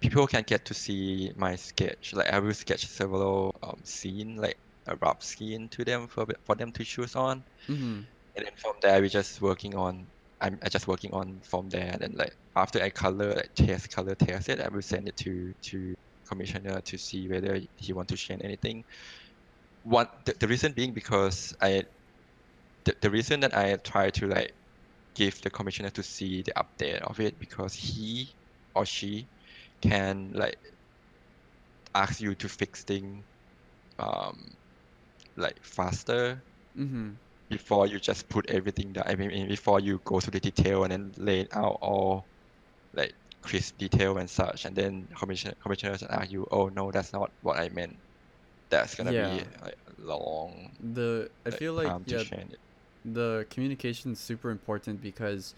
people 0.00 0.26
can 0.26 0.44
get 0.44 0.66
to 0.66 0.74
see 0.74 1.32
my 1.36 1.56
sketch. 1.56 2.12
Like 2.14 2.28
I 2.32 2.40
will 2.40 2.54
sketch 2.54 2.86
several 2.86 3.52
um 3.62 3.82
scene, 3.84 4.36
like 4.36 4.58
a 4.88 4.96
rough 5.02 5.22
scene 5.22 5.68
to 5.70 5.84
them 5.84 6.08
for 6.08 6.26
for 6.46 6.56
them 6.56 6.72
to 6.74 6.84
choose 6.84 7.16
on, 7.16 7.44
Mm-hmm. 7.68 8.02
and 8.36 8.46
then 8.46 8.52
from 8.60 8.74
there 8.82 9.00
we 9.02 9.08
just 9.08 9.40
working 9.40 9.74
on. 9.74 10.12
I'm 10.40 10.58
I 10.62 10.68
just 10.70 10.88
working 10.88 11.12
on 11.14 11.40
from 11.42 11.68
there. 11.70 11.92
And 11.92 12.00
then 12.02 12.12
like 12.14 12.32
after 12.56 12.82
I 12.82 12.90
color, 12.90 13.34
like 13.34 13.50
test 13.56 13.90
color 13.90 14.14
test 14.16 14.48
it, 14.48 14.60
I 14.60 14.68
will 14.68 14.82
send 14.82 15.08
it 15.08 15.16
to 15.18 15.52
to 15.70 15.94
commissioner 16.28 16.80
to 16.82 16.98
see 16.98 17.28
whether 17.28 17.60
he 17.76 17.92
want 17.92 18.08
to 18.10 18.16
change 18.16 18.42
anything 18.44 18.84
one 19.82 20.06
the, 20.26 20.34
the 20.40 20.48
reason 20.48 20.72
being 20.72 20.94
because 20.94 21.54
I 21.60 21.84
the, 22.84 22.96
the 23.02 23.10
reason 23.10 23.40
that 23.40 23.56
I 23.56 23.76
try 23.76 24.10
to 24.10 24.26
like 24.28 24.52
give 25.14 25.40
the 25.42 25.50
commissioner 25.50 25.90
to 25.90 26.02
see 26.02 26.42
the 26.42 26.52
update 26.54 27.00
of 27.02 27.20
it 27.20 27.38
because 27.38 27.74
he 27.74 28.34
or 28.74 28.84
she 28.86 29.28
can 29.82 30.32
like 30.34 30.56
ask 31.94 32.20
you 32.20 32.34
to 32.34 32.48
fix 32.48 32.84
things 32.84 33.24
um 33.98 34.36
like 35.36 35.58
faster 35.62 36.44
Mm-hmm. 36.76 37.12
before 37.48 37.86
you 37.86 37.98
just 38.00 38.28
put 38.28 38.48
everything 38.50 38.92
that 38.94 39.08
I 39.08 39.14
mean 39.16 39.48
before 39.48 39.80
you 39.80 40.00
go 40.04 40.20
to 40.20 40.30
the 40.30 40.40
detail 40.40 40.84
and 40.84 40.92
then 40.92 41.12
lay 41.16 41.40
it 41.40 41.48
out 41.54 41.78
all 41.82 42.28
like 42.92 43.12
crisp 43.42 43.78
detail 43.78 44.18
and 44.18 44.28
such 44.30 44.64
and 44.64 44.76
then 44.76 45.08
commissioner 45.18 45.54
commissioners 45.62 46.02
ask 46.02 46.30
you 46.30 46.46
oh 46.50 46.68
no 46.68 46.90
that's 46.90 47.12
not 47.12 47.32
what 47.40 47.58
I 47.58 47.68
meant 47.68 47.98
that's 48.70 48.94
gonna 48.94 49.12
Yeah. 49.12 49.42
be 49.42 49.44
like 49.62 49.76
long 49.98 50.76
The 50.80 51.30
I 51.46 51.50
like, 51.50 51.62
feel 51.62 51.74
like 51.74 51.94
yeah. 52.04 52.24
The 53.04 53.46
communication 53.50 54.12
is 54.12 54.18
super 54.18 54.50
important 54.50 55.02
because 55.02 55.54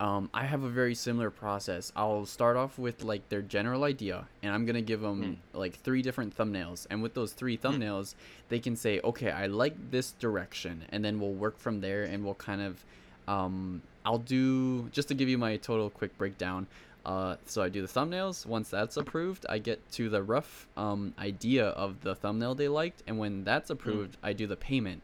um, 0.00 0.30
I 0.34 0.44
have 0.46 0.64
a 0.64 0.68
very 0.68 0.94
similar 0.96 1.30
process. 1.30 1.92
I'll 1.94 2.26
start 2.26 2.56
off 2.56 2.76
with 2.78 3.04
like 3.04 3.28
their 3.28 3.42
general 3.42 3.84
idea, 3.84 4.26
and 4.42 4.52
I'm 4.52 4.66
gonna 4.66 4.82
give 4.82 5.00
them 5.00 5.38
like 5.52 5.76
three 5.76 6.02
different 6.02 6.36
thumbnails. 6.36 6.88
And 6.90 7.02
with 7.02 7.14
those 7.14 7.32
three 7.32 7.56
thumbnails, 7.56 8.14
they 8.48 8.58
can 8.58 8.74
say, 8.74 9.00
"Okay, 9.04 9.30
I 9.30 9.46
like 9.46 9.76
this 9.92 10.10
direction," 10.12 10.84
and 10.88 11.04
then 11.04 11.20
we'll 11.20 11.34
work 11.34 11.56
from 11.58 11.80
there, 11.80 12.02
and 12.02 12.24
we'll 12.24 12.34
kind 12.34 12.62
of, 12.62 12.84
um, 13.28 13.80
I'll 14.04 14.18
do 14.18 14.88
just 14.88 15.06
to 15.08 15.14
give 15.14 15.28
you 15.28 15.38
my 15.38 15.56
total 15.56 15.88
quick 15.88 16.18
breakdown. 16.18 16.66
Uh, 17.06 17.36
so 17.46 17.62
I 17.62 17.68
do 17.68 17.80
the 17.80 17.88
thumbnails. 17.88 18.44
Once 18.44 18.70
that's 18.70 18.96
approved, 18.96 19.46
I 19.48 19.58
get 19.58 19.78
to 19.92 20.08
the 20.08 20.22
rough 20.22 20.66
um, 20.76 21.14
idea 21.18 21.66
of 21.66 22.00
the 22.00 22.16
thumbnail 22.16 22.56
they 22.56 22.68
liked, 22.68 23.04
and 23.06 23.18
when 23.18 23.44
that's 23.44 23.70
approved, 23.70 24.16
I 24.22 24.32
do 24.32 24.48
the 24.48 24.56
payment 24.56 25.02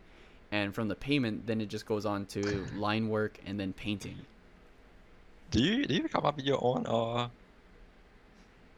and 0.50 0.74
from 0.74 0.88
the 0.88 0.96
payment 0.96 1.46
then 1.46 1.60
it 1.60 1.66
just 1.66 1.86
goes 1.86 2.06
on 2.06 2.26
to 2.26 2.68
line 2.72 3.08
work 3.08 3.38
and 3.46 3.58
then 3.60 3.72
painting 3.72 4.26
Do 5.50 5.62
you 5.62 5.84
do 5.86 5.94
you 5.94 6.08
come 6.08 6.24
up 6.24 6.36
with 6.36 6.46
your 6.46 6.58
own 6.64 6.86
or 6.86 7.30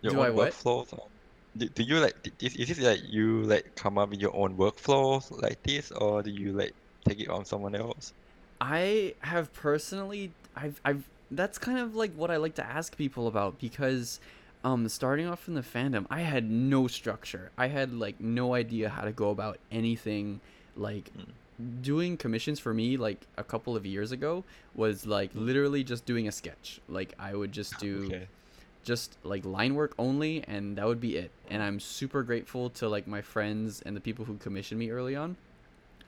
your 0.03 0.13
Do 0.13 0.17
own 0.17 0.29
I 0.29 0.31
workflows? 0.35 0.93
Or, 0.93 1.09
do, 1.57 1.69
do 1.69 1.83
you 1.83 1.99
like 2.01 2.15
is, 2.41 2.55
is 2.57 2.79
it 2.79 2.79
like 2.79 3.01
you 3.05 3.43
like 3.45 3.75
come 3.77 3.99
up 3.99 4.11
with 4.11 4.21
your 4.21 4.35
own 4.37 4.57
workflows 4.57 5.31
like 5.31 5.63
this 5.65 5.91
or 5.93 6.23
do 6.23 6.31
you 6.31 6.53
like 6.53 6.75
take 7.09 7.21
it 7.21 7.29
on 7.29 7.45
someone 7.45 7.75
else? 7.75 8.13
I 8.61 9.15
have 9.23 9.53
personally 9.53 10.35
I've 10.55 10.81
I've 10.85 11.09
that's 11.31 11.59
kind 11.59 11.79
of 11.79 11.95
like 11.95 12.13
what 12.15 12.31
I 12.31 12.37
like 12.37 12.57
to 12.57 12.65
ask 12.67 12.97
people 12.97 13.27
about 13.27 13.59
because 13.59 14.21
um 14.65 14.89
starting 14.89 15.27
off 15.27 15.49
in 15.49 15.55
the 15.55 15.63
fandom, 15.63 16.07
I 16.11 16.21
had 16.23 16.51
no 16.51 16.87
structure. 16.87 17.53
I 17.57 17.69
had 17.69 17.93
like 17.93 18.21
no 18.21 18.55
idea 18.55 18.89
how 18.91 19.03
to 19.03 19.13
go 19.13 19.31
about 19.31 19.59
anything 19.71 20.41
like 20.75 21.13
Mm. 21.17 21.35
Doing 21.83 22.17
commissions 22.17 22.59
for 22.61 22.73
me 22.75 22.97
like 22.97 23.27
a 23.37 23.45
couple 23.45 23.77
of 23.77 23.85
years 23.87 24.13
ago 24.13 24.45
was 24.75 25.07
like 25.07 25.31
literally 25.35 25.83
just 25.85 26.05
doing 26.07 26.29
a 26.29 26.33
sketch. 26.33 26.81
Like 26.89 27.15
I 27.19 27.35
would 27.35 27.53
just 27.53 27.79
do 27.79 28.05
Okay. 28.07 28.27
just 28.83 29.19
like 29.25 29.45
line 29.45 29.75
work 29.75 29.95
only 29.99 30.43
and 30.49 30.77
that 30.77 30.87
would 30.87 31.01
be 31.03 31.17
it 31.19 31.31
and 31.51 31.63
i'm 31.63 31.79
super 31.79 32.23
grateful 32.23 32.71
to 32.71 32.89
like 32.89 33.07
my 33.07 33.21
friends 33.21 33.83
and 33.85 33.95
the 33.95 34.01
people 34.01 34.25
who 34.25 34.35
commissioned 34.39 34.79
me 34.81 34.91
early 34.91 35.15
on 35.15 35.37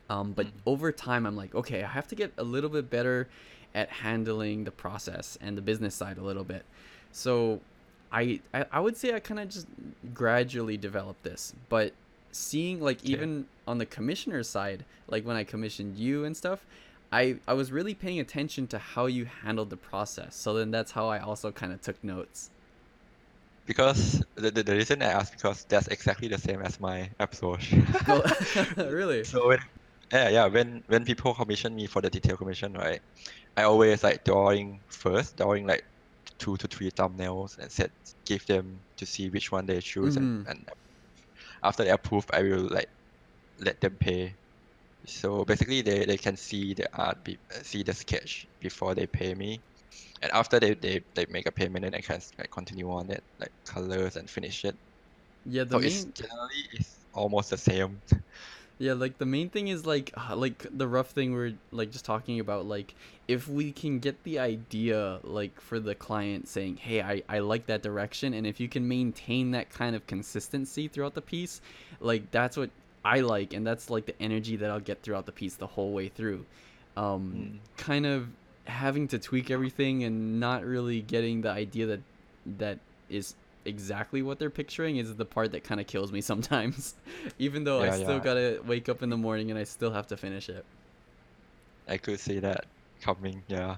um, 0.08 0.32
but 0.32 0.46
Mhm. 0.46 0.50
over 0.64 0.90
time 0.90 1.26
i'm 1.26 1.36
like 1.36 1.54
okay 1.54 1.82
i 1.82 1.86
have 1.86 2.08
to 2.08 2.14
get 2.14 2.32
a 2.38 2.42
little 2.42 2.70
bit 2.70 2.88
better 2.88 3.28
at 3.74 3.90
handling 3.90 4.64
the 4.64 4.70
process 4.70 5.36
and 5.42 5.56
the 5.58 5.60
business 5.60 5.94
side 5.94 6.16
a 6.16 6.22
little 6.22 6.44
bit 6.44 6.64
so 7.12 7.60
i 8.10 8.40
i, 8.54 8.64
I 8.72 8.80
would 8.80 8.96
say 8.96 9.14
i 9.14 9.20
kind 9.20 9.38
of 9.38 9.50
just 9.50 9.66
gradually 10.14 10.78
developed 10.78 11.24
this 11.24 11.54
but 11.68 11.92
seeing 12.30 12.80
like 12.80 13.00
Okay. 13.00 13.12
even 13.12 13.46
on 13.66 13.78
the 13.78 13.86
commissioner's 13.86 14.48
side 14.48 14.84
like 15.08 15.24
when 15.24 15.36
i 15.36 15.44
commissioned 15.44 15.96
you 15.96 16.24
and 16.24 16.36
stuff 16.36 16.64
I, 17.14 17.36
I 17.46 17.52
was 17.52 17.70
really 17.70 17.92
paying 17.92 18.20
attention 18.20 18.66
to 18.68 18.78
how 18.78 19.04
you 19.04 19.26
handled 19.26 19.68
the 19.68 19.76
process. 19.76 20.34
So 20.34 20.54
then 20.54 20.70
that's 20.70 20.92
how 20.92 21.08
I 21.08 21.18
also 21.18 21.52
kind 21.52 21.70
of 21.70 21.82
took 21.82 22.02
notes. 22.02 22.48
Because 23.66 24.24
the, 24.34 24.50
the, 24.50 24.62
the 24.62 24.72
reason 24.74 25.02
I 25.02 25.12
ask 25.12 25.32
because 25.32 25.64
that's 25.68 25.88
exactly 25.88 26.28
the 26.28 26.38
same 26.38 26.62
as 26.62 26.80
my 26.80 27.10
approach. 27.20 27.74
Really? 28.78 29.24
So 29.24 29.48
when 29.48 29.58
yeah 30.10 30.30
yeah 30.30 30.46
when 30.46 30.82
when 30.88 31.04
people 31.04 31.34
commission 31.34 31.74
me 31.76 31.86
for 31.86 32.00
the 32.00 32.08
detail 32.08 32.38
commission 32.38 32.72
right, 32.72 33.00
I 33.58 33.64
always 33.64 34.02
like 34.02 34.24
drawing 34.24 34.80
first, 34.88 35.36
drawing 35.36 35.66
like 35.66 35.84
two 36.38 36.56
to 36.56 36.66
three 36.66 36.90
thumbnails 36.90 37.58
and 37.58 37.70
set 37.70 37.90
give 38.24 38.46
them 38.46 38.78
to 38.96 39.04
see 39.04 39.28
which 39.28 39.52
one 39.52 39.66
they 39.66 39.80
choose 39.80 40.16
and, 40.16 40.46
Mhm. 40.46 40.50
and 40.50 40.64
after 41.62 41.84
they 41.84 41.90
approve 41.90 42.24
I 42.32 42.42
will 42.42 42.68
like 42.70 42.88
let 43.62 43.80
them 43.80 43.96
pay. 43.98 44.38
So 45.06 45.44
basically 45.44 45.82
they, 45.82 46.06
they 46.06 46.18
can 46.18 46.36
see 46.36 46.74
the 46.74 46.88
art 46.96 47.24
be, 47.24 47.40
see 47.62 47.82
the 47.84 47.94
sketch 47.94 48.46
before 48.60 48.94
they 48.94 49.06
pay 49.06 49.34
me. 49.34 49.64
And 50.22 50.32
after 50.32 50.60
they, 50.60 50.74
they, 50.74 51.04
they 51.14 51.26
make 51.30 51.46
a 51.46 51.52
payment 51.52 51.84
then 51.84 51.94
I 51.94 52.00
can 52.02 52.20
like 52.38 52.50
continue 52.52 52.90
on 52.92 53.10
it, 53.10 53.24
like 53.40 53.52
colors 53.66 54.16
and 54.16 54.30
finish 54.30 54.64
it. 54.64 54.78
Yeah, 55.44 55.64
the 55.64 55.76
So 55.76 55.80
it's 55.80 56.04
main 56.04 56.12
generally 56.14 56.64
it's 56.72 57.06
almost 57.14 57.50
the 57.50 57.58
same. 57.58 58.02
yeah, 58.78 58.94
like 58.94 59.18
the 59.18 59.26
main 59.26 59.48
thing 59.50 59.68
is 59.68 59.86
like 59.86 60.12
uh, 60.16 60.34
like 60.36 60.66
the 60.70 60.88
rough 60.88 61.10
thing 61.10 61.32
we're 61.32 61.54
like 61.70 61.90
just 61.90 62.04
talking 62.04 62.40
about 62.40 62.66
like 62.66 62.94
if 63.28 63.46
we 63.48 63.72
can 63.72 63.98
get 64.00 64.24
the 64.24 64.38
idea 64.38 65.20
like 65.22 65.60
for 65.60 65.78
the 65.78 65.94
client 65.94 66.48
saying, 66.48 66.76
"Hey, 66.78 67.00
I 67.02 67.22
I 67.28 67.38
like 67.40 67.66
that 67.66 67.82
direction," 67.82 68.34
and 68.34 68.46
if 68.46 68.58
you 68.60 68.68
can 68.68 68.88
maintain 68.88 69.52
that 69.52 69.70
kind 69.70 69.94
of 69.94 70.06
consistency 70.06 70.88
throughout 70.88 71.14
the 71.14 71.22
piece, 71.22 71.60
like 72.00 72.30
that's 72.30 72.56
what 72.56 72.70
I 73.04 73.20
like 73.20 73.52
and 73.54 73.66
that's 73.66 73.90
like 73.90 74.06
the 74.06 74.20
energy 74.22 74.56
that 74.56 74.70
I'll 74.70 74.80
get 74.80 75.02
throughout 75.02 75.26
the 75.26 75.32
piece 75.32 75.54
the 75.56 75.66
whole 75.66 75.92
way 75.92 76.08
through. 76.08 76.44
Um 76.96 77.32
Mm. 77.34 77.58
kind 77.76 78.06
of 78.06 78.28
having 78.64 79.08
to 79.08 79.18
tweak 79.18 79.50
everything 79.50 80.04
and 80.04 80.38
not 80.38 80.64
really 80.64 81.00
getting 81.02 81.40
the 81.42 81.50
idea 81.50 81.86
that 81.86 82.00
that 82.58 82.78
is 83.08 83.34
exactly 83.64 84.22
what 84.22 84.38
they're 84.38 84.50
picturing 84.50 84.96
is 84.96 85.14
the 85.16 85.24
part 85.24 85.52
that 85.52 85.64
kind 85.64 85.80
of 85.80 85.86
kills 85.86 86.10
me 86.12 86.20
sometimes 86.32 86.94
even 87.38 87.64
though 87.64 87.80
i 87.80 87.90
still 87.90 88.14
yeah. 88.14 88.18
gotta 88.18 88.60
wake 88.66 88.88
up 88.88 89.02
in 89.02 89.10
the 89.10 89.16
morning 89.16 89.50
and 89.50 89.58
i 89.58 89.64
still 89.64 89.90
have 89.92 90.06
to 90.06 90.16
finish 90.16 90.48
it 90.48 90.64
I 91.88 91.96
could 91.96 92.20
see 92.20 92.38
that 92.38 92.64
coming, 93.00 93.42
yeah. 93.48 93.76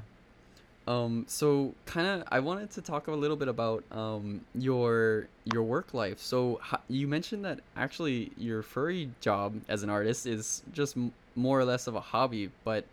Um 0.87 1.25
so 1.27 1.75
kind 1.87 2.07
of 2.07 2.25
i 2.31 2.39
wanted 2.39 2.71
to 2.71 2.83
talk 2.83 3.07
a 3.07 3.13
little 3.13 3.37
bit 3.37 3.49
about 3.49 3.83
um 3.91 4.41
your 4.55 5.29
your 5.45 5.63
work 5.63 5.93
life. 5.95 6.19
So 6.21 6.59
ho- 6.63 6.81
you 6.89 7.07
mentioned 7.09 7.45
that 7.45 7.61
actually 7.77 8.33
your 8.39 8.63
furry 8.63 9.11
job 9.21 9.61
as 9.69 9.83
an 9.83 9.91
artist 9.91 10.27
is 10.27 10.63
just 10.73 10.97
m- 10.97 11.13
more 11.37 11.59
or 11.61 11.65
less 11.65 11.87
of 11.87 11.95
a 11.95 12.01
hobby 12.01 12.51
but 12.65 12.85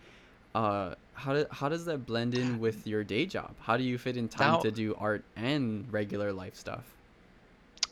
uh 0.55 0.95
how, 1.13 1.33
do, 1.33 1.45
how 1.51 1.69
does 1.69 1.85
that 1.85 2.05
blend 2.05 2.33
in 2.33 2.59
with 2.59 2.87
your 2.91 3.03
day 3.03 3.25
job? 3.25 3.53
How 3.59 3.77
do 3.77 3.83
you 3.83 3.97
fit 3.97 4.17
in 4.17 4.27
time 4.27 4.53
Now- 4.53 4.59
to 4.59 4.71
do 4.71 4.95
art 4.99 5.23
and 5.35 5.85
regular 5.91 6.33
life 6.33 6.55
stuff? 6.55 6.83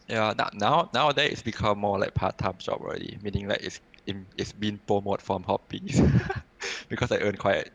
Yeah, 0.08 0.34
now, 0.36 0.50
now 0.54 0.90
nowadays 0.94 1.34
it's 1.34 1.42
become 1.44 1.78
more 1.78 2.00
like 2.00 2.16
part-time 2.16 2.56
job 2.58 2.82
already, 2.82 3.20
meaning 3.22 3.48
like 3.48 3.62
it's 3.62 3.80
it's 4.38 4.52
been 4.54 4.80
promoted 4.88 5.22
from 5.22 5.44
hobbies 5.44 6.02
because 6.90 7.12
I 7.12 7.18
earn 7.20 7.36
quite 7.36 7.70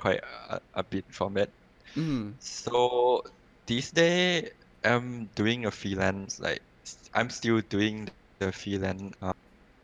quite 0.00 0.20
a, 0.24 0.60
a 0.74 0.84
bit 0.84 1.06
from 1.12 1.36
it. 1.36 1.54
mm 1.96 2.38
So 2.40 3.22
these 3.66 3.92
days 3.92 4.50
I'm 4.84 5.28
doing 5.28 5.66
a 5.66 5.72
freelance 5.72 6.40
like 6.40 6.62
I'm 7.14 7.30
still 7.30 7.60
doing 7.62 8.08
the 8.40 8.52
freelance 8.52 9.14
uh, 9.22 9.34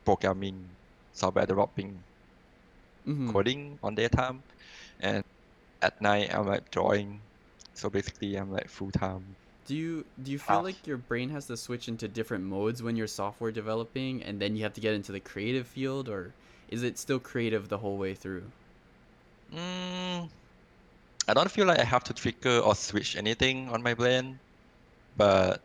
programming, 0.05 0.79
software 1.13 1.47
developing, 1.47 2.07
hmm 3.05 3.37
coding 3.37 3.79
on 3.83 3.95
daytime, 3.95 4.43
and 5.01 5.23
at 5.83 6.01
night 6.03 6.35
I'm 6.35 6.47
like 6.47 6.71
drawing. 6.71 7.29
So 7.75 7.91
basically 7.91 8.37
I'm 8.37 8.51
like 8.53 8.69
full-time. 8.71 9.37
Do 9.67 9.77
you 9.77 10.07
do 10.23 10.31
you 10.33 10.39
feel 10.39 10.63
like 10.63 10.87
your 10.87 10.97
brain 10.97 11.29
has 11.31 11.47
to 11.49 11.57
switch 11.59 11.89
into 11.89 12.09
different 12.09 12.45
modes 12.45 12.83
when 12.83 12.97
you're 12.97 13.07
software 13.07 13.53
developing 13.53 14.23
and 14.23 14.41
then 14.41 14.57
you 14.57 14.63
have 14.63 14.73
to 14.75 14.81
get 14.81 14.95
into 14.95 15.13
the 15.13 15.21
creative 15.21 15.67
field 15.67 16.09
or 16.09 16.37
is 16.69 16.83
it 16.83 16.99
still 16.99 17.21
creative 17.21 17.69
the 17.69 17.79
whole 17.79 17.99
way 17.99 18.15
through? 18.15 18.53
Mm, 19.53 20.31
I 21.29 21.35
don't 21.35 21.51
feel 21.51 21.67
like 21.67 21.79
I 21.79 21.85
have 21.85 22.05
to 22.05 22.15
trigger 22.15 22.59
or 22.61 22.75
switch 22.75 23.17
anything 23.17 23.69
on 23.71 23.83
my 23.83 23.95
brain, 23.95 24.39
but 25.17 25.63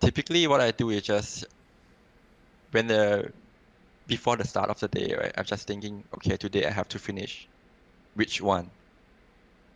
typically 0.00 0.46
what 0.46 0.60
I 0.60 0.70
do 0.70 0.90
is 0.90 1.02
just 1.02 1.44
when 2.72 2.86
the 2.86 3.32
before 4.06 4.36
the 4.36 4.46
start 4.46 4.70
of 4.70 4.78
the 4.80 4.88
day, 4.88 5.14
right? 5.18 5.32
I'm 5.36 5.44
just 5.44 5.66
thinking, 5.66 6.04
okay, 6.14 6.36
today 6.36 6.66
I 6.66 6.70
have 6.70 6.88
to 6.88 6.98
finish 6.98 7.48
which 8.14 8.40
one. 8.40 8.70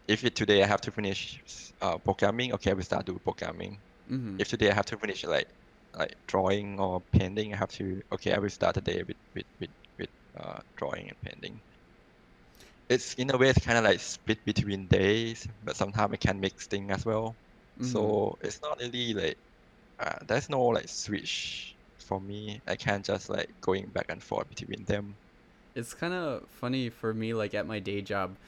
If 0.07 0.25
it 0.25 0.37
today 0.37 0.63
I 0.63 0.67
have 0.67 0.81
to 0.83 0.91
finish 0.91 1.41
uh, 1.81 1.99
programming, 1.99 2.53
okay, 2.55 2.71
I 2.71 2.75
will 2.75 2.83
start 2.83 3.07
do 3.07 3.19
programming. 3.19 3.81
Mm-hmm. 4.11 4.37
If 4.41 4.49
today 4.49 4.71
I 4.71 4.75
have 4.75 4.87
to 4.87 4.97
finish 4.97 5.25
like 5.25 5.49
like 5.97 6.15
drawing 6.27 6.79
or 6.79 7.03
painting, 7.13 7.55
I 7.55 7.57
have 7.57 7.71
to 7.73 8.03
okay, 8.13 8.33
I 8.33 8.39
will 8.39 8.51
start 8.51 8.75
the 8.75 8.81
day 8.81 9.03
with 9.07 9.17
with 9.35 9.47
with, 9.61 9.71
with 9.99 10.11
uh, 10.39 10.61
drawing 10.77 11.09
and 11.09 11.21
painting. 11.23 11.61
It's 12.91 13.15
in 13.15 13.31
a 13.35 13.39
way 13.39 13.49
it's 13.51 13.65
kind 13.65 13.79
of 13.79 13.85
like 13.85 14.01
split 14.01 14.45
between 14.45 14.87
days, 14.89 15.47
but 15.63 15.77
sometimes 15.77 16.13
I 16.13 16.17
can 16.19 16.41
mix 16.41 16.67
things 16.67 16.93
as 16.93 17.07
well. 17.07 17.39
Mm-hmm. 17.81 18.11
So 18.11 18.37
it's 18.43 18.61
not 18.63 18.79
really 18.81 19.15
like 19.15 19.39
uh, 19.99 20.19
there's 20.27 20.49
no 20.51 20.65
like 20.67 20.89
switch 20.89 21.79
for 21.99 22.21
me. 22.21 22.63
I 22.67 22.77
can't 22.77 23.05
just 23.07 23.29
like 23.31 23.57
going 23.63 23.91
back 23.93 24.07
and 24.11 24.23
forth 24.25 24.49
between 24.51 24.85
them. 24.87 25.19
It's 25.75 25.95
kind 25.95 26.13
of 26.13 26.49
funny 26.51 26.91
for 26.91 27.15
me, 27.15 27.33
like 27.35 27.55
at 27.55 27.67
my 27.67 27.79
day 27.79 28.03
job, 28.03 28.39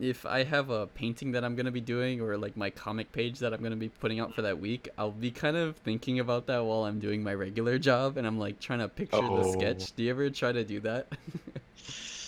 if 0.00 0.26
I 0.26 0.44
have 0.44 0.70
a 0.70 0.86
painting 0.88 1.32
that 1.32 1.44
I'm 1.44 1.56
gonna 1.56 1.72
be 1.72 1.80
doing 1.82 2.20
or 2.20 2.38
like 2.38 2.56
my 2.56 2.70
comic 2.70 3.12
page 3.12 3.40
that 3.40 3.54
I'm 3.54 3.62
gonna 3.62 3.76
be 3.76 3.88
putting 3.90 4.20
out 4.20 4.34
for 4.34 4.42
that 4.42 4.60
week, 4.60 4.88
I'll 4.98 5.12
be 5.12 5.32
kind 5.32 5.56
of 5.56 5.78
thinking 5.78 6.20
about 6.20 6.46
that 6.48 6.60
while 6.64 6.84
I'm 6.84 7.00
doing 7.00 7.22
my 7.22 7.34
regular 7.34 7.78
job, 7.78 8.16
and 8.18 8.26
I'm 8.26 8.38
like 8.38 8.60
trying 8.60 8.80
to 8.80 8.88
picture 8.90 9.30
the 9.30 9.44
Oh. 9.44 9.44
sketch. 9.44 9.94
Do 9.94 10.04
you 10.04 10.10
ever 10.10 10.30
try 10.30 10.52
to 10.52 10.64
do 10.64 10.80
that? 10.82 11.12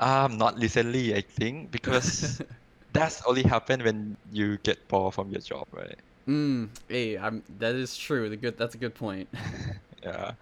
Um, 0.00 0.38
not 0.38 0.56
recently, 0.58 1.14
I 1.14 1.22
think, 1.22 1.70
because 1.72 2.40
that's 2.90 3.22
only 3.26 3.42
happen 3.42 3.82
when 3.84 4.16
you 4.28 4.58
get 4.58 4.78
bored 4.88 5.14
from 5.14 5.30
your 5.30 5.40
job, 5.40 5.64
right? 5.72 5.98
mm, 6.28 6.70
hey, 6.88 7.18
I'm. 7.18 7.44
That 7.48 7.74
is 7.74 7.96
true. 7.96 8.28
The 8.28 8.36
good. 8.36 8.58
That's 8.58 8.74
a 8.74 8.78
good 8.78 8.94
point. 8.94 9.30
Yeah, 10.02 10.34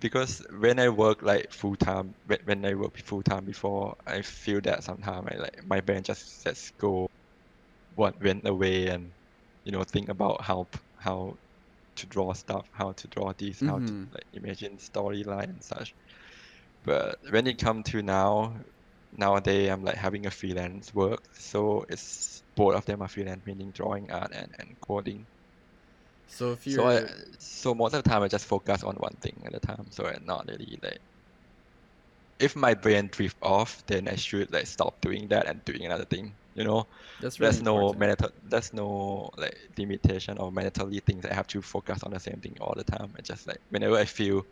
because 0.00 0.44
when 0.52 0.78
I 0.80 0.88
work 0.90 1.22
like 1.22 1.52
full 1.52 1.76
time, 1.76 2.14
when, 2.24 2.38
when 2.44 2.66
I 2.66 2.74
work 2.74 2.98
full 2.98 3.22
time 3.22 3.44
before, 3.46 3.96
I 4.06 4.22
feel 4.22 4.60
that 4.62 4.84
sometimes 4.84 5.28
I 5.32 5.36
like 5.38 5.64
my 5.64 5.80
brain 5.82 6.02
just 6.04 6.44
just 6.44 6.76
go, 6.78 7.08
what 7.94 8.20
went 8.22 8.46
away 8.48 8.88
and, 8.88 9.14
you 9.64 9.72
know, 9.72 9.84
think 9.84 10.08
about 10.10 10.42
how 10.42 10.68
how 10.98 11.36
to 11.96 12.06
draw 12.08 12.32
stuff, 12.34 12.68
how 12.72 12.92
to 12.94 13.08
draw 13.08 13.32
this, 13.38 13.62
how 13.62 13.80
to 13.80 13.94
Mhm. 13.94 14.12
like 14.12 14.26
imagine 14.34 14.78
storyline 14.78 15.50
and 15.50 15.64
such. 15.64 15.94
But 16.84 17.18
when 17.30 17.46
it 17.46 17.58
come 17.58 17.82
to 17.84 18.02
now, 18.02 18.62
nowadays 19.12 19.70
I'm 19.70 19.84
like 19.84 19.96
having 19.96 20.26
a 20.26 20.30
freelance 20.30 20.92
work, 20.94 21.20
so 21.34 21.84
it's 21.88 22.42
both 22.56 22.74
of 22.76 22.84
them 22.86 23.02
are 23.02 23.08
freelance, 23.08 23.44
meaning 23.46 23.72
drawing 23.72 24.10
art 24.10 24.32
and, 24.32 24.54
and 24.58 24.80
coding. 24.80 25.28
So 26.26 26.52
if 26.52 26.66
you're 26.66 26.84
So 26.84 26.88
I, 26.88 27.02
so 27.38 27.74
most 27.74 27.94
of 27.94 28.02
the 28.02 28.10
time 28.10 28.22
I 28.22 28.28
just 28.28 28.46
focus 28.46 28.82
on 28.82 28.96
one 28.96 29.16
thing 29.20 29.42
at 29.46 29.54
a 29.54 29.60
time. 29.60 29.90
So 29.92 30.06
I'm 30.06 30.24
not 30.24 30.46
really 30.48 30.78
like 30.82 30.98
if 32.38 32.56
my 32.56 32.74
brain 32.74 33.08
drift 33.12 33.36
off, 33.42 33.84
then 33.86 34.08
I 34.08 34.16
should 34.16 34.52
like 34.52 34.66
stop 34.66 35.00
doing 35.00 35.28
that 35.28 35.46
and 35.46 35.64
doing 35.64 35.84
another 35.86 36.04
thing. 36.06 36.36
You 36.54 36.64
know, 36.64 36.88
That's 37.18 37.40
really 37.40 37.54
there's 37.54 37.62
no 37.62 37.92
mandatory, 37.94 38.32
there's 38.42 38.72
no 38.72 39.30
like 39.36 39.56
limitation 39.78 40.38
or 40.38 40.50
mentally 40.52 41.00
things 41.00 41.24
I 41.24 41.34
have 41.34 41.46
to 41.48 41.62
focus 41.62 42.02
on 42.02 42.12
the 42.12 42.20
same 42.20 42.40
thing 42.42 42.56
all 42.60 42.74
the 42.76 42.84
time. 42.84 43.14
I 43.18 43.22
just 43.22 43.46
like 43.46 43.58
whenever 43.68 43.96
I 43.96 44.04
feel 44.04 44.42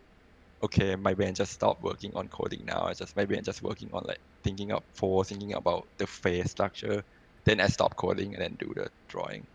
okay, 0.62 0.96
my 0.96 1.14
brain 1.14 1.34
just 1.34 1.52
stopped 1.52 1.82
working 1.82 2.12
on 2.14 2.28
coding 2.28 2.64
now. 2.66 2.82
I 2.84 2.94
just 2.94 3.16
my 3.16 3.24
brain 3.24 3.42
just 3.44 3.62
working 3.62 3.90
on 3.92 4.04
like 4.06 4.20
thinking 4.44 4.72
up 4.72 4.84
for 4.94 5.24
thinking 5.24 5.54
about 5.54 5.88
the 5.98 6.06
phase 6.06 6.50
structure. 6.50 7.02
Then 7.44 7.61
I 7.61 7.66
stop 7.68 7.96
coding 7.96 8.34
and 8.34 8.42
then 8.42 8.56
do 8.58 8.72
the 8.74 8.90
drawing. 9.08 9.46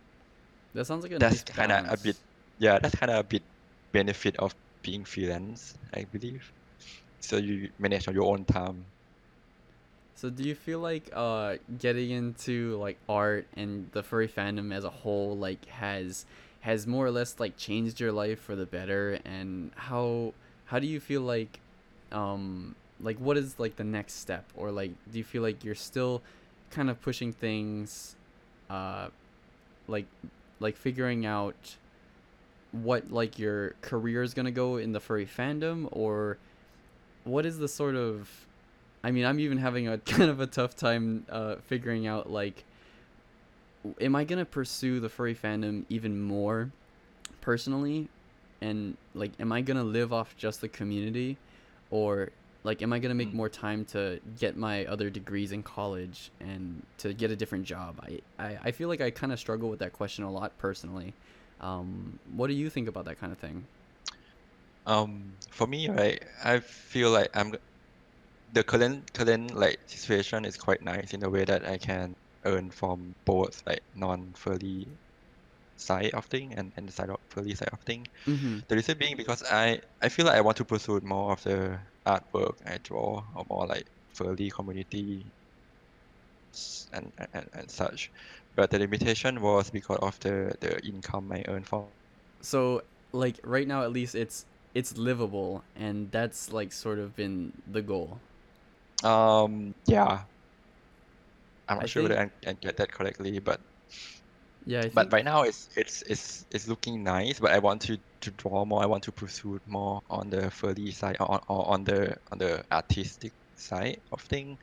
That 0.74 0.86
sounds 0.86 1.04
like 1.04 1.12
a 1.14 1.20
That's 1.20 1.44
nice 1.44 1.44
kind 1.46 1.72
of 1.72 1.86
a 1.92 1.98
bit, 1.98 2.18
yeah, 2.58 2.80
that's 2.80 2.96
kind 2.96 3.12
of 3.12 3.20
a 3.20 3.24
bit 3.24 3.44
benefit 3.92 4.36
of 4.38 4.56
being 4.84 5.06
freelance, 5.06 5.78
I 5.94 6.06
believe. 6.06 6.52
So 7.20 7.38
you 7.38 7.72
manage 7.80 8.08
on 8.08 8.16
your 8.16 8.26
own 8.32 8.46
time. 8.46 8.88
So 10.16 10.30
do 10.30 10.44
you 10.44 10.56
feel 10.56 10.80
like 10.80 11.10
uh 11.14 11.58
getting 11.78 12.12
into 12.12 12.78
like 12.78 13.00
art 13.10 13.48
and 13.54 13.92
the 13.92 14.04
furry 14.04 14.28
fandom 14.28 14.74
as 14.74 14.84
a 14.84 14.90
whole 14.90 15.38
like 15.38 15.66
has 15.66 16.26
has 16.62 16.88
more 16.88 17.06
or 17.06 17.12
less 17.12 17.40
like 17.40 17.58
changed 17.58 18.00
your 18.00 18.12
life 18.12 18.40
for 18.40 18.56
the 18.56 18.66
better 18.66 19.20
and 19.26 19.72
how 19.76 20.34
how 20.66 20.80
do 20.80 20.88
you 20.88 21.00
feel 21.00 21.22
like 21.22 21.60
um 22.12 22.76
like 23.02 23.18
what 23.18 23.38
is 23.38 23.60
like 23.60 23.76
the 23.76 23.84
next 23.84 24.14
step? 24.14 24.46
Or 24.56 24.72
like 24.72 24.92
do 25.12 25.18
you 25.18 25.24
feel 25.24 25.42
like 25.42 25.64
you're 25.64 25.76
still 25.76 26.22
kind 26.72 26.90
of 26.90 27.02
pushing 27.02 27.32
things 27.32 28.16
uh 28.70 29.10
like 29.88 30.06
like 30.60 30.76
figuring 30.76 31.26
out 31.26 31.76
what 32.72 33.12
like 33.12 33.38
your 33.40 33.72
career 33.82 34.24
is 34.24 34.34
going 34.34 34.46
to 34.46 34.52
go 34.52 34.78
in 34.78 34.92
the 34.92 35.00
furry 35.00 35.26
fandom? 35.26 35.88
Or 35.92 36.38
what 37.24 37.46
is 37.46 37.58
the 37.58 37.68
sort 37.68 37.96
of 37.96 38.30
I 39.04 39.12
mean, 39.12 39.24
I'm 39.24 39.40
even 39.40 39.60
having 39.60 39.88
a 39.88 39.98
kind 40.14 40.30
of 40.30 40.40
a 40.40 40.48
tough 40.48 40.76
time 40.76 41.26
uh, 41.30 41.58
figuring 41.68 42.08
out 42.08 42.32
like, 42.32 42.64
am 44.02 44.16
I 44.16 44.24
gonna 44.24 44.46
pursue 44.46 45.00
the 45.00 45.10
furry 45.10 45.36
fandom 45.36 45.86
even 45.90 46.20
more 46.20 46.72
personally, 47.42 48.10
and 48.66 48.98
like, 49.14 49.34
am 49.40 49.52
I 49.52 49.62
gonna 49.62 49.84
live 49.84 50.12
off 50.14 50.36
just 50.38 50.62
the 50.62 50.70
community, 50.70 51.32
or 51.90 52.32
like, 52.64 52.82
am 52.82 52.94
I 52.94 53.00
gonna 53.00 53.16
make 53.16 53.32
Mm. 53.32 53.40
more 53.42 53.50
time 53.50 53.86
to 53.86 54.20
get 54.36 54.58
my 54.58 54.86
other 54.86 55.10
degrees 55.10 55.52
in 55.52 55.64
college 55.64 56.32
and 56.40 56.86
to 56.98 57.14
get 57.14 57.32
a 57.32 57.36
different 57.36 57.66
job? 57.66 58.00
I 58.04 58.22
I, 58.40 58.60
I 58.66 58.72
feel 58.72 58.90
like 58.90 59.02
I 59.02 59.12
kind 59.12 59.32
of 59.34 59.40
struggle 59.40 59.70
with 59.70 59.80
that 59.80 59.94
question 59.94 60.24
a 60.26 60.32
lot 60.32 60.58
personally. 60.58 61.16
Um, 61.60 62.20
what 62.26 62.48
do 62.48 62.54
you 62.54 62.70
think 62.70 62.88
about 62.88 63.06
that 63.06 63.18
kind 63.20 63.32
of 63.34 63.40
thing? 63.40 63.68
Um, 64.86 65.38
for 65.52 65.68
me, 65.68 65.90
right, 65.90 66.24
I 66.44 66.60
feel 66.60 67.12
like 67.12 67.30
I'm 67.34 67.54
the 68.52 68.64
current 68.64 69.14
current 69.14 69.54
like 69.56 69.80
situation 69.88 70.46
is 70.46 70.58
quite 70.58 70.82
nice 70.82 71.14
in 71.14 71.20
the 71.22 71.30
way 71.30 71.46
that 71.46 71.66
I 71.66 71.78
can 71.78 72.16
earn 72.46 72.72
from 72.72 73.16
both 73.26 73.62
like 73.68 73.82
non-furry 73.94 74.98
side 75.78 76.14
of 76.14 76.26
thing 76.26 76.54
and, 76.54 76.72
and 76.78 76.88
the 76.88 76.92
side 76.92 77.10
of 77.10 77.20
furry 77.30 77.56
side 77.56 77.70
of 77.72 77.80
thing. 77.82 78.08
Mm-hmm. 78.26 78.60
The 78.68 78.76
reason 78.76 78.98
being 78.98 79.18
because 79.18 79.44
I 79.44 79.82
I 80.02 80.10
feel 80.10 80.26
like 80.26 80.36
I 80.36 80.42
want 80.42 80.58
to 80.58 80.66
pursue 80.66 81.00
more 81.02 81.32
of 81.32 81.44
the 81.44 81.80
artwork 82.06 82.56
I 82.66 82.78
draw 82.84 83.24
or 83.36 83.46
more 83.50 83.68
like 83.68 83.86
furry 84.14 84.50
community 84.50 85.26
and, 86.94 87.12
and, 87.34 87.50
and 87.54 87.70
such. 87.70 88.12
But 88.56 88.72
the 88.72 88.80
limitation 88.80 89.42
was 89.42 89.70
because 89.70 90.00
of 90.02 90.18
the, 90.22 90.56
the 90.62 90.80
income 90.86 91.30
I 91.32 91.44
earn 91.48 91.64
from 91.64 91.86
so 92.46 92.84
like 93.12 93.40
right 93.44 93.68
now 93.68 93.82
at 93.84 93.92
least 93.92 94.14
it's 94.14 94.46
it's 94.74 94.98
livable 94.98 95.64
and 95.76 96.12
that's 96.12 96.54
like 96.54 96.72
sort 96.72 97.00
of 97.00 97.16
been 97.16 97.52
the 97.72 97.82
goal 97.82 98.20
um 99.04 99.74
yeah. 99.86 100.22
I'm 101.68 101.78
i 101.78 101.82
not 101.82 101.90
sure 101.90 102.04
think 102.04 102.10
whether 102.20 102.32
I, 102.46 102.50
I 102.50 102.54
get 102.54 102.78
that 102.78 102.92
correctly, 102.92 103.40
but 103.40 103.60
yeah 104.66 104.82
i 104.82 104.90
but 104.94 105.12
right 105.12 105.26
now 105.26 105.44
it's 105.44 105.70
it's 105.76 106.02
it's 106.04 106.46
it's 106.52 106.68
looking 106.68 107.04
nice. 107.04 107.40
But 107.40 107.52
I 107.52 107.60
want 107.60 107.82
to 107.84 107.98
to 108.22 108.32
draw 108.32 108.66
more. 108.66 108.82
I 108.82 108.86
want 108.86 109.04
to 109.04 109.12
pursue 109.12 109.60
more 109.66 110.02
on 110.10 110.30
the 110.30 110.50
furry 110.52 110.92
side 110.92 111.18
or, 111.20 111.42
or 111.48 111.70
on 111.70 111.84
the 111.84 112.18
on 112.32 112.38
the 112.38 112.64
artistic 112.72 113.34
side 113.56 114.02
of 114.12 114.22
thing. 114.22 114.58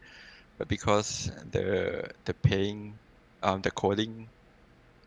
But 0.59 0.68
because 0.68 1.30
the 1.50 2.09
the 2.24 2.34
paying 2.34 2.98
um 3.42 3.62
the 3.62 3.70
coding 3.70 4.30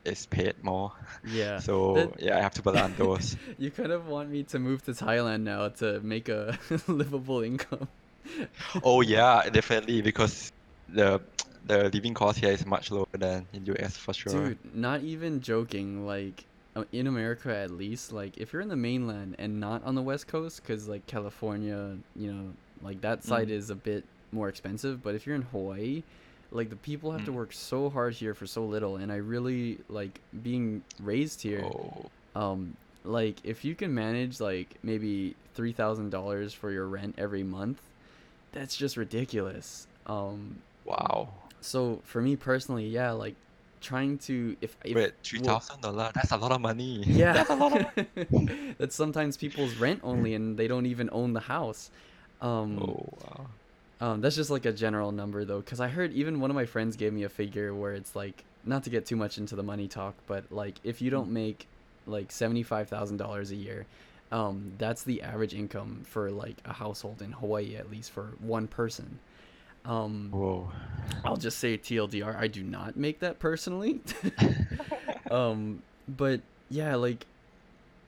is 0.05 0.25
paid 0.27 0.63
more, 0.63 0.91
yeah 1.23 1.59
that 1.59 1.63
so 1.65 2.15
yeah, 2.19 2.37
I 2.37 2.41
have 2.41 2.53
to 2.55 2.61
balance 2.61 2.97
those. 2.97 3.37
you 3.57 3.71
kind 3.71 3.91
of 3.91 4.07
want 4.07 4.29
me 4.29 4.43
to 4.43 4.59
move 4.59 4.83
to 4.83 4.91
thailand 4.91 5.41
now 5.43 5.69
to 5.69 5.99
make 6.01 6.29
a 6.29 6.57
livable 6.87 7.41
income 7.41 7.87
Oh 8.83 9.01
yeah, 9.01 9.49
definitely 9.51 10.01
because 10.01 10.51
the 10.87 11.21
the 11.67 11.89
living 11.89 12.13
cost 12.13 12.39
here 12.39 12.51
is 12.51 12.65
much 12.65 12.91
lower 12.91 13.07
than 13.13 13.45
in 13.53 13.65
US 13.65 13.97
for 13.97 14.13
sure. 14.13 14.49
dude 14.49 14.75
not 14.75 15.01
even 15.01 15.41
joking 15.41 16.05
like 16.05 16.45
uh, 16.75 16.83
in 16.91 17.07
america 17.07 17.55
at 17.55 17.71
least 17.71 18.11
like 18.11 18.37
if 18.37 18.51
you're 18.53 18.61
in 18.61 18.67
the 18.69 18.75
mainland 18.75 19.35
and 19.39 19.59
not 19.59 19.83
on 19.83 19.95
the 19.95 20.01
west 20.01 20.27
coast 20.27 20.61
because 20.61 20.87
like 20.87 21.05
california 21.07 21.97
you 22.15 22.31
know 22.31 22.53
like 22.81 23.01
that 23.01 23.23
side 23.23 23.47
Mm, 23.47 23.51
is 23.51 23.69
a 23.69 23.75
bit 23.75 24.03
more 24.31 24.49
expensive 24.49 25.01
but 25.01 25.15
if 25.15 25.25
you're 25.25 25.35
in 25.35 25.41
hawaii 25.43 26.03
like 26.51 26.69
the 26.69 26.75
people 26.75 27.11
have 27.11 27.25
to 27.25 27.31
mm. 27.31 27.35
work 27.35 27.53
so 27.53 27.89
hard 27.89 28.13
here 28.13 28.33
for 28.33 28.45
so 28.45 28.65
little 28.65 28.97
and 28.97 29.11
i 29.11 29.15
really 29.15 29.79
like 29.89 30.19
being 30.43 30.83
raised 31.01 31.41
here 31.41 31.63
Oh, 31.63 32.05
um 32.35 32.75
like 33.03 33.37
if 33.43 33.63
you 33.63 33.75
can 33.75 33.93
manage 33.93 34.39
like 34.41 34.75
maybe 34.83 35.35
$3000 35.57 36.53
for 36.53 36.71
your 36.71 36.87
rent 36.87 37.15
every 37.17 37.43
month 37.43 37.81
that's 38.51 38.75
just 38.75 38.97
ridiculous 38.97 39.87
um 40.07 40.57
wow. 40.83 41.29
So 41.65 42.01
for 42.03 42.21
me 42.21 42.35
personally 42.35 42.87
yeah 42.87 43.11
like 43.11 43.35
trying 43.81 44.17
to 44.17 44.55
if 44.61 44.75
if 44.83 44.95
Wait, 44.95 45.13
three 45.23 45.39
well 45.39 45.61
dollar? 45.81 46.11
That's 46.13 46.31
a 46.31 46.37
lot 46.37 46.51
of 46.51 46.61
money. 46.61 47.03
yeah 47.05 47.33
That's 47.33 47.49
a 47.49 47.55
lot 47.55 47.73
of 47.73 47.81
money. 47.97 48.75
that's 48.79 48.95
sometimes 48.95 49.37
people's 49.37 49.75
rent 49.75 49.99
only 50.03 50.33
and 50.33 50.57
they 50.57 50.67
don't 50.67 50.85
even 50.85 51.09
own 51.11 51.33
the 51.33 51.39
house 51.41 51.89
um 52.41 52.77
Oh 52.77 53.09
wow. 53.21 53.47
um 53.99 54.21
that's 54.21 54.35
just 54.35 54.49
like 54.49 54.65
a 54.65 54.73
general 54.73 55.11
number 55.11 55.45
though 55.45 55.59
because 55.59 55.79
i 55.79 55.87
heard 55.87 56.11
even 56.13 56.39
one 56.39 56.49
of 56.51 56.55
my 56.55 56.65
friends 56.65 56.95
gave 56.95 57.13
me 57.13 57.23
a 57.23 57.29
figure 57.29 57.73
where 57.73 57.93
it's 57.93 58.15
like 58.15 58.45
not 58.63 58.83
to 58.83 58.89
get 58.89 59.05
too 59.05 59.15
much 59.15 59.37
into 59.37 59.55
the 59.55 59.63
money 59.63 59.87
talk 59.87 60.15
but 60.25 60.51
like 60.51 60.79
if 60.83 61.01
you 61.01 61.09
don't 61.09 61.29
make 61.31 61.67
like 62.05 62.31
$75000 62.31 63.51
a 63.51 63.55
year 63.55 63.87
um 64.31 64.73
that's 64.77 65.03
the 65.03 65.21
average 65.21 65.53
income 65.53 66.03
for 66.05 66.31
like 66.31 66.61
a 66.65 66.73
household 66.73 67.21
in 67.21 67.31
hawaii 67.31 67.75
at 67.75 67.89
least 67.89 68.11
for 68.11 68.35
one 68.39 68.67
person 68.67 69.19
um 69.85 70.29
Whoa. 70.31 70.71
I'll 71.23 71.37
just 71.37 71.59
say 71.59 71.77
TLDR, 71.77 72.35
I 72.35 72.47
do 72.47 72.63
not 72.63 72.95
make 72.97 73.19
that 73.19 73.39
personally. 73.39 74.01
um, 75.31 75.81
but 76.07 76.41
yeah, 76.69 76.95
like 76.95 77.25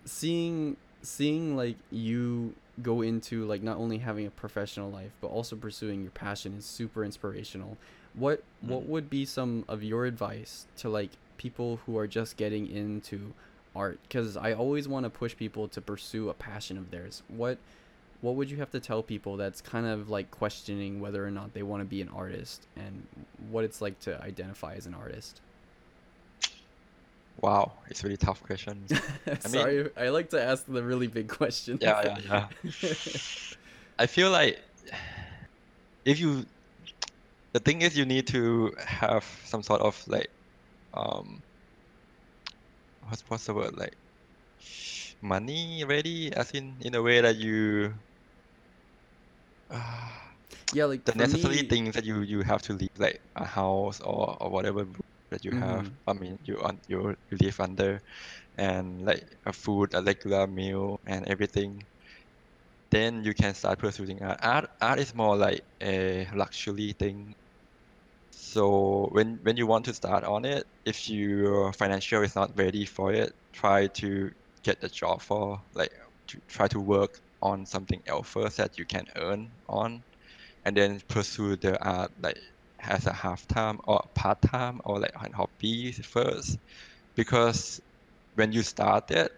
seeing 0.05 0.77
seeing 1.01 1.55
like 1.55 1.77
you 1.91 2.53
go 2.81 3.01
into 3.01 3.45
like 3.45 3.63
not 3.63 3.77
only 3.77 3.97
having 3.99 4.27
a 4.27 4.31
professional 4.31 4.89
life 4.91 5.11
but 5.21 5.27
also 5.27 5.55
pursuing 5.55 6.01
your 6.01 6.11
passion 6.11 6.55
is 6.57 6.65
super 6.65 7.03
inspirational. 7.03 7.77
What 8.13 8.43
what 8.61 8.83
Mm. 8.83 8.87
would 8.87 9.09
be 9.09 9.25
some 9.25 9.63
of 9.67 9.83
your 9.83 10.05
advice 10.05 10.65
to 10.77 10.89
like 10.89 11.11
people 11.37 11.79
who 11.85 11.97
are 11.97 12.07
just 12.07 12.35
getting 12.37 12.67
into 12.67 13.33
art 13.75 13.99
cuz 14.09 14.35
I 14.37 14.53
always 14.53 14.87
want 14.87 15.03
to 15.05 15.09
push 15.09 15.35
people 15.35 15.67
to 15.69 15.81
pursue 15.81 16.29
a 16.29 16.33
passion 16.33 16.77
of 16.77 16.89
theirs. 16.91 17.21
What 17.27 17.57
what 18.21 18.35
would 18.35 18.49
you 18.49 18.57
have 18.57 18.71
to 18.71 18.79
tell 18.79 19.03
people 19.03 19.37
that's 19.37 19.61
kind 19.61 19.85
of 19.85 20.09
like 20.09 20.31
questioning 20.31 20.99
whether 20.99 21.25
or 21.25 21.31
not 21.31 21.53
they 21.53 21.63
want 21.63 21.81
to 21.81 21.85
be 21.85 22.01
an 22.01 22.09
artist 22.09 22.65
and 22.75 23.05
what 23.49 23.63
it's 23.63 23.81
like 23.81 23.99
to 24.01 24.21
identify 24.23 24.73
as 24.73 24.85
an 24.85 24.95
artist? 24.95 25.41
Wow, 27.41 27.73
it's 27.87 28.03
really 28.03 28.17
tough 28.17 28.41
question. 28.41 28.85
I 28.91 29.29
mean, 29.29 29.39
Sorry, 29.39 29.89
I 29.95 30.09
like 30.09 30.31
to 30.31 30.41
ask 30.41 30.65
the 30.65 30.81
really 30.81 31.07
big 31.07 31.27
questions. 31.27 31.79
yeah, 31.81 32.17
yeah, 32.25 32.47
yeah. 32.81 32.93
I 33.99 34.07
feel 34.07 34.31
like 34.31 34.59
if 36.05 36.19
you, 36.19 36.45
the 37.53 37.59
thing 37.59 37.83
is, 37.83 37.95
you 37.95 38.05
need 38.05 38.25
to 38.27 38.73
have 38.79 39.23
some 39.45 39.61
sort 39.61 39.81
of 39.81 40.01
like, 40.07 40.29
um, 40.95 41.43
what's 43.07 43.21
what's 43.29 43.45
the 43.45 43.53
word 43.53 43.77
like, 43.77 43.95
money 45.21 45.83
ready, 45.83 46.33
as 46.33 46.51
in 46.51 46.75
in 46.81 46.95
a 46.95 47.01
way 47.03 47.21
that 47.21 47.35
you, 47.35 47.93
uh, 49.69 50.09
yeah, 50.71 50.85
like 50.85 51.05
the 51.05 51.13
necessary 51.15 51.61
me, 51.61 51.69
things 51.69 51.95
that 51.95 52.05
you 52.05 52.21
you 52.21 52.41
have 52.41 52.61
to 52.63 52.73
leave, 52.73 52.95
like 52.97 53.19
a 53.35 53.45
house 53.45 53.99
or 54.01 54.37
or 54.41 54.49
whatever 54.49 54.85
that 55.31 55.43
you 55.45 55.51
have. 55.51 55.85
mhm. 55.85 56.03
I 56.07 56.13
mean, 56.13 56.37
you 56.43 56.61
on 56.61 56.79
you 56.87 57.15
you 57.29 57.37
live 57.41 57.59
under, 57.59 58.01
and 58.55 59.01
like 59.05 59.23
a 59.45 59.53
food, 59.53 59.93
a 59.93 60.01
regular 60.03 60.47
meal, 60.47 60.99
and 61.05 61.27
everything. 61.27 61.83
Then 62.91 63.23
you 63.23 63.33
can 63.33 63.53
start 63.55 63.79
pursuing 63.79 64.21
art. 64.23 64.39
Art 64.41 64.69
art 64.81 64.99
is 64.99 65.13
more 65.13 65.35
like 65.37 65.61
a 65.81 66.27
luxury 66.33 66.93
thing. 66.93 67.33
So 68.31 69.07
when 69.11 69.39
when 69.43 69.57
you 69.57 69.67
want 69.67 69.85
to 69.85 69.93
start 69.93 70.23
on 70.23 70.45
it, 70.45 70.65
if 70.85 71.09
your 71.09 71.73
financial 71.73 72.23
is 72.23 72.35
not 72.35 72.57
ready 72.57 72.85
for 72.85 73.13
it, 73.13 73.33
try 73.53 73.87
to 74.01 74.31
get 74.63 74.83
a 74.83 74.89
job 74.89 75.21
for 75.21 75.63
like 75.73 75.91
to 76.27 76.39
try 76.47 76.67
to 76.69 76.79
work 76.79 77.21
on 77.41 77.65
something 77.65 78.01
else 78.07 78.29
first 78.29 78.57
that 78.57 78.77
you 78.77 78.85
can 78.85 79.05
earn 79.15 79.53
on, 79.67 80.03
and 80.65 80.75
then 80.77 81.01
pursue 81.09 81.55
the 81.57 81.81
art 81.83 82.11
like 82.19 82.37
as 82.79 83.05
a 83.07 83.13
half 83.13 83.47
time 83.47 83.79
or 83.85 84.01
part 84.15 84.41
time 84.41 84.81
or 84.85 84.99
like 84.99 85.13
on 85.21 85.31
hobbies 85.33 86.05
first, 86.05 86.57
because 87.15 87.79
when 88.35 88.51
you 88.51 88.63
start 88.63 89.11
it, 89.11 89.31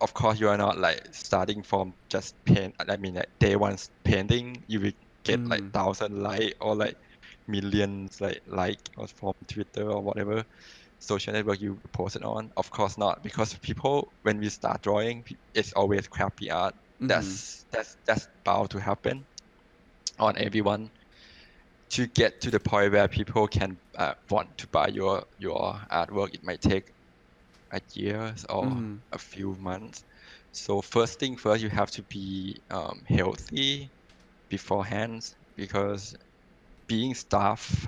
of 0.00 0.14
course 0.14 0.40
you 0.40 0.48
are 0.48 0.56
not 0.58 0.78
like 0.78 1.00
starting 1.12 1.62
from 1.62 1.94
just 2.08 2.34
paint. 2.44 2.74
I 2.80 2.96
mean, 2.96 3.14
like 3.14 3.28
day 3.40 3.56
one 3.56 3.76
painting, 4.04 4.64
you 4.68 4.80
will 4.80 4.92
get 5.24 5.40
like 5.48 5.64
Mm. 5.64 5.72
thousand 5.72 6.22
like 6.22 6.54
or 6.60 6.74
like 6.76 6.96
millions 7.46 8.20
like 8.20 8.40
like 8.46 8.78
or 8.96 9.06
from 9.08 9.32
Twitter 9.48 9.90
or 9.90 10.02
whatever 10.02 10.44
social 10.98 11.32
network 11.34 11.60
you 11.60 11.80
post 11.92 12.16
it 12.16 12.24
on. 12.24 12.50
Of 12.56 12.70
course 12.70 12.98
not, 12.98 13.22
because 13.22 13.58
people 13.60 14.14
when 14.22 14.38
we 14.38 14.48
start 14.50 14.82
drawing, 14.82 15.24
it's 15.54 15.72
always 15.74 16.08
crappy 16.08 16.50
art. 16.50 16.74
That's 17.06 17.66
that's 17.72 17.96
that's 18.06 18.26
bound 18.44 18.70
to 18.70 18.80
happen 18.80 19.26
on 20.18 20.38
everyone. 20.38 20.92
To 21.90 22.06
get 22.06 22.40
to 22.42 22.50
the 22.50 22.60
point 22.60 22.92
where 22.92 23.08
people 23.08 23.46
can 23.46 23.80
uh, 23.96 24.14
want 24.28 24.58
to 24.58 24.68
buy 24.68 24.88
your 24.88 25.24
your 25.38 25.80
artwork, 25.90 26.34
it 26.34 26.42
might 26.42 26.60
take 26.60 26.92
a 27.72 27.80
years 27.94 28.44
or 28.48 28.82
Mhm. 28.82 29.04
a 29.12 29.18
few 29.18 29.56
months. 29.56 30.04
So 30.52 30.82
first 30.82 31.20
thing 31.20 31.36
first, 31.36 31.62
you 31.62 31.70
have 31.70 31.90
to 31.92 32.02
be 32.04 32.62
um, 32.70 33.02
healthy 33.08 33.92
beforehand 34.50 35.22
because 35.56 36.14
being 36.88 37.14
staff 37.14 37.86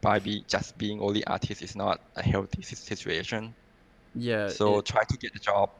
by 0.00 0.18
be 0.20 0.44
just 0.50 0.76
being 0.78 1.00
only 1.00 1.24
artist 1.24 1.62
is 1.62 1.74
not 1.76 1.98
a 2.16 2.22
healthy 2.22 2.62
situation. 2.62 3.54
Yeah. 4.14 4.54
So 4.56 4.80
it- 4.80 4.82
try 4.82 5.02
to 5.08 5.18
get 5.18 5.32
a 5.36 5.40
job, 5.40 5.70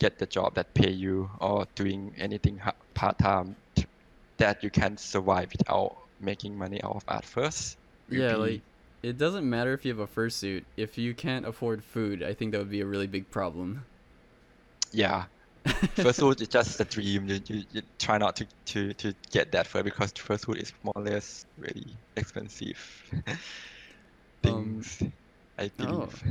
get 0.00 0.18
the 0.18 0.26
job 0.26 0.54
that 0.56 0.74
pay 0.74 0.90
you, 0.90 1.30
or 1.40 1.66
doing 1.76 2.12
anything 2.18 2.60
part 2.94 3.16
time 3.18 3.54
that 4.38 4.64
you 4.64 4.70
can 4.70 4.96
survive 4.96 5.52
without 5.56 5.96
making 6.20 6.58
money 6.58 6.82
out 6.82 6.96
of 6.96 7.04
art 7.06 7.24
first. 7.24 7.76
yeah, 8.08 8.32
be- 8.32 8.36
like 8.36 8.60
it 9.02 9.16
doesn't 9.16 9.48
matter 9.48 9.72
if 9.72 9.84
you 9.84 9.92
have 9.92 10.00
a 10.00 10.06
fursuit. 10.06 10.64
If 10.76 10.98
you 10.98 11.14
can't 11.14 11.46
afford 11.46 11.84
food, 11.84 12.22
I 12.22 12.34
think 12.34 12.52
that 12.52 12.58
would 12.58 12.70
be 12.70 12.80
a 12.80 12.86
really 12.86 13.06
big 13.06 13.30
problem. 13.30 13.84
yeah. 14.92 15.24
Fursuit 15.96 16.40
is 16.40 16.48
just 16.48 16.80
a 16.80 16.84
dream. 16.86 17.28
You, 17.28 17.38
you, 17.46 17.64
you 17.72 17.82
try 17.98 18.16
not 18.16 18.34
to, 18.36 18.46
to, 18.72 18.94
to 18.94 19.14
get 19.30 19.52
that 19.52 19.66
first 19.66 19.84
because 19.84 20.10
first 20.12 20.46
fursuit 20.48 20.62
is 20.62 20.72
more 20.82 20.94
or 20.96 21.02
less 21.02 21.44
really 21.58 21.86
expensive 22.16 22.78
Um, 24.44 24.80
things. 24.82 25.02
I 25.58 25.70
oh. 25.80 25.84
believe. 25.84 26.24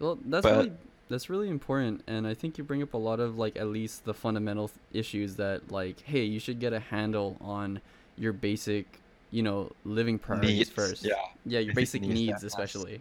Well, 0.00 0.18
that's 0.24 0.42
But- 0.42 0.56
really 0.56 0.72
that's 1.08 1.30
really 1.30 1.48
important, 1.48 2.02
and 2.06 2.26
I 2.26 2.34
think 2.34 2.58
you 2.58 2.64
bring 2.64 2.82
up 2.82 2.94
a 2.94 2.98
lot 2.98 3.20
of 3.20 3.38
like 3.38 3.56
at 3.56 3.68
least 3.68 4.04
the 4.04 4.14
fundamental 4.14 4.68
th- 4.68 4.78
issues 4.92 5.36
that 5.36 5.70
like, 5.70 6.00
hey, 6.00 6.24
you 6.24 6.38
should 6.38 6.60
get 6.60 6.72
a 6.72 6.80
handle 6.80 7.36
on 7.40 7.80
your 8.16 8.32
basic, 8.32 9.00
you 9.30 9.42
know, 9.42 9.70
living 9.84 10.18
priorities 10.18 10.58
Needs, 10.58 10.70
first. 10.70 11.04
yeah. 11.04 11.14
Yeah, 11.46 11.60
your 11.60 11.74
basic 11.82 12.02
needs, 12.02 12.14
needs 12.14 12.28
that's- 12.42 12.44
especially. 12.44 13.00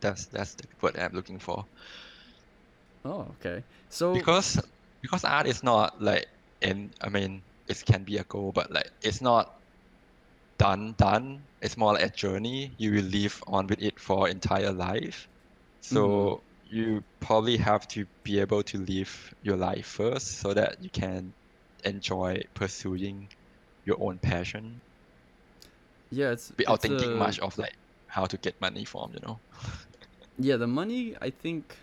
That's 0.00 0.26
that's 0.26 0.54
the 0.54 0.64
word 0.82 0.98
I'm 0.98 1.12
looking 1.14 1.38
for. 1.38 1.64
Oh, 3.04 3.26
okay. 3.40 3.62
So 3.88 4.12
because 4.12 4.60
because 5.00 5.24
art 5.24 5.46
is 5.46 5.62
not 5.62 6.00
like 6.02 6.26
in 6.60 6.90
I 7.00 7.08
mean 7.08 7.42
it 7.68 7.82
can 7.86 8.04
be 8.04 8.18
a 8.18 8.24
goal 8.24 8.52
but 8.52 8.70
like 8.72 8.90
it's 9.02 9.20
not 9.20 9.60
done 10.58 10.94
done 10.96 11.42
it's 11.60 11.76
more 11.76 11.94
like 11.94 12.04
a 12.04 12.08
journey 12.10 12.70
you 12.78 12.92
will 12.92 13.04
live 13.04 13.42
on 13.46 13.66
with 13.66 13.82
it 13.82 13.98
for 13.98 14.28
entire 14.28 14.72
life 14.72 15.28
so 15.80 16.00
mm-hmm. 16.00 16.53
You 16.74 17.04
probably 17.20 17.56
have 17.58 17.86
to 17.88 18.06
be 18.24 18.40
able 18.40 18.62
to 18.64 18.78
live 18.78 19.34
your 19.42 19.56
life 19.56 19.86
first 19.86 20.26
so 20.40 20.52
that 20.54 20.82
you 20.82 20.90
can 20.90 21.32
enjoy 21.84 22.42
pursuing 22.54 23.28
your 23.84 23.96
own 24.00 24.18
passion. 24.18 24.80
Yeah, 26.10 26.30
it's 26.30 26.52
without 26.56 26.74
it's 26.74 26.82
thinking 26.82 27.12
a- 27.12 27.16
much 27.16 27.38
of 27.40 27.56
like 27.58 27.74
how 28.06 28.26
to 28.26 28.36
get 28.38 28.60
money 28.60 28.84
from 28.84 29.12
you 29.14 29.20
know? 29.26 29.40
Yeah, 30.38 30.56
the 30.56 30.66
money, 30.66 31.16
I 31.20 31.30
think 31.30 31.76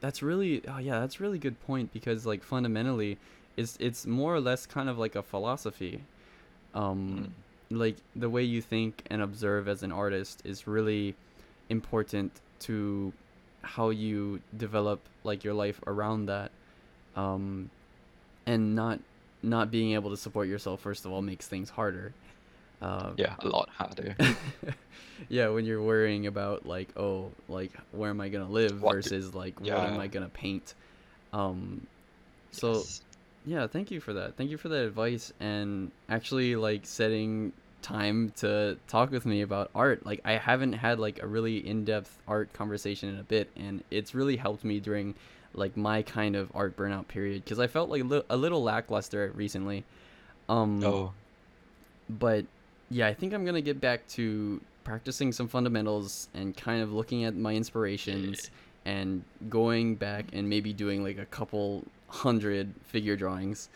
that's 0.00 0.22
really 0.22 0.62
oh 0.68 0.78
yeah, 0.78 1.00
that's 1.00 1.20
a 1.20 1.22
really 1.22 1.38
good 1.38 1.60
point 1.60 1.92
because 1.92 2.26
like 2.26 2.42
fundamentally 2.44 3.18
it's 3.56 3.76
it's 3.80 4.06
more 4.06 4.34
or 4.34 4.40
less 4.40 4.66
kind 4.66 4.88
of 4.88 4.98
like 4.98 5.16
a 5.16 5.22
philosophy. 5.22 6.04
Um 6.74 7.34
like 7.70 7.96
the 8.16 8.30
way 8.30 8.42
you 8.42 8.62
think 8.62 9.02
and 9.10 9.20
observe 9.22 9.68
as 9.68 9.82
an 9.82 9.92
artist 9.92 10.42
is 10.44 10.66
really 10.66 11.14
important 11.68 12.40
to 12.60 13.12
how 13.68 13.90
you 13.90 14.40
develop 14.56 15.00
like 15.24 15.44
your 15.44 15.54
life 15.54 15.80
around 15.86 16.26
that. 16.26 16.50
Um 17.16 17.70
and 18.46 18.74
not 18.74 18.98
not 19.42 19.70
being 19.70 19.92
able 19.92 20.10
to 20.10 20.16
support 20.16 20.48
yourself 20.48 20.80
first 20.80 21.04
of 21.04 21.12
all 21.12 21.22
makes 21.22 21.46
things 21.46 21.70
harder. 21.70 22.12
Uh, 22.80 23.10
yeah 23.16 23.34
a 23.40 23.48
lot 23.48 23.68
harder 23.70 24.14
yeah, 25.28 25.48
when 25.48 25.64
you're 25.64 25.82
worrying 25.82 26.28
about 26.28 26.64
like, 26.64 26.88
oh, 26.96 27.32
like 27.48 27.72
where 27.90 28.08
am 28.10 28.20
I 28.20 28.28
gonna 28.28 28.48
live 28.48 28.80
What 28.80 28.92
do- 28.92 28.96
versus 28.96 29.34
like 29.34 29.60
what 29.60 29.70
am 29.84 29.98
I 29.98 30.06
gonna 30.06 30.28
paint? 30.28 30.74
Um, 31.32 31.86
so 32.52 32.68
Yes. 32.74 33.02
yeah, 33.44 33.66
thank 33.66 33.90
you 33.90 34.00
for 34.00 34.12
that. 34.14 34.36
Thank 34.36 34.50
you 34.50 34.58
for 34.58 34.68
that 34.68 34.84
advice 34.86 35.32
and 35.40 35.90
actually 36.08 36.54
like 36.56 36.86
setting 36.86 37.52
time 37.82 38.32
to 38.36 38.76
talk 38.88 39.10
with 39.10 39.26
me 39.26 39.42
about 39.42 39.70
art. 39.74 40.04
Like 40.04 40.20
I 40.24 40.32
haven't 40.32 40.74
had 40.74 40.98
like 40.98 41.22
a 41.22 41.26
really 41.26 41.66
in-depth 41.66 42.18
art 42.26 42.52
conversation 42.52 43.08
in 43.08 43.18
a 43.18 43.22
bit 43.22 43.50
and 43.56 43.82
it's 43.90 44.14
really 44.14 44.36
helped 44.36 44.64
me 44.64 44.80
during 44.80 45.14
like 45.54 45.76
my 45.76 46.02
kind 46.02 46.36
of 46.36 46.50
art 46.54 46.76
burnout 46.76 47.08
period 47.08 47.44
because 47.44 47.58
I 47.58 47.66
felt 47.66 47.88
like 47.90 48.02
a, 48.02 48.04
li- 48.04 48.22
a 48.28 48.36
little 48.36 48.62
lackluster 48.62 49.32
recently. 49.34 49.84
Um 50.48 50.82
oh 50.84 51.12
but 52.08 52.44
yeah, 52.90 53.06
I 53.06 53.14
think 53.14 53.32
I'm 53.32 53.44
gonna 53.44 53.60
get 53.60 53.80
back 53.80 54.06
to 54.08 54.60
practicing 54.84 55.32
some 55.32 55.48
fundamentals 55.48 56.28
and 56.34 56.56
kind 56.56 56.82
of 56.82 56.92
looking 56.92 57.24
at 57.24 57.36
my 57.36 57.54
inspirations 57.54 58.50
and 58.84 59.22
going 59.50 59.96
back 59.96 60.26
and 60.32 60.48
maybe 60.48 60.72
doing 60.72 61.02
like 61.02 61.18
a 61.18 61.26
couple 61.26 61.84
hundred 62.08 62.72
figure 62.86 63.16
drawings. 63.16 63.68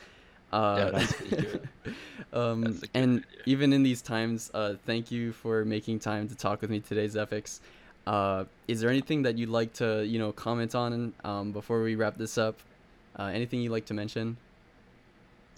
Uh, 0.52 1.06
good. 1.30 1.68
um, 2.32 2.80
and 2.94 3.18
idea. 3.18 3.42
even 3.46 3.72
in 3.72 3.82
these 3.82 4.02
times, 4.02 4.50
uh, 4.54 4.74
thank 4.84 5.10
you 5.10 5.32
for 5.32 5.64
making 5.64 5.98
time 5.98 6.28
to 6.28 6.34
talk 6.34 6.60
with 6.60 6.70
me 6.70 6.80
today, 6.80 7.08
Zephyx. 7.08 7.60
Uh, 8.06 8.44
is 8.68 8.80
there 8.80 8.90
anything 8.90 9.22
that 9.22 9.38
you'd 9.38 9.48
like 9.48 9.72
to, 9.74 10.04
you 10.04 10.18
know, 10.18 10.32
comment 10.32 10.74
on 10.74 11.14
um, 11.24 11.52
before 11.52 11.82
we 11.82 11.94
wrap 11.94 12.16
this 12.16 12.36
up? 12.36 12.58
Uh, 13.18 13.24
anything 13.24 13.60
you'd 13.60 13.72
like 13.72 13.86
to 13.86 13.94
mention? 13.94 14.36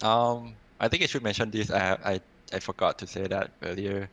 Um, 0.02 0.54
I 0.80 0.88
think 0.88 1.02
I 1.02 1.06
should 1.06 1.22
mention 1.22 1.50
this. 1.50 1.70
I 1.70 1.96
I 2.04 2.20
I 2.52 2.58
forgot 2.60 2.98
to 2.98 3.06
say 3.06 3.26
that 3.26 3.50
earlier, 3.62 4.10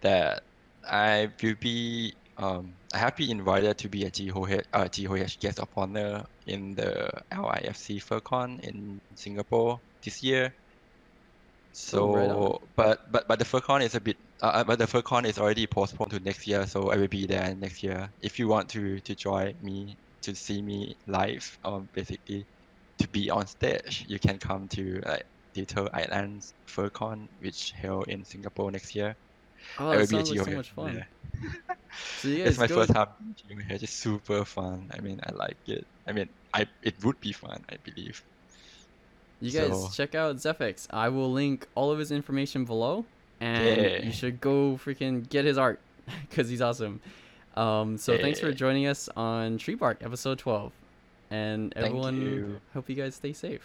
that 0.00 0.42
I 0.88 1.30
will 1.42 1.54
be 1.60 2.14
um 2.36 2.72
I 2.92 2.98
have 2.98 3.16
been 3.16 3.30
invited 3.30 3.78
to 3.78 3.88
be 3.88 4.04
a 4.04 4.10
GOH 4.10 4.62
uh 4.72 4.88
GOH 4.88 5.38
guest 5.40 5.60
of 5.60 5.68
honor 5.76 6.26
in 6.46 6.74
the 6.74 7.10
LIFC 7.30 8.02
FurCon 8.02 8.60
in 8.60 9.00
Singapore 9.14 9.80
this 10.04 10.22
year. 10.22 10.54
So, 11.72 12.00
Oh, 12.02 12.58
right 12.58 12.60
but 12.76 13.10
but 13.12 13.28
but 13.28 13.38
the 13.38 13.44
FurCon 13.44 13.82
is 13.82 13.94
a 13.94 14.00
bit 14.00 14.16
uh, 14.42 14.46
uh, 14.46 14.64
but 14.64 14.78
the 14.78 14.86
FurCon 14.86 15.24
is 15.24 15.38
already 15.38 15.66
postponed 15.66 16.10
to 16.10 16.20
next 16.20 16.46
year, 16.46 16.66
so 16.66 16.90
I 16.90 16.96
will 16.96 17.08
be 17.08 17.26
there 17.26 17.54
next 17.54 17.82
year. 17.82 18.12
If 18.20 18.38
you 18.38 18.48
want 18.48 18.68
to 18.70 19.00
to 19.00 19.14
join 19.14 19.54
me 19.62 19.98
to 20.22 20.34
see 20.34 20.62
me 20.62 20.96
live, 21.06 21.46
um, 21.64 21.88
basically 21.92 22.46
to 22.98 23.08
be 23.08 23.30
on 23.30 23.46
stage, 23.46 24.04
you 24.08 24.18
can 24.18 24.38
come 24.38 24.68
to 24.70 25.00
like 25.06 25.24
Little 25.56 25.88
Islands 25.92 26.54
FurCon, 26.68 27.28
which 27.38 27.72
held 27.76 28.08
in 28.08 28.24
Singapore 28.24 28.70
next 28.72 28.94
year. 28.94 29.16
Oh, 29.78 29.96
that 29.96 30.06
sounds 30.06 30.30
like 30.30 30.40
so 30.40 30.50
much 30.52 30.70
fun. 30.70 30.94
there. 30.94 31.08
So 32.16 32.28
you 32.28 32.44
It's 32.44 32.58
my 32.58 32.66
go 32.66 32.74
first 32.74 32.92
time 32.92 33.08
GOH. 33.48 33.82
It's 33.82 33.92
super 33.92 34.44
fun. 34.44 34.88
I 34.92 35.00
mean, 35.00 35.20
I 35.24 35.32
like 35.32 35.58
it. 35.66 35.86
I 36.06 36.12
mean, 36.12 36.28
I 36.52 36.66
it 36.82 37.02
would 37.04 37.20
be 37.20 37.32
fun, 37.32 37.64
I 37.68 37.76
believe. 37.84 38.20
You 39.40 39.50
guys 39.50 39.68
So- 39.70 39.88
check 39.94 40.14
out 40.14 40.38
Zephyx. 40.40 40.86
I 40.90 41.08
will 41.08 41.32
link 41.32 41.66
all 41.74 41.90
of 41.90 41.98
his 41.98 42.10
information 42.12 42.64
below, 42.64 43.04
and 43.40 43.76
Yeah. 43.80 44.02
you 44.04 44.12
should 44.12 44.40
go 44.40 44.78
freaking 44.82 45.28
get 45.28 45.44
his 45.44 45.56
art 45.58 45.80
because 46.28 46.48
he's 46.48 46.60
awesome. 46.60 47.00
Um, 47.56 47.96
so 47.98 48.16
thanks 48.18 48.38
for 48.40 48.52
joining 48.52 48.86
us 48.86 49.08
on 49.16 49.58
TreeBark 49.58 49.96
episode 50.02 50.38
12, 50.38 50.72
and 51.30 51.72
everyone 51.76 52.60
hope 52.74 52.88
you 52.88 52.94
guys 52.94 53.14
stay 53.14 53.32
safe. 53.32 53.62